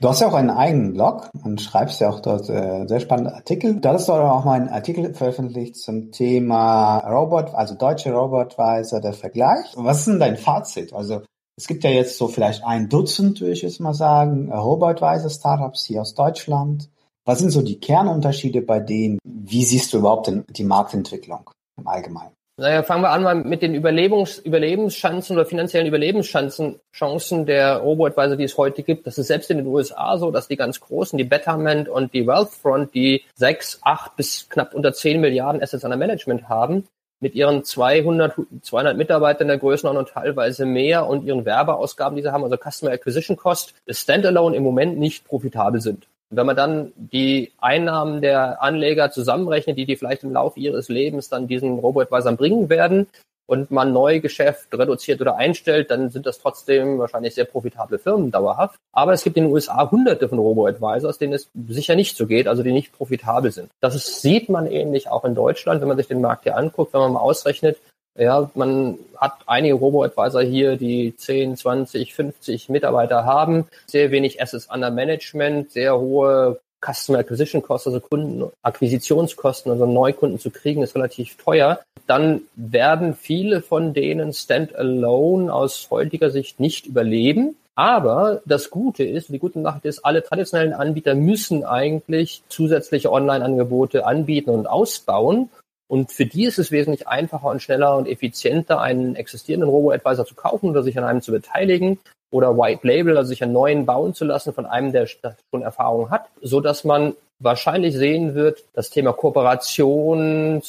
Du 0.00 0.08
hast 0.08 0.20
ja 0.20 0.28
auch 0.28 0.34
einen 0.34 0.50
eigenen 0.50 0.92
Blog 0.92 1.28
und 1.42 1.60
schreibst 1.60 2.00
ja 2.00 2.08
auch 2.08 2.20
dort 2.20 2.48
äh, 2.48 2.86
sehr 2.86 3.00
spannende 3.00 3.34
Artikel. 3.34 3.80
Da 3.80 3.94
hast 3.94 4.08
du 4.08 4.12
auch 4.12 4.44
mal 4.44 4.52
einen 4.52 4.68
Artikel 4.68 5.12
veröffentlicht 5.12 5.74
zum 5.74 6.12
Thema 6.12 6.98
Robot, 7.00 7.52
also 7.52 7.74
deutsche 7.74 8.12
Robotweiser, 8.12 9.00
der 9.00 9.12
Vergleich. 9.12 9.66
Was 9.74 9.98
ist 9.98 10.06
denn 10.06 10.20
dein 10.20 10.36
Fazit? 10.36 10.92
Also 10.92 11.22
es 11.56 11.66
gibt 11.66 11.82
ja 11.82 11.90
jetzt 11.90 12.16
so 12.16 12.28
vielleicht 12.28 12.62
ein 12.62 12.88
Dutzend, 12.88 13.40
würde 13.40 13.54
ich 13.54 13.62
jetzt 13.62 13.80
mal 13.80 13.92
sagen, 13.92 14.52
Robotweiser 14.52 15.30
Startups 15.30 15.84
hier 15.84 16.02
aus 16.02 16.14
Deutschland. 16.14 16.88
Was 17.24 17.40
sind 17.40 17.50
so 17.50 17.62
die 17.62 17.80
Kernunterschiede 17.80 18.62
bei 18.62 18.78
denen? 18.78 19.18
Wie 19.24 19.64
siehst 19.64 19.92
du 19.92 19.98
überhaupt 19.98 20.30
die 20.48 20.64
Marktentwicklung 20.64 21.50
im 21.76 21.88
Allgemeinen? 21.88 22.37
Naja, 22.60 22.82
fangen 22.82 23.02
wir 23.02 23.10
an 23.10 23.22
mal 23.22 23.36
mit 23.36 23.62
den 23.62 23.72
Überlebens 23.72 24.38
Überlebenschancen 24.38 25.36
oder 25.36 25.46
finanziellen 25.46 25.86
Überlebenschancen 25.86 26.80
Chancen 26.92 27.46
der 27.46 27.76
Robo-Advisor, 27.76 28.34
die 28.34 28.42
es 28.42 28.58
heute 28.58 28.82
gibt. 28.82 29.06
Das 29.06 29.16
ist 29.16 29.28
selbst 29.28 29.48
in 29.52 29.58
den 29.58 29.66
USA 29.68 30.18
so, 30.18 30.32
dass 30.32 30.48
die 30.48 30.56
ganz 30.56 30.80
großen, 30.80 31.16
die 31.16 31.22
Betterment 31.22 31.88
und 31.88 32.12
die 32.14 32.26
Wealthfront, 32.26 32.92
die 32.94 33.22
sechs, 33.36 33.78
acht 33.82 34.16
bis 34.16 34.48
knapp 34.48 34.74
unter 34.74 34.92
zehn 34.92 35.20
Milliarden 35.20 35.62
Assets 35.62 35.84
under 35.84 35.96
Management 35.96 36.48
haben, 36.48 36.88
mit 37.20 37.36
ihren 37.36 37.62
200, 37.62 38.34
200 38.62 38.96
Mitarbeitern 38.96 39.46
der 39.46 39.58
Größenordnung 39.58 40.06
und 40.06 40.10
teilweise 40.12 40.66
mehr 40.66 41.06
und 41.06 41.24
ihren 41.24 41.44
Werbeausgaben, 41.44 42.16
die 42.16 42.22
sie 42.22 42.32
haben, 42.32 42.42
also 42.42 42.56
Customer 42.56 42.90
Acquisition 42.90 43.36
Cost, 43.36 43.72
Standalone 43.88 44.56
im 44.56 44.64
Moment 44.64 44.98
nicht 44.98 45.24
profitabel 45.24 45.80
sind. 45.80 46.08
Wenn 46.30 46.46
man 46.46 46.56
dann 46.56 46.92
die 46.96 47.52
Einnahmen 47.58 48.20
der 48.20 48.62
Anleger 48.62 49.10
zusammenrechnet, 49.10 49.78
die 49.78 49.86
die 49.86 49.96
vielleicht 49.96 50.24
im 50.24 50.32
Laufe 50.32 50.60
ihres 50.60 50.88
Lebens 50.88 51.28
dann 51.28 51.48
diesen 51.48 51.78
Robo-Advisern 51.78 52.36
bringen 52.36 52.68
werden 52.68 53.06
und 53.46 53.70
man 53.70 53.94
Neugeschäft 53.94 54.68
reduziert 54.74 55.22
oder 55.22 55.36
einstellt, 55.36 55.90
dann 55.90 56.10
sind 56.10 56.26
das 56.26 56.38
trotzdem 56.38 56.98
wahrscheinlich 56.98 57.34
sehr 57.34 57.46
profitable 57.46 57.98
Firmen 57.98 58.30
dauerhaft. 58.30 58.76
Aber 58.92 59.14
es 59.14 59.24
gibt 59.24 59.38
in 59.38 59.44
den 59.44 59.52
USA 59.52 59.90
hunderte 59.90 60.28
von 60.28 60.38
Robo-Advisors, 60.38 61.16
denen 61.16 61.32
es 61.32 61.48
sicher 61.66 61.96
nicht 61.96 62.14
so 62.14 62.26
geht, 62.26 62.46
also 62.46 62.62
die 62.62 62.72
nicht 62.72 62.92
profitabel 62.92 63.50
sind. 63.50 63.70
Das 63.80 64.20
sieht 64.20 64.50
man 64.50 64.66
ähnlich 64.66 65.08
auch 65.08 65.24
in 65.24 65.34
Deutschland, 65.34 65.80
wenn 65.80 65.88
man 65.88 65.96
sich 65.96 66.08
den 66.08 66.20
Markt 66.20 66.42
hier 66.42 66.56
anguckt, 66.56 66.92
wenn 66.92 67.00
man 67.00 67.14
mal 67.14 67.20
ausrechnet, 67.20 67.78
ja, 68.18 68.50
man 68.54 68.98
hat 69.16 69.38
einige 69.46 69.74
Robo-Advisor 69.74 70.42
hier, 70.42 70.76
die 70.76 71.16
10, 71.16 71.56
20, 71.56 72.14
50 72.14 72.68
Mitarbeiter 72.68 73.24
haben, 73.24 73.66
sehr 73.86 74.10
wenig 74.10 74.42
Assets 74.42 74.68
under 74.72 74.90
Management, 74.90 75.70
sehr 75.70 75.98
hohe 75.98 76.60
Customer 76.80 77.18
Acquisition 77.18 77.62
Costs, 77.62 77.88
also 77.88 78.00
Kundenakquisitionskosten, 78.00 79.72
also 79.72 79.86
Neukunden 79.86 80.38
zu 80.38 80.50
kriegen, 80.50 80.82
ist 80.82 80.94
relativ 80.94 81.36
teuer. 81.36 81.80
Dann 82.06 82.42
werden 82.54 83.14
viele 83.14 83.62
von 83.62 83.94
denen 83.94 84.32
standalone 84.32 85.52
aus 85.52 85.88
heutiger 85.90 86.30
Sicht 86.30 86.60
nicht 86.60 86.86
überleben. 86.86 87.56
Aber 87.74 88.42
das 88.44 88.70
Gute 88.70 89.04
ist, 89.04 89.28
die 89.28 89.38
gute 89.38 89.60
Nachricht 89.60 89.84
ist, 89.84 90.04
alle 90.04 90.24
traditionellen 90.24 90.72
Anbieter 90.72 91.14
müssen 91.14 91.64
eigentlich 91.64 92.42
zusätzliche 92.48 93.12
Online-Angebote 93.12 94.04
anbieten 94.04 94.50
und 94.50 94.66
ausbauen. 94.66 95.50
Und 95.88 96.12
für 96.12 96.26
die 96.26 96.44
ist 96.44 96.58
es 96.58 96.70
wesentlich 96.70 97.08
einfacher 97.08 97.48
und 97.48 97.62
schneller 97.62 97.96
und 97.96 98.06
effizienter, 98.06 98.80
einen 98.80 99.16
existierenden 99.16 99.70
Robo-Advisor 99.70 100.26
zu 100.26 100.34
kaufen 100.34 100.70
oder 100.70 100.82
sich 100.82 100.98
an 100.98 101.04
einem 101.04 101.22
zu 101.22 101.32
beteiligen 101.32 101.98
oder 102.30 102.56
White 102.58 102.86
Label, 102.86 103.16
also 103.16 103.28
sich 103.28 103.42
einen 103.42 103.54
neuen 103.54 103.86
bauen 103.86 104.12
zu 104.14 104.26
lassen 104.26 104.52
von 104.52 104.66
einem, 104.66 104.92
der 104.92 105.06
schon 105.06 105.62
Erfahrung 105.62 106.10
hat, 106.10 106.26
so 106.42 106.60
dass 106.60 106.84
man 106.84 107.14
wahrscheinlich 107.40 107.96
sehen 107.96 108.34
wird, 108.34 108.64
das 108.74 108.90
Thema 108.90 109.12
Kooperation, 109.12 110.62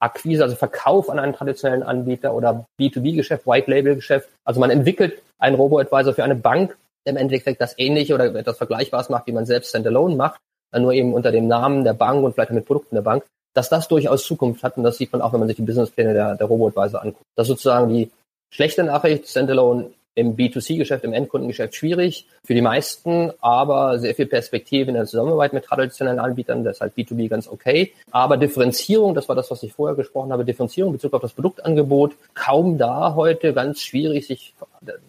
Akquise, 0.00 0.42
also 0.42 0.54
Verkauf 0.54 1.08
an 1.08 1.18
einen 1.18 1.32
traditionellen 1.32 1.82
Anbieter 1.82 2.34
oder 2.34 2.66
B2B-Geschäft, 2.78 3.46
White 3.46 3.70
Label-Geschäft. 3.70 4.28
Also 4.44 4.60
man 4.60 4.70
entwickelt 4.70 5.22
einen 5.38 5.56
Robo-Advisor 5.56 6.12
für 6.12 6.24
eine 6.24 6.36
Bank, 6.36 6.76
der 7.06 7.12
im 7.12 7.16
Endeffekt 7.16 7.60
das 7.60 7.74
ähnliche 7.78 8.14
oder 8.14 8.26
etwas 8.34 8.58
Vergleichbares 8.58 9.08
macht, 9.08 9.26
wie 9.26 9.32
man 9.32 9.46
selbst 9.46 9.70
Standalone 9.70 10.14
macht, 10.14 10.40
nur 10.76 10.92
eben 10.92 11.14
unter 11.14 11.32
dem 11.32 11.48
Namen 11.48 11.84
der 11.84 11.94
Bank 11.94 12.22
und 12.22 12.34
vielleicht 12.34 12.52
mit 12.52 12.66
Produkten 12.66 12.96
der 12.96 13.02
Bank 13.02 13.24
dass 13.54 13.68
das 13.68 13.88
durchaus 13.88 14.24
Zukunft 14.24 14.62
hat 14.62 14.76
und 14.76 14.84
das 14.84 14.98
sieht 14.98 15.12
man 15.12 15.22
auch, 15.22 15.32
wenn 15.32 15.40
man 15.40 15.48
sich 15.48 15.56
die 15.56 15.62
Businesspläne 15.62 16.12
der, 16.12 16.36
der 16.36 16.46
Robo-Advisor 16.46 17.02
anguckt. 17.02 17.26
Das 17.34 17.44
ist 17.44 17.48
sozusagen 17.48 17.88
die 17.88 18.10
schlechte 18.50 18.84
Nachricht, 18.84 19.28
Standalone 19.28 19.90
im 20.18 20.36
B2C-Geschäft, 20.36 21.04
im 21.04 21.12
Endkundengeschäft 21.12 21.76
schwierig 21.76 22.26
für 22.44 22.52
die 22.52 22.60
meisten, 22.60 23.32
aber 23.40 24.00
sehr 24.00 24.16
viel 24.16 24.26
Perspektive 24.26 24.88
in 24.88 24.94
der 24.94 25.06
Zusammenarbeit 25.06 25.52
mit 25.52 25.64
traditionellen 25.64 26.18
Anbietern, 26.18 26.64
deshalb 26.64 26.96
B2B 26.96 27.28
ganz 27.28 27.46
okay. 27.46 27.92
Aber 28.10 28.36
Differenzierung, 28.36 29.14
das 29.14 29.28
war 29.28 29.36
das, 29.36 29.48
was 29.52 29.62
ich 29.62 29.72
vorher 29.72 29.94
gesprochen 29.94 30.32
habe, 30.32 30.44
Differenzierung 30.44 30.90
in 30.90 30.96
Bezug 30.96 31.14
auf 31.14 31.22
das 31.22 31.32
Produktangebot, 31.32 32.16
kaum 32.34 32.78
da 32.78 33.14
heute, 33.14 33.52
ganz 33.52 33.80
schwierig, 33.80 34.26
sich, 34.26 34.54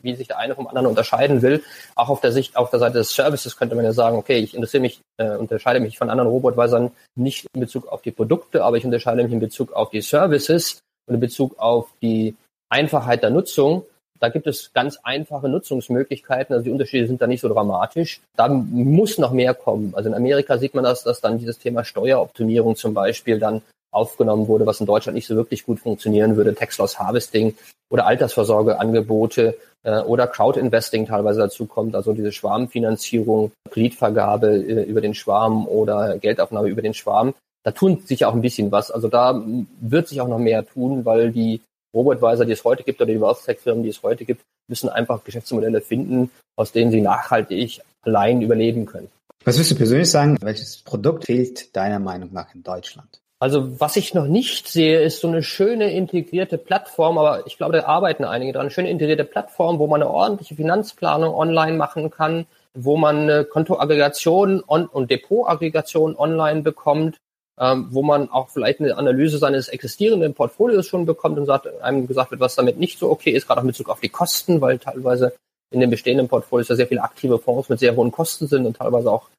wie 0.04 0.14
sich 0.14 0.28
der 0.28 0.38
eine 0.38 0.54
vom 0.54 0.68
anderen 0.68 0.86
unterscheiden 0.86 1.42
will. 1.42 1.64
Auch 1.96 2.10
auf 2.10 2.22
der 2.22 2.32
Sicht, 2.32 2.56
auf 2.56 2.70
der 2.70 2.80
Seite 2.80 3.00
des 3.00 3.12
Services 3.12 3.58
könnte 3.58 3.76
man 3.76 3.86
ja 3.86 3.94
sagen, 3.94 4.16
okay, 4.16 4.38
ich 4.38 4.54
interessiere 4.54 4.82
mich, 4.82 5.00
äh, 5.18 5.38
unterscheide 5.38 5.80
mich 5.80 5.98
von 5.98 6.12
anderen 6.12 6.30
Robotweisern 6.30 6.92
nicht 7.16 7.48
in 7.56 7.62
Bezug 7.62 7.88
auf 7.88 8.04
die 8.04 8.12
Produkte, 8.12 8.64
aber 8.64 8.78
ich 8.78 8.86
unterscheide 8.86 9.24
mich 9.24 9.34
in 9.34 9.40
Bezug 9.40 9.74
auf 9.74 9.90
die 9.90 10.02
Services 10.02 10.82
und 11.08 11.16
in 11.16 11.20
Bezug 11.20 11.58
auf 11.58 11.88
die 12.00 12.36
Einfachheit 12.70 13.24
der 13.24 13.32
Nutzung 13.32 13.86
da 14.20 14.30
gibt 14.30 14.48
es 14.48 14.72
ganz 14.74 15.00
einfache 15.04 15.48
Nutzungsmöglichkeiten. 15.50 16.54
Also 16.54 16.66
die 16.66 16.72
Unterschiede 16.72 17.08
sind 17.08 17.22
da 17.22 17.28
nicht 17.28 17.42
so 17.42 17.48
dramatisch. 17.48 18.22
Da 18.36 18.48
muss 18.48 19.18
noch 19.18 19.32
mehr 19.32 19.54
kommen. 19.54 19.94
Also 19.96 20.10
in 20.10 20.16
Amerika 20.16 20.58
sieht 20.58 20.76
man 20.76 20.84
das, 20.84 21.04
dass 21.04 21.22
dann 21.22 21.40
dieses 21.40 21.60
Thema 21.60 21.84
Steueroptimierung 21.84 22.76
zum 22.76 22.94
Beispiel 22.94 23.40
dann 23.40 23.62
aufgenommen 23.92 24.48
wurde, 24.48 24.66
was 24.66 24.80
in 24.80 24.86
Deutschland 24.86 25.16
nicht 25.16 25.28
so 25.28 25.36
wirklich 25.36 25.66
gut 25.66 25.80
funktionieren 25.80 26.36
würde. 26.36 26.54
Tax 26.54 26.78
Loss 26.78 27.00
Harvesting 27.00 27.56
oder 27.90 28.06
Altersvorsorgeangebote 28.06 29.58
äh, 29.84 30.00
oder 30.02 30.28
Crowd 30.28 30.60
Investing 30.60 31.08
teilweise 31.08 31.40
dazu 31.40 31.66
kommt, 31.66 31.96
also 31.96 32.14
diese 32.14 32.32
Schwarmfinanzierung, 32.32 33.52
Kreditvergabe 33.72 34.50
äh, 34.50 34.84
über 34.84 35.02
den 35.02 35.16
Schwarm 35.16 35.68
oder 35.68 36.20
Geldaufnahme 36.20 36.68
über 36.68 36.82
den 36.82 36.94
Schwarm. 36.94 37.34
Da 37.64 37.72
tun 37.72 38.02
sich 38.06 38.26
auch 38.26 38.34
ein 38.34 38.42
bisschen 38.42 38.72
was. 38.72 38.92
Also 38.92 39.08
da 39.08 39.42
wird 39.82 40.08
sich 40.08 40.22
auch 40.22 40.28
noch 40.28 40.40
mehr 40.40 40.66
tun, 40.66 41.04
weil 41.04 41.32
die 41.32 41.62
Robotweiser, 41.94 42.46
die 42.46 42.54
es 42.54 42.64
heute 42.64 42.84
gibt, 42.84 43.02
oder 43.02 43.12
die 43.12 43.20
Wealth 43.20 43.44
Tech 43.46 43.60
Firmen, 43.60 43.84
die 43.84 43.90
es 43.90 44.04
heute 44.04 44.26
gibt, 44.26 44.42
müssen 44.68 44.90
einfach 44.90 45.24
Geschäftsmodelle 45.24 45.82
finden, 45.82 46.30
aus 46.56 46.72
denen 46.72 46.92
sie 46.92 47.02
nachhaltig 47.02 47.82
allein 48.04 48.42
überleben 48.42 48.86
können. 48.86 49.10
Was 49.46 49.56
würdest 49.56 49.72
du 49.72 49.76
persönlich 49.76 50.12
sagen, 50.12 50.38
welches 50.42 50.78
Produkt 50.78 51.26
fehlt 51.26 51.76
deiner 51.76 52.00
Meinung 52.00 52.30
nach 52.34 52.54
in 52.54 52.64
Deutschland? 52.64 53.22
Also 53.42 53.80
was 53.80 53.96
ich 53.96 54.14
noch 54.14 54.28
nicht 54.28 54.68
sehe, 54.68 55.02
ist 55.02 55.22
so 55.22 55.30
eine 55.30 55.44
schöne 55.44 55.94
integrierte 55.94 56.58
Plattform, 56.58 57.18
aber 57.18 57.48
ich 57.48 57.56
glaube, 57.58 57.78
da 57.78 57.86
arbeiten 57.86 58.26
einige 58.26 58.52
dran. 58.52 58.64
Eine 58.64 58.72
schöne 58.72 58.90
integrierte 58.90 59.24
Plattform, 59.24 59.80
wo 59.80 59.88
man 59.88 60.02
eine 60.02 60.12
ordentliche 60.12 60.56
Finanzplanung 60.56 61.34
online 61.34 61.78
machen 61.78 62.12
kann, 62.12 62.46
wo 62.74 62.98
man 62.98 63.18
eine 63.22 63.46
Kontoaggregation 63.46 64.60
und 64.60 65.10
Depotaggregation 65.10 66.18
online 66.18 66.62
bekommt, 66.62 67.18
ähm, 67.60 67.88
wo 67.92 68.02
man 68.02 68.30
auch 68.30 68.50
vielleicht 68.50 68.80
eine 68.80 68.96
Analyse 68.96 69.38
seines 69.38 69.68
existierenden 69.68 70.34
Portfolios 70.34 70.88
schon 70.88 71.06
bekommt 71.06 71.38
und 71.38 71.46
sagt, 71.46 71.68
einem 71.82 72.08
gesagt 72.08 72.32
wird, 72.32 72.40
was 72.40 72.56
damit 72.56 72.78
nicht 72.78 72.98
so 72.98 73.10
okay 73.10 73.32
ist, 73.32 73.48
gerade 73.48 73.60
auch 73.60 73.66
mit 73.66 73.76
Bezug 73.76 73.90
auf 73.90 74.00
die 74.00 74.10
Kosten, 74.10 74.62
weil 74.62 74.80
teilweise 74.80 75.34
in 75.72 75.82
den 75.82 75.90
bestehenden 75.90 76.28
Portfolios 76.28 76.70
ja 76.70 76.76
sehr 76.76 76.88
viele 76.88 77.04
aktive 77.04 77.38
Fonds 77.38 77.70
mit 77.70 77.80
sehr 77.80 77.96
hohen 77.96 78.12
Kosten 78.12 78.48
sind 78.48 78.66
und 78.66 78.78
teilweise 78.78 79.12
auch 79.12 79.30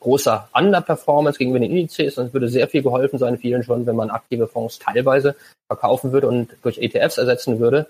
großer 0.00 0.48
Underperformance 0.52 1.38
gegenüber 1.38 1.60
den 1.60 1.70
Indizes. 1.70 2.18
Und 2.18 2.26
es 2.26 2.32
würde 2.34 2.48
sehr 2.48 2.68
viel 2.68 2.82
geholfen 2.82 3.18
sein, 3.18 3.38
vielen 3.38 3.62
schon, 3.62 3.86
wenn 3.86 3.96
man 3.96 4.10
aktive 4.10 4.46
Fonds 4.46 4.78
teilweise 4.78 5.34
verkaufen 5.66 6.12
würde 6.12 6.28
und 6.28 6.54
durch 6.62 6.78
ETFs 6.78 7.18
ersetzen 7.18 7.58
würde. 7.58 7.86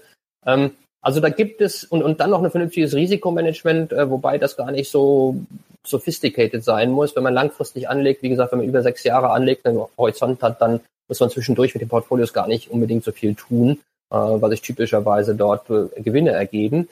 Ähm, 0.46 0.70
also 1.04 1.20
da 1.20 1.28
gibt 1.28 1.60
es 1.60 1.84
und, 1.84 2.02
und 2.02 2.18
dann 2.20 2.30
noch 2.30 2.42
ein 2.42 2.50
vernünftiges 2.50 2.94
Risikomanagement, 2.94 3.92
äh, 3.92 4.10
wobei 4.10 4.38
das 4.38 4.56
gar 4.56 4.70
nicht 4.70 4.90
so 4.90 5.36
sophisticated 5.86 6.64
sein 6.64 6.90
muss. 6.90 7.14
Wenn 7.14 7.22
man 7.22 7.34
langfristig 7.34 7.90
anlegt, 7.90 8.22
wie 8.22 8.30
gesagt, 8.30 8.52
wenn 8.52 8.60
man 8.60 8.68
über 8.68 8.82
sechs 8.82 9.04
Jahre 9.04 9.30
anlegt, 9.30 9.66
einen 9.66 9.82
Horizont 9.98 10.42
hat, 10.42 10.62
dann 10.62 10.80
muss 11.06 11.20
man 11.20 11.28
zwischendurch 11.28 11.74
mit 11.74 11.82
den 11.82 11.90
Portfolios 11.90 12.32
gar 12.32 12.48
nicht 12.48 12.70
unbedingt 12.70 13.04
so 13.04 13.12
viel 13.12 13.34
tun, 13.34 13.78
äh, 14.10 14.16
weil 14.16 14.50
sich 14.50 14.62
typischerweise 14.62 15.34
dort 15.34 15.68
äh, 15.68 16.00
Gewinne 16.00 16.30
ergeben 16.30 16.88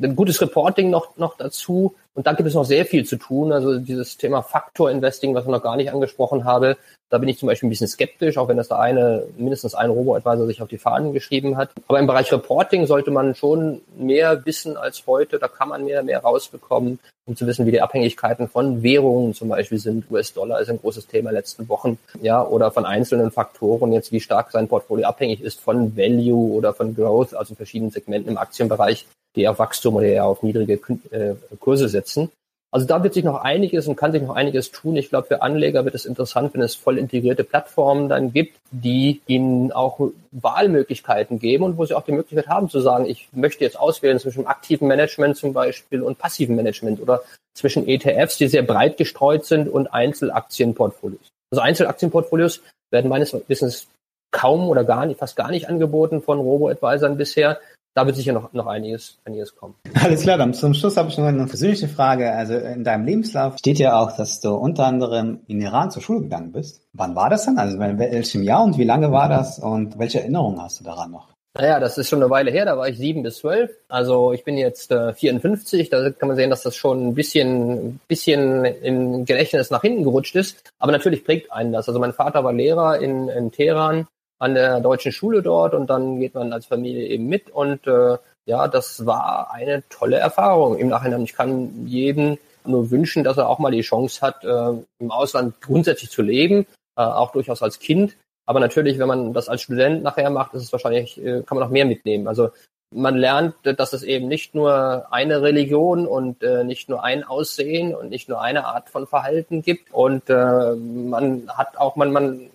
ein 0.00 0.16
gutes 0.16 0.40
Reporting 0.40 0.90
noch, 0.90 1.16
noch 1.16 1.36
dazu. 1.36 1.94
Und 2.14 2.26
da 2.26 2.32
gibt 2.32 2.48
es 2.48 2.54
noch 2.54 2.64
sehr 2.64 2.86
viel 2.86 3.04
zu 3.04 3.16
tun. 3.16 3.52
Also 3.52 3.78
dieses 3.78 4.16
Thema 4.16 4.42
Faktor 4.42 4.90
Investing, 4.90 5.34
was 5.34 5.44
ich 5.44 5.50
noch 5.50 5.62
gar 5.62 5.76
nicht 5.76 5.92
angesprochen 5.92 6.44
habe, 6.44 6.76
da 7.08 7.18
bin 7.18 7.28
ich 7.28 7.38
zum 7.38 7.46
Beispiel 7.46 7.68
ein 7.68 7.70
bisschen 7.70 7.88
skeptisch, 7.88 8.36
auch 8.36 8.48
wenn 8.48 8.56
das 8.56 8.68
da 8.68 8.78
eine, 8.78 9.22
mindestens 9.36 9.74
ein 9.74 9.90
Robo-Advisor 9.90 10.46
sich 10.46 10.60
auf 10.60 10.68
die 10.68 10.78
Fahnen 10.78 11.12
geschrieben 11.12 11.56
hat. 11.56 11.70
Aber 11.86 12.00
im 12.00 12.06
Bereich 12.06 12.32
Reporting 12.32 12.86
sollte 12.86 13.10
man 13.10 13.34
schon 13.34 13.80
mehr 13.96 14.44
wissen 14.44 14.76
als 14.76 15.06
heute. 15.06 15.38
Da 15.38 15.46
kann 15.46 15.68
man 15.68 15.84
mehr, 15.84 16.02
mehr 16.02 16.20
rausbekommen, 16.20 16.98
um 17.26 17.36
zu 17.36 17.46
wissen, 17.46 17.64
wie 17.64 17.70
die 17.70 17.80
Abhängigkeiten 17.80 18.48
von 18.48 18.82
Währungen 18.82 19.34
zum 19.34 19.48
Beispiel 19.48 19.78
sind. 19.78 20.10
US-Dollar 20.10 20.60
ist 20.60 20.68
ein 20.68 20.80
großes 20.80 21.06
Thema 21.06 21.30
letzten 21.30 21.68
Wochen, 21.68 21.98
ja, 22.22 22.44
oder 22.44 22.72
von 22.72 22.84
einzelnen 22.84 23.30
Faktoren 23.30 23.92
jetzt, 23.92 24.10
wie 24.10 24.20
stark 24.20 24.50
sein 24.50 24.66
Portfolio 24.66 25.06
abhängig 25.06 25.42
ist 25.42 25.60
von 25.60 25.96
Value 25.96 26.54
oder 26.54 26.74
von 26.74 26.94
Growth, 26.94 27.34
also 27.34 27.54
verschiedenen 27.54 27.92
Segmenten 27.92 28.32
im 28.32 28.38
Aktienbereich 28.38 29.06
die 29.36 29.42
eher 29.42 29.58
Wachstum 29.58 29.96
oder 29.96 30.06
eher 30.06 30.24
auf 30.24 30.42
niedrige 30.42 30.80
äh, 31.10 31.34
Kurse 31.60 31.88
setzen. 31.88 32.30
Also 32.72 32.86
da 32.86 33.02
wird 33.02 33.14
sich 33.14 33.24
noch 33.24 33.42
einiges 33.42 33.86
und 33.86 33.96
kann 33.96 34.12
sich 34.12 34.20
noch 34.20 34.34
einiges 34.34 34.70
tun. 34.70 34.96
Ich 34.96 35.08
glaube, 35.08 35.28
für 35.28 35.40
Anleger 35.40 35.84
wird 35.84 35.94
es 35.94 36.04
interessant, 36.04 36.52
wenn 36.52 36.60
es 36.60 36.74
voll 36.74 36.98
integrierte 36.98 37.44
Plattformen 37.44 38.08
dann 38.08 38.32
gibt, 38.32 38.58
die 38.70 39.22
ihnen 39.26 39.72
auch 39.72 40.00
Wahlmöglichkeiten 40.32 41.38
geben 41.38 41.64
und 41.64 41.78
wo 41.78 41.86
sie 41.86 41.94
auch 41.94 42.04
die 42.04 42.12
Möglichkeit 42.12 42.48
haben 42.48 42.68
zu 42.68 42.80
sagen, 42.80 43.06
ich 43.06 43.28
möchte 43.32 43.64
jetzt 43.64 43.78
auswählen 43.78 44.18
zwischen 44.18 44.46
aktiven 44.46 44.88
Management 44.88 45.36
zum 45.36 45.52
Beispiel 45.52 46.02
und 46.02 46.18
passiven 46.18 46.56
Management 46.56 47.00
oder 47.00 47.22
zwischen 47.54 47.88
ETFs, 47.88 48.36
die 48.36 48.48
sehr 48.48 48.62
breit 48.62 48.98
gestreut 48.98 49.46
sind 49.46 49.68
und 49.68 49.86
Einzelaktienportfolios. 49.86 51.30
Also 51.50 51.62
Einzelaktienportfolios 51.62 52.60
werden 52.90 53.08
meines 53.08 53.34
Wissens 53.48 53.86
kaum 54.32 54.68
oder 54.68 54.84
gar 54.84 55.06
nicht, 55.06 55.18
fast 55.18 55.36
gar 55.36 55.50
nicht 55.50 55.68
angeboten 55.68 56.20
von 56.20 56.40
Robo-Advisern 56.40 57.16
bisher 57.16 57.58
da 57.96 58.04
wird 58.04 58.14
sicher 58.14 58.34
noch, 58.34 58.52
noch 58.52 58.66
einiges, 58.66 59.18
einiges 59.24 59.56
kommen. 59.56 59.74
Alles 59.94 60.22
klar, 60.22 60.36
dann 60.36 60.52
zum 60.52 60.74
Schluss 60.74 60.98
habe 60.98 61.08
ich 61.08 61.16
noch 61.16 61.24
eine 61.24 61.46
persönliche 61.46 61.88
Frage. 61.88 62.30
Also 62.30 62.54
in 62.54 62.84
deinem 62.84 63.06
Lebenslauf 63.06 63.56
steht 63.56 63.78
ja 63.78 63.98
auch, 63.98 64.14
dass 64.14 64.42
du 64.42 64.54
unter 64.54 64.84
anderem 64.84 65.40
in 65.46 65.62
Iran 65.62 65.90
zur 65.90 66.02
Schule 66.02 66.20
gegangen 66.20 66.52
bist. 66.52 66.82
Wann 66.92 67.16
war 67.16 67.30
das 67.30 67.46
dann? 67.46 67.58
Also 67.58 67.80
in 67.80 67.98
welchem 67.98 68.42
Jahr 68.42 68.64
und 68.64 68.76
wie 68.76 68.84
lange 68.84 69.12
war 69.12 69.30
das 69.30 69.58
und 69.58 69.98
welche 69.98 70.20
Erinnerungen 70.20 70.60
hast 70.60 70.80
du 70.80 70.84
daran 70.84 71.10
noch? 71.10 71.28
Naja, 71.54 71.80
das 71.80 71.96
ist 71.96 72.10
schon 72.10 72.22
eine 72.22 72.28
Weile 72.28 72.50
her, 72.50 72.66
da 72.66 72.76
war 72.76 72.86
ich 72.86 72.98
sieben 72.98 73.22
bis 73.22 73.38
zwölf. 73.38 73.70
Also 73.88 74.34
ich 74.34 74.44
bin 74.44 74.58
jetzt 74.58 74.92
äh, 74.92 75.14
54, 75.14 75.88
da 75.88 76.10
kann 76.10 76.28
man 76.28 76.36
sehen, 76.36 76.50
dass 76.50 76.62
das 76.62 76.76
schon 76.76 77.08
ein 77.08 77.14
bisschen, 77.14 77.98
bisschen 78.08 78.66
im 78.66 79.24
Gedächtnis 79.24 79.70
nach 79.70 79.80
hinten 79.80 80.04
gerutscht 80.04 80.36
ist. 80.36 80.70
Aber 80.78 80.92
natürlich 80.92 81.24
prägt 81.24 81.50
einen 81.50 81.72
das. 81.72 81.88
Also 81.88 81.98
mein 81.98 82.12
Vater 82.12 82.44
war 82.44 82.52
Lehrer 82.52 83.00
in, 83.00 83.28
in 83.30 83.52
Teheran 83.52 84.06
an 84.38 84.54
der 84.54 84.80
deutschen 84.80 85.12
Schule 85.12 85.42
dort 85.42 85.74
und 85.74 85.88
dann 85.88 86.20
geht 86.20 86.34
man 86.34 86.52
als 86.52 86.66
Familie 86.66 87.06
eben 87.06 87.26
mit 87.26 87.50
und 87.50 87.86
äh, 87.86 88.18
ja, 88.46 88.68
das 88.68 89.06
war 89.06 89.50
eine 89.52 89.82
tolle 89.88 90.18
Erfahrung 90.18 90.76
im 90.76 90.88
Nachhinein. 90.88 91.22
Ich 91.22 91.34
kann 91.34 91.86
jedem 91.86 92.38
nur 92.64 92.90
wünschen, 92.90 93.24
dass 93.24 93.36
er 93.36 93.48
auch 93.48 93.58
mal 93.58 93.72
die 93.72 93.80
Chance 93.80 94.20
hat, 94.20 94.44
äh, 94.44 94.72
im 94.98 95.10
Ausland 95.10 95.60
grundsätzlich 95.60 96.10
zu 96.10 96.22
leben, 96.22 96.66
äh, 96.96 97.02
auch 97.02 97.32
durchaus 97.32 97.62
als 97.62 97.78
Kind. 97.78 98.16
Aber 98.46 98.60
natürlich, 98.60 98.98
wenn 98.98 99.08
man 99.08 99.32
das 99.32 99.48
als 99.48 99.62
Student 99.62 100.02
nachher 100.02 100.30
macht, 100.30 100.54
ist 100.54 100.62
es 100.62 100.72
wahrscheinlich, 100.72 101.18
äh, 101.18 101.42
kann 101.42 101.58
man 101.58 101.66
noch 101.66 101.72
mehr 101.72 101.84
mitnehmen. 101.84 102.28
Also 102.28 102.50
man 102.94 103.16
lernt, 103.16 103.54
dass 103.64 103.92
es 103.92 104.04
eben 104.04 104.28
nicht 104.28 104.54
nur 104.54 105.12
eine 105.12 105.42
Religion 105.42 106.06
und 106.06 106.42
äh, 106.44 106.62
nicht 106.62 106.88
nur 106.88 107.02
ein 107.02 107.24
Aussehen 107.24 107.94
und 107.94 108.10
nicht 108.10 108.28
nur 108.28 108.40
eine 108.40 108.64
Art 108.64 108.90
von 108.90 109.08
Verhalten 109.08 109.62
gibt. 109.62 109.92
Und 109.92 110.30
äh, 110.30 110.74
man 110.74 111.48
hat 111.48 111.76
auch, 111.76 111.96
man, 111.96 112.12
man 112.12 112.50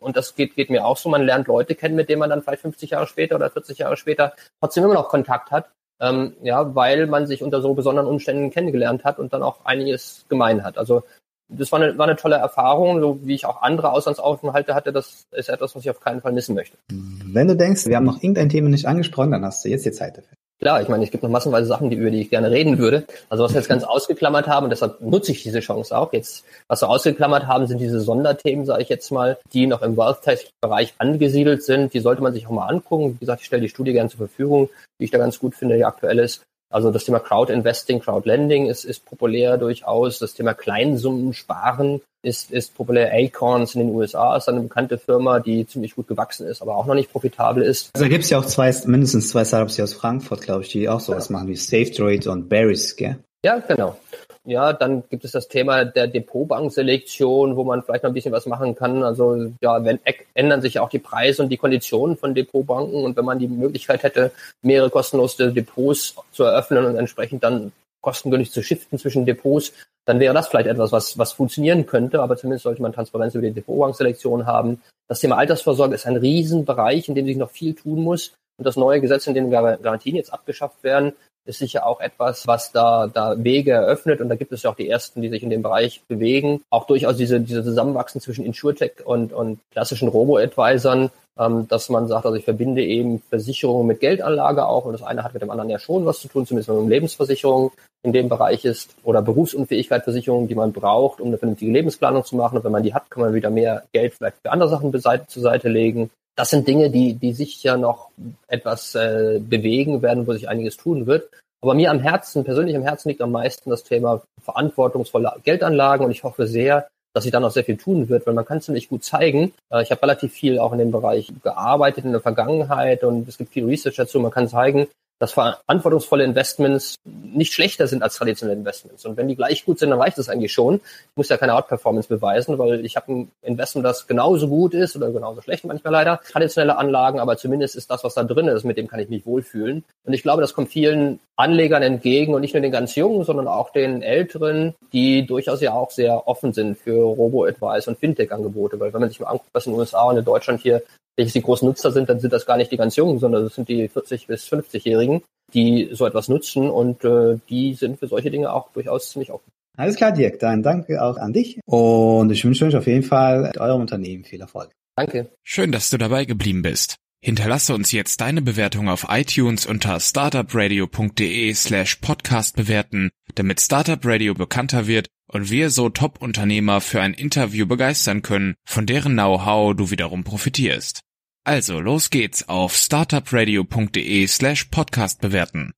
und 0.00 0.16
das 0.16 0.34
geht, 0.34 0.54
geht 0.54 0.70
mir 0.70 0.84
auch 0.84 0.96
so, 0.96 1.08
man 1.08 1.22
lernt 1.22 1.48
Leute 1.48 1.74
kennen, 1.74 1.96
mit 1.96 2.08
denen 2.08 2.20
man 2.20 2.30
dann 2.30 2.42
vielleicht 2.42 2.62
50 2.62 2.90
Jahre 2.90 3.06
später 3.06 3.36
oder 3.36 3.50
40 3.50 3.78
Jahre 3.78 3.96
später 3.96 4.34
trotzdem 4.60 4.84
immer 4.84 4.94
noch 4.94 5.08
Kontakt 5.08 5.50
hat, 5.50 5.70
ähm, 6.00 6.34
ja, 6.42 6.74
weil 6.74 7.06
man 7.06 7.26
sich 7.26 7.42
unter 7.42 7.60
so 7.60 7.74
besonderen 7.74 8.08
Umständen 8.08 8.50
kennengelernt 8.50 9.04
hat 9.04 9.18
und 9.18 9.32
dann 9.32 9.42
auch 9.42 9.64
einiges 9.64 10.24
gemein 10.28 10.64
hat. 10.64 10.78
Also 10.78 11.02
das 11.48 11.70
war 11.70 11.80
eine, 11.80 11.98
war 11.98 12.06
eine 12.06 12.16
tolle 12.16 12.36
Erfahrung, 12.36 13.00
so 13.00 13.20
wie 13.24 13.34
ich 13.34 13.46
auch 13.46 13.62
andere 13.62 13.92
Auslandsaufenthalte 13.92 14.74
hatte. 14.74 14.92
Das 14.92 15.26
ist 15.32 15.48
etwas, 15.48 15.74
was 15.74 15.82
ich 15.82 15.90
auf 15.90 16.00
keinen 16.00 16.20
Fall 16.20 16.32
missen 16.32 16.54
möchte. 16.54 16.78
Wenn 16.90 17.48
du 17.48 17.56
denkst, 17.56 17.86
wir 17.86 17.96
haben 17.96 18.06
noch 18.06 18.22
irgendein 18.22 18.48
Thema 18.48 18.68
nicht 18.68 18.86
angesprochen, 18.86 19.32
dann 19.32 19.44
hast 19.44 19.64
du 19.64 19.68
jetzt 19.68 19.84
die 19.84 19.92
Zeit 19.92 20.16
dafür. 20.16 20.36
Klar, 20.62 20.80
ich 20.80 20.88
meine, 20.88 21.02
es 21.02 21.10
gibt 21.10 21.24
noch 21.24 21.30
massenweise 21.30 21.66
Sachen, 21.66 21.90
die, 21.90 21.96
über 21.96 22.12
die 22.12 22.20
ich 22.20 22.30
gerne 22.30 22.48
reden 22.52 22.78
würde. 22.78 23.04
Also 23.28 23.42
was 23.42 23.52
wir 23.52 23.60
jetzt 23.60 23.68
ganz 23.68 23.82
ausgeklammert 23.82 24.46
haben, 24.46 24.62
und 24.62 24.70
deshalb 24.70 25.00
nutze 25.00 25.32
ich 25.32 25.42
diese 25.42 25.58
Chance 25.58 25.98
auch. 25.98 26.12
Jetzt, 26.12 26.44
was 26.68 26.82
wir 26.82 26.88
ausgeklammert 26.88 27.48
haben, 27.48 27.66
sind 27.66 27.78
diese 27.78 28.00
Sonderthemen, 28.00 28.64
sage 28.64 28.84
ich 28.84 28.88
jetzt 28.88 29.10
mal, 29.10 29.38
die 29.52 29.66
noch 29.66 29.82
im 29.82 29.96
Wealth-Tech-Bereich 29.96 30.94
angesiedelt 30.98 31.64
sind. 31.64 31.94
Die 31.94 31.98
sollte 31.98 32.22
man 32.22 32.32
sich 32.32 32.46
auch 32.46 32.52
mal 32.52 32.68
angucken. 32.68 33.14
Wie 33.14 33.18
gesagt, 33.18 33.40
ich 33.40 33.48
stelle 33.48 33.62
die 33.62 33.70
Studie 33.70 33.92
gerne 33.92 34.08
zur 34.08 34.18
Verfügung, 34.18 34.68
die 35.00 35.04
ich 35.06 35.10
da 35.10 35.18
ganz 35.18 35.40
gut 35.40 35.56
finde, 35.56 35.74
die 35.74 35.84
aktuell 35.84 36.20
ist. 36.20 36.44
Also 36.72 36.90
das 36.90 37.04
Thema 37.04 37.20
Crowd 37.20 37.52
Investing, 37.52 38.00
Crowd 38.00 38.28
Lending 38.28 38.66
ist, 38.66 38.84
ist 38.84 39.04
populär 39.04 39.58
durchaus. 39.58 40.18
Das 40.18 40.34
Thema 40.34 40.54
Kleinsummen 40.54 41.32
sparen 41.34 42.00
ist, 42.22 42.50
ist 42.50 42.74
populär. 42.74 43.12
Acorns 43.12 43.74
in 43.74 43.86
den 43.86 43.94
USA 43.94 44.36
ist 44.36 44.48
eine 44.48 44.60
bekannte 44.60 44.98
Firma, 44.98 45.40
die 45.40 45.66
ziemlich 45.66 45.94
gut 45.94 46.08
gewachsen 46.08 46.46
ist, 46.46 46.62
aber 46.62 46.76
auch 46.76 46.86
noch 46.86 46.94
nicht 46.94 47.12
profitabel 47.12 47.62
ist. 47.62 47.90
Also 47.94 48.04
da 48.04 48.08
gibt 48.08 48.24
es 48.24 48.30
ja 48.30 48.38
auch 48.38 48.46
zwei, 48.46 48.74
mindestens 48.86 49.28
zwei 49.28 49.44
Startups 49.44 49.76
hier 49.76 49.84
aus 49.84 49.92
Frankfurt, 49.92 50.42
glaube 50.42 50.62
ich, 50.62 50.70
die 50.70 50.88
auch 50.88 51.00
sowas 51.00 51.28
ja. 51.28 51.34
machen 51.34 51.48
wie 51.48 51.56
SafeDroid 51.56 52.26
und 52.26 52.48
Berries, 52.48 52.96
gell? 52.96 53.18
Ja, 53.44 53.58
genau. 53.58 53.96
Ja, 54.44 54.72
dann 54.72 55.04
gibt 55.08 55.24
es 55.24 55.30
das 55.30 55.46
Thema 55.46 55.84
der 55.84 56.08
Depotbankselektion, 56.08 57.54
wo 57.54 57.62
man 57.62 57.82
vielleicht 57.82 58.02
noch 58.02 58.10
ein 58.10 58.14
bisschen 58.14 58.32
was 58.32 58.46
machen 58.46 58.74
kann. 58.74 59.04
Also 59.04 59.52
ja, 59.60 59.84
wenn 59.84 60.00
ändern 60.34 60.60
sich 60.60 60.80
auch 60.80 60.88
die 60.88 60.98
Preise 60.98 61.42
und 61.42 61.48
die 61.48 61.56
Konditionen 61.56 62.16
von 62.16 62.34
Depotbanken 62.34 63.04
und 63.04 63.16
wenn 63.16 63.24
man 63.24 63.38
die 63.38 63.46
Möglichkeit 63.46 64.02
hätte, 64.02 64.32
mehrere 64.62 64.90
kostenlose 64.90 65.52
Depots 65.52 66.16
zu 66.32 66.42
eröffnen 66.42 66.84
und 66.86 66.96
entsprechend 66.96 67.44
dann 67.44 67.70
kostengünstig 68.00 68.52
zu 68.52 68.62
shiften 68.64 68.98
zwischen 68.98 69.24
Depots, 69.26 69.72
dann 70.06 70.18
wäre 70.18 70.34
das 70.34 70.48
vielleicht 70.48 70.66
etwas, 70.66 70.90
was, 70.90 71.16
was 71.16 71.32
funktionieren 71.32 71.86
könnte, 71.86 72.20
aber 72.20 72.36
zumindest 72.36 72.64
sollte 72.64 72.82
man 72.82 72.92
Transparenz 72.92 73.36
über 73.36 73.46
die 73.46 73.52
Depotbankselektion 73.52 74.46
haben. 74.46 74.82
Das 75.08 75.20
Thema 75.20 75.36
Altersvorsorge 75.38 75.94
ist 75.94 76.06
ein 76.06 76.16
Riesenbereich, 76.16 77.08
in 77.08 77.14
dem 77.14 77.26
sich 77.26 77.36
noch 77.36 77.50
viel 77.50 77.74
tun 77.74 78.02
muss. 78.02 78.32
Und 78.58 78.66
das 78.66 78.76
neue 78.76 79.00
Gesetz, 79.00 79.26
in 79.28 79.34
dem 79.34 79.50
Garantien 79.50 80.16
jetzt 80.16 80.32
abgeschafft 80.32 80.82
werden, 80.82 81.12
ist 81.44 81.58
sicher 81.58 81.86
auch 81.86 82.00
etwas, 82.00 82.46
was 82.46 82.72
da, 82.72 83.06
da 83.06 83.42
Wege 83.42 83.72
eröffnet. 83.72 84.20
Und 84.20 84.28
da 84.28 84.36
gibt 84.36 84.52
es 84.52 84.62
ja 84.62 84.70
auch 84.70 84.76
die 84.76 84.88
ersten, 84.88 85.22
die 85.22 85.28
sich 85.28 85.42
in 85.42 85.50
dem 85.50 85.62
Bereich 85.62 86.02
bewegen. 86.08 86.62
Auch 86.70 86.86
durchaus 86.86 87.16
diese, 87.16 87.40
diese 87.40 87.64
Zusammenwachsen 87.64 88.20
zwischen 88.20 88.44
InsurTech 88.44 89.04
und, 89.04 89.32
und 89.32 89.58
klassischen 89.72 90.08
Robo-Advisern, 90.08 91.10
ähm, 91.38 91.66
dass 91.68 91.88
man 91.88 92.06
sagt, 92.06 92.26
also 92.26 92.36
ich 92.36 92.44
verbinde 92.44 92.84
eben 92.84 93.20
Versicherungen 93.28 93.86
mit 93.86 94.00
Geldanlage 94.00 94.66
auch. 94.66 94.84
Und 94.84 94.92
das 94.92 95.02
eine 95.02 95.24
hat 95.24 95.32
mit 95.32 95.42
dem 95.42 95.50
anderen 95.50 95.70
ja 95.70 95.78
schon 95.78 96.06
was 96.06 96.20
zu 96.20 96.28
tun, 96.28 96.46
zumindest 96.46 96.68
wenn 96.68 96.76
man 96.76 96.88
Lebensversicherung 96.88 97.72
in 98.04 98.12
dem 98.12 98.28
Bereich 98.28 98.64
ist 98.64 98.94
oder 99.04 99.22
Berufsunfähigkeitsversicherungen, 99.22 100.48
die 100.48 100.54
man 100.54 100.72
braucht, 100.72 101.20
um 101.20 101.28
eine 101.28 101.38
vernünftige 101.38 101.72
Lebensplanung 101.72 102.24
zu 102.24 102.36
machen. 102.36 102.58
Und 102.58 102.64
wenn 102.64 102.72
man 102.72 102.82
die 102.82 102.94
hat, 102.94 103.10
kann 103.10 103.22
man 103.22 103.34
wieder 103.34 103.50
mehr 103.50 103.84
Geld 103.92 104.14
vielleicht 104.14 104.36
für 104.42 104.50
andere 104.50 104.68
Sachen 104.68 104.92
zur 104.92 105.42
Seite 105.42 105.68
legen 105.68 106.10
das 106.36 106.50
sind 106.50 106.66
Dinge, 106.66 106.90
die, 106.90 107.14
die 107.14 107.32
sich 107.32 107.62
ja 107.62 107.76
noch 107.76 108.10
etwas 108.48 108.94
äh, 108.94 109.40
bewegen 109.40 110.02
werden, 110.02 110.26
wo 110.26 110.32
sich 110.32 110.48
einiges 110.48 110.76
tun 110.76 111.06
wird. 111.06 111.30
Aber 111.62 111.74
mir 111.74 111.90
am 111.90 112.00
Herzen, 112.00 112.44
persönlich 112.44 112.74
am 112.74 112.82
Herzen 112.82 113.08
liegt 113.08 113.20
am 113.20 113.30
meisten 113.30 113.70
das 113.70 113.84
Thema 113.84 114.22
verantwortungsvolle 114.42 115.34
Geldanlagen 115.44 116.04
und 116.06 116.10
ich 116.10 116.24
hoffe 116.24 116.46
sehr, 116.46 116.88
dass 117.14 117.24
sich 117.24 117.32
da 117.32 117.40
noch 117.40 117.50
sehr 117.50 117.64
viel 117.64 117.76
tun 117.76 118.08
wird, 118.08 118.26
weil 118.26 118.34
man 118.34 118.44
kann 118.44 118.60
ziemlich 118.60 118.88
gut 118.88 119.04
zeigen. 119.04 119.52
Äh, 119.70 119.82
ich 119.82 119.90
habe 119.90 120.02
relativ 120.02 120.32
viel 120.32 120.58
auch 120.58 120.72
in 120.72 120.78
dem 120.78 120.90
Bereich 120.90 121.32
gearbeitet 121.42 122.04
in 122.04 122.12
der 122.12 122.20
Vergangenheit 122.20 123.04
und 123.04 123.28
es 123.28 123.38
gibt 123.38 123.52
viel 123.52 123.66
Research 123.66 123.96
dazu. 123.96 124.18
Man 124.18 124.30
kann 124.30 124.48
zeigen, 124.48 124.88
dass 125.22 125.34
verantwortungsvolle 125.34 126.24
Investments 126.24 126.96
nicht 127.04 127.52
schlechter 127.52 127.86
sind 127.86 128.02
als 128.02 128.16
traditionelle 128.16 128.58
Investments. 128.58 129.06
Und 129.06 129.16
wenn 129.16 129.28
die 129.28 129.36
gleich 129.36 129.64
gut 129.64 129.78
sind, 129.78 129.90
dann 129.90 130.00
reicht 130.00 130.18
das 130.18 130.28
eigentlich 130.28 130.52
schon. 130.52 130.74
Ich 130.74 131.16
muss 131.16 131.28
ja 131.28 131.36
keine 131.36 131.54
Outperformance 131.54 132.08
beweisen, 132.08 132.58
weil 132.58 132.84
ich 132.84 132.96
habe 132.96 133.12
ein 133.12 133.30
Investment, 133.42 133.86
das 133.86 134.08
genauso 134.08 134.48
gut 134.48 134.74
ist 134.74 134.96
oder 134.96 135.12
genauso 135.12 135.40
schlecht 135.40 135.64
manchmal 135.64 135.92
leider. 135.92 136.20
Traditionelle 136.28 136.76
Anlagen, 136.76 137.20
aber 137.20 137.36
zumindest 137.36 137.76
ist 137.76 137.88
das, 137.88 138.02
was 138.02 138.14
da 138.14 138.24
drin 138.24 138.48
ist, 138.48 138.64
mit 138.64 138.76
dem 138.76 138.88
kann 138.88 138.98
ich 138.98 139.10
mich 139.10 139.24
wohlfühlen. 139.24 139.84
Und 140.04 140.12
ich 140.12 140.24
glaube, 140.24 140.42
das 140.42 140.54
kommt 140.54 140.70
vielen 140.70 141.20
Anlegern 141.36 141.84
entgegen 141.84 142.34
und 142.34 142.40
nicht 142.40 142.54
nur 142.54 142.60
den 142.60 142.72
ganz 142.72 142.96
Jungen, 142.96 143.22
sondern 143.22 143.46
auch 143.46 143.70
den 143.70 144.02
Älteren, 144.02 144.74
die 144.92 145.24
durchaus 145.24 145.60
ja 145.60 145.72
auch 145.72 145.92
sehr 145.92 146.26
offen 146.26 146.52
sind 146.52 146.76
für 146.76 147.00
Robo-Advice 147.00 147.86
und 147.86 147.96
Fintech-Angebote. 148.00 148.80
Weil 148.80 148.92
wenn 148.92 149.00
man 149.00 149.08
sich 149.08 149.20
mal 149.20 149.28
anguckt, 149.28 149.50
was 149.52 149.66
in 149.66 149.72
den 149.72 149.78
USA 149.78 150.02
und 150.02 150.16
in 150.16 150.24
Deutschland 150.24 150.60
hier 150.62 150.82
welches 151.16 151.34
die 151.34 151.42
großen 151.42 151.66
Nutzer 151.68 151.92
sind, 151.92 152.08
dann 152.08 152.20
sind 152.20 152.32
das 152.32 152.46
gar 152.46 152.56
nicht 152.56 152.72
die 152.72 152.76
ganz 152.76 152.96
Jungen, 152.96 153.18
sondern 153.18 153.44
das 153.44 153.54
sind 153.54 153.68
die 153.68 153.88
40 153.88 154.26
bis 154.26 154.46
50-Jährigen, 154.46 155.11
die 155.52 155.90
so 155.92 156.06
etwas 156.06 156.28
nutzen 156.28 156.70
und 156.70 157.04
äh, 157.04 157.38
die 157.48 157.74
sind 157.74 157.98
für 157.98 158.06
solche 158.06 158.30
Dinge 158.30 158.52
auch 158.52 158.72
durchaus 158.72 159.10
ziemlich 159.10 159.30
offen. 159.30 159.50
Alles 159.76 159.96
klar, 159.96 160.12
Dirk, 160.12 160.38
dann 160.38 160.62
danke 160.62 161.02
auch 161.02 161.16
an 161.16 161.32
dich 161.32 161.60
und 161.64 162.30
ich 162.30 162.44
wünsche 162.44 162.66
euch 162.66 162.76
auf 162.76 162.86
jeden 162.86 163.02
Fall 163.02 163.52
eurem 163.58 163.80
Unternehmen 163.80 164.24
viel 164.24 164.40
Erfolg. 164.40 164.70
Danke. 164.96 165.30
Schön, 165.42 165.72
dass 165.72 165.90
du 165.90 165.98
dabei 165.98 166.24
geblieben 166.24 166.62
bist. 166.62 166.96
Hinterlasse 167.24 167.72
uns 167.74 167.92
jetzt 167.92 168.20
deine 168.20 168.42
Bewertung 168.42 168.88
auf 168.88 169.06
iTunes 169.08 169.64
unter 169.64 170.00
startupradio.de 170.00 171.54
slash 171.54 171.96
podcast 171.96 172.56
bewerten, 172.56 173.10
damit 173.36 173.60
Startup 173.60 174.00
Radio 174.02 174.34
bekannter 174.34 174.88
wird 174.88 175.06
und 175.28 175.48
wir 175.48 175.70
so 175.70 175.88
Top-Unternehmer 175.88 176.80
für 176.80 177.00
ein 177.00 177.14
Interview 177.14 177.66
begeistern 177.66 178.22
können, 178.22 178.56
von 178.64 178.86
deren 178.86 179.12
Know-how 179.12 179.74
du 179.74 179.90
wiederum 179.90 180.24
profitierst. 180.24 181.02
Also 181.44 181.80
los 181.80 182.10
geht's 182.10 182.48
auf 182.48 182.76
startupradio.de 182.76 184.28
slash 184.28 184.66
podcast 184.66 185.20
bewerten. 185.20 185.72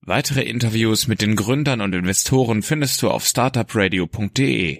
Weitere 0.00 0.40
Interviews 0.40 1.06
mit 1.06 1.20
den 1.20 1.36
Gründern 1.36 1.82
und 1.82 1.94
Investoren 1.94 2.62
findest 2.62 3.02
du 3.02 3.10
auf 3.10 3.26
startupradio.de. 3.26 4.78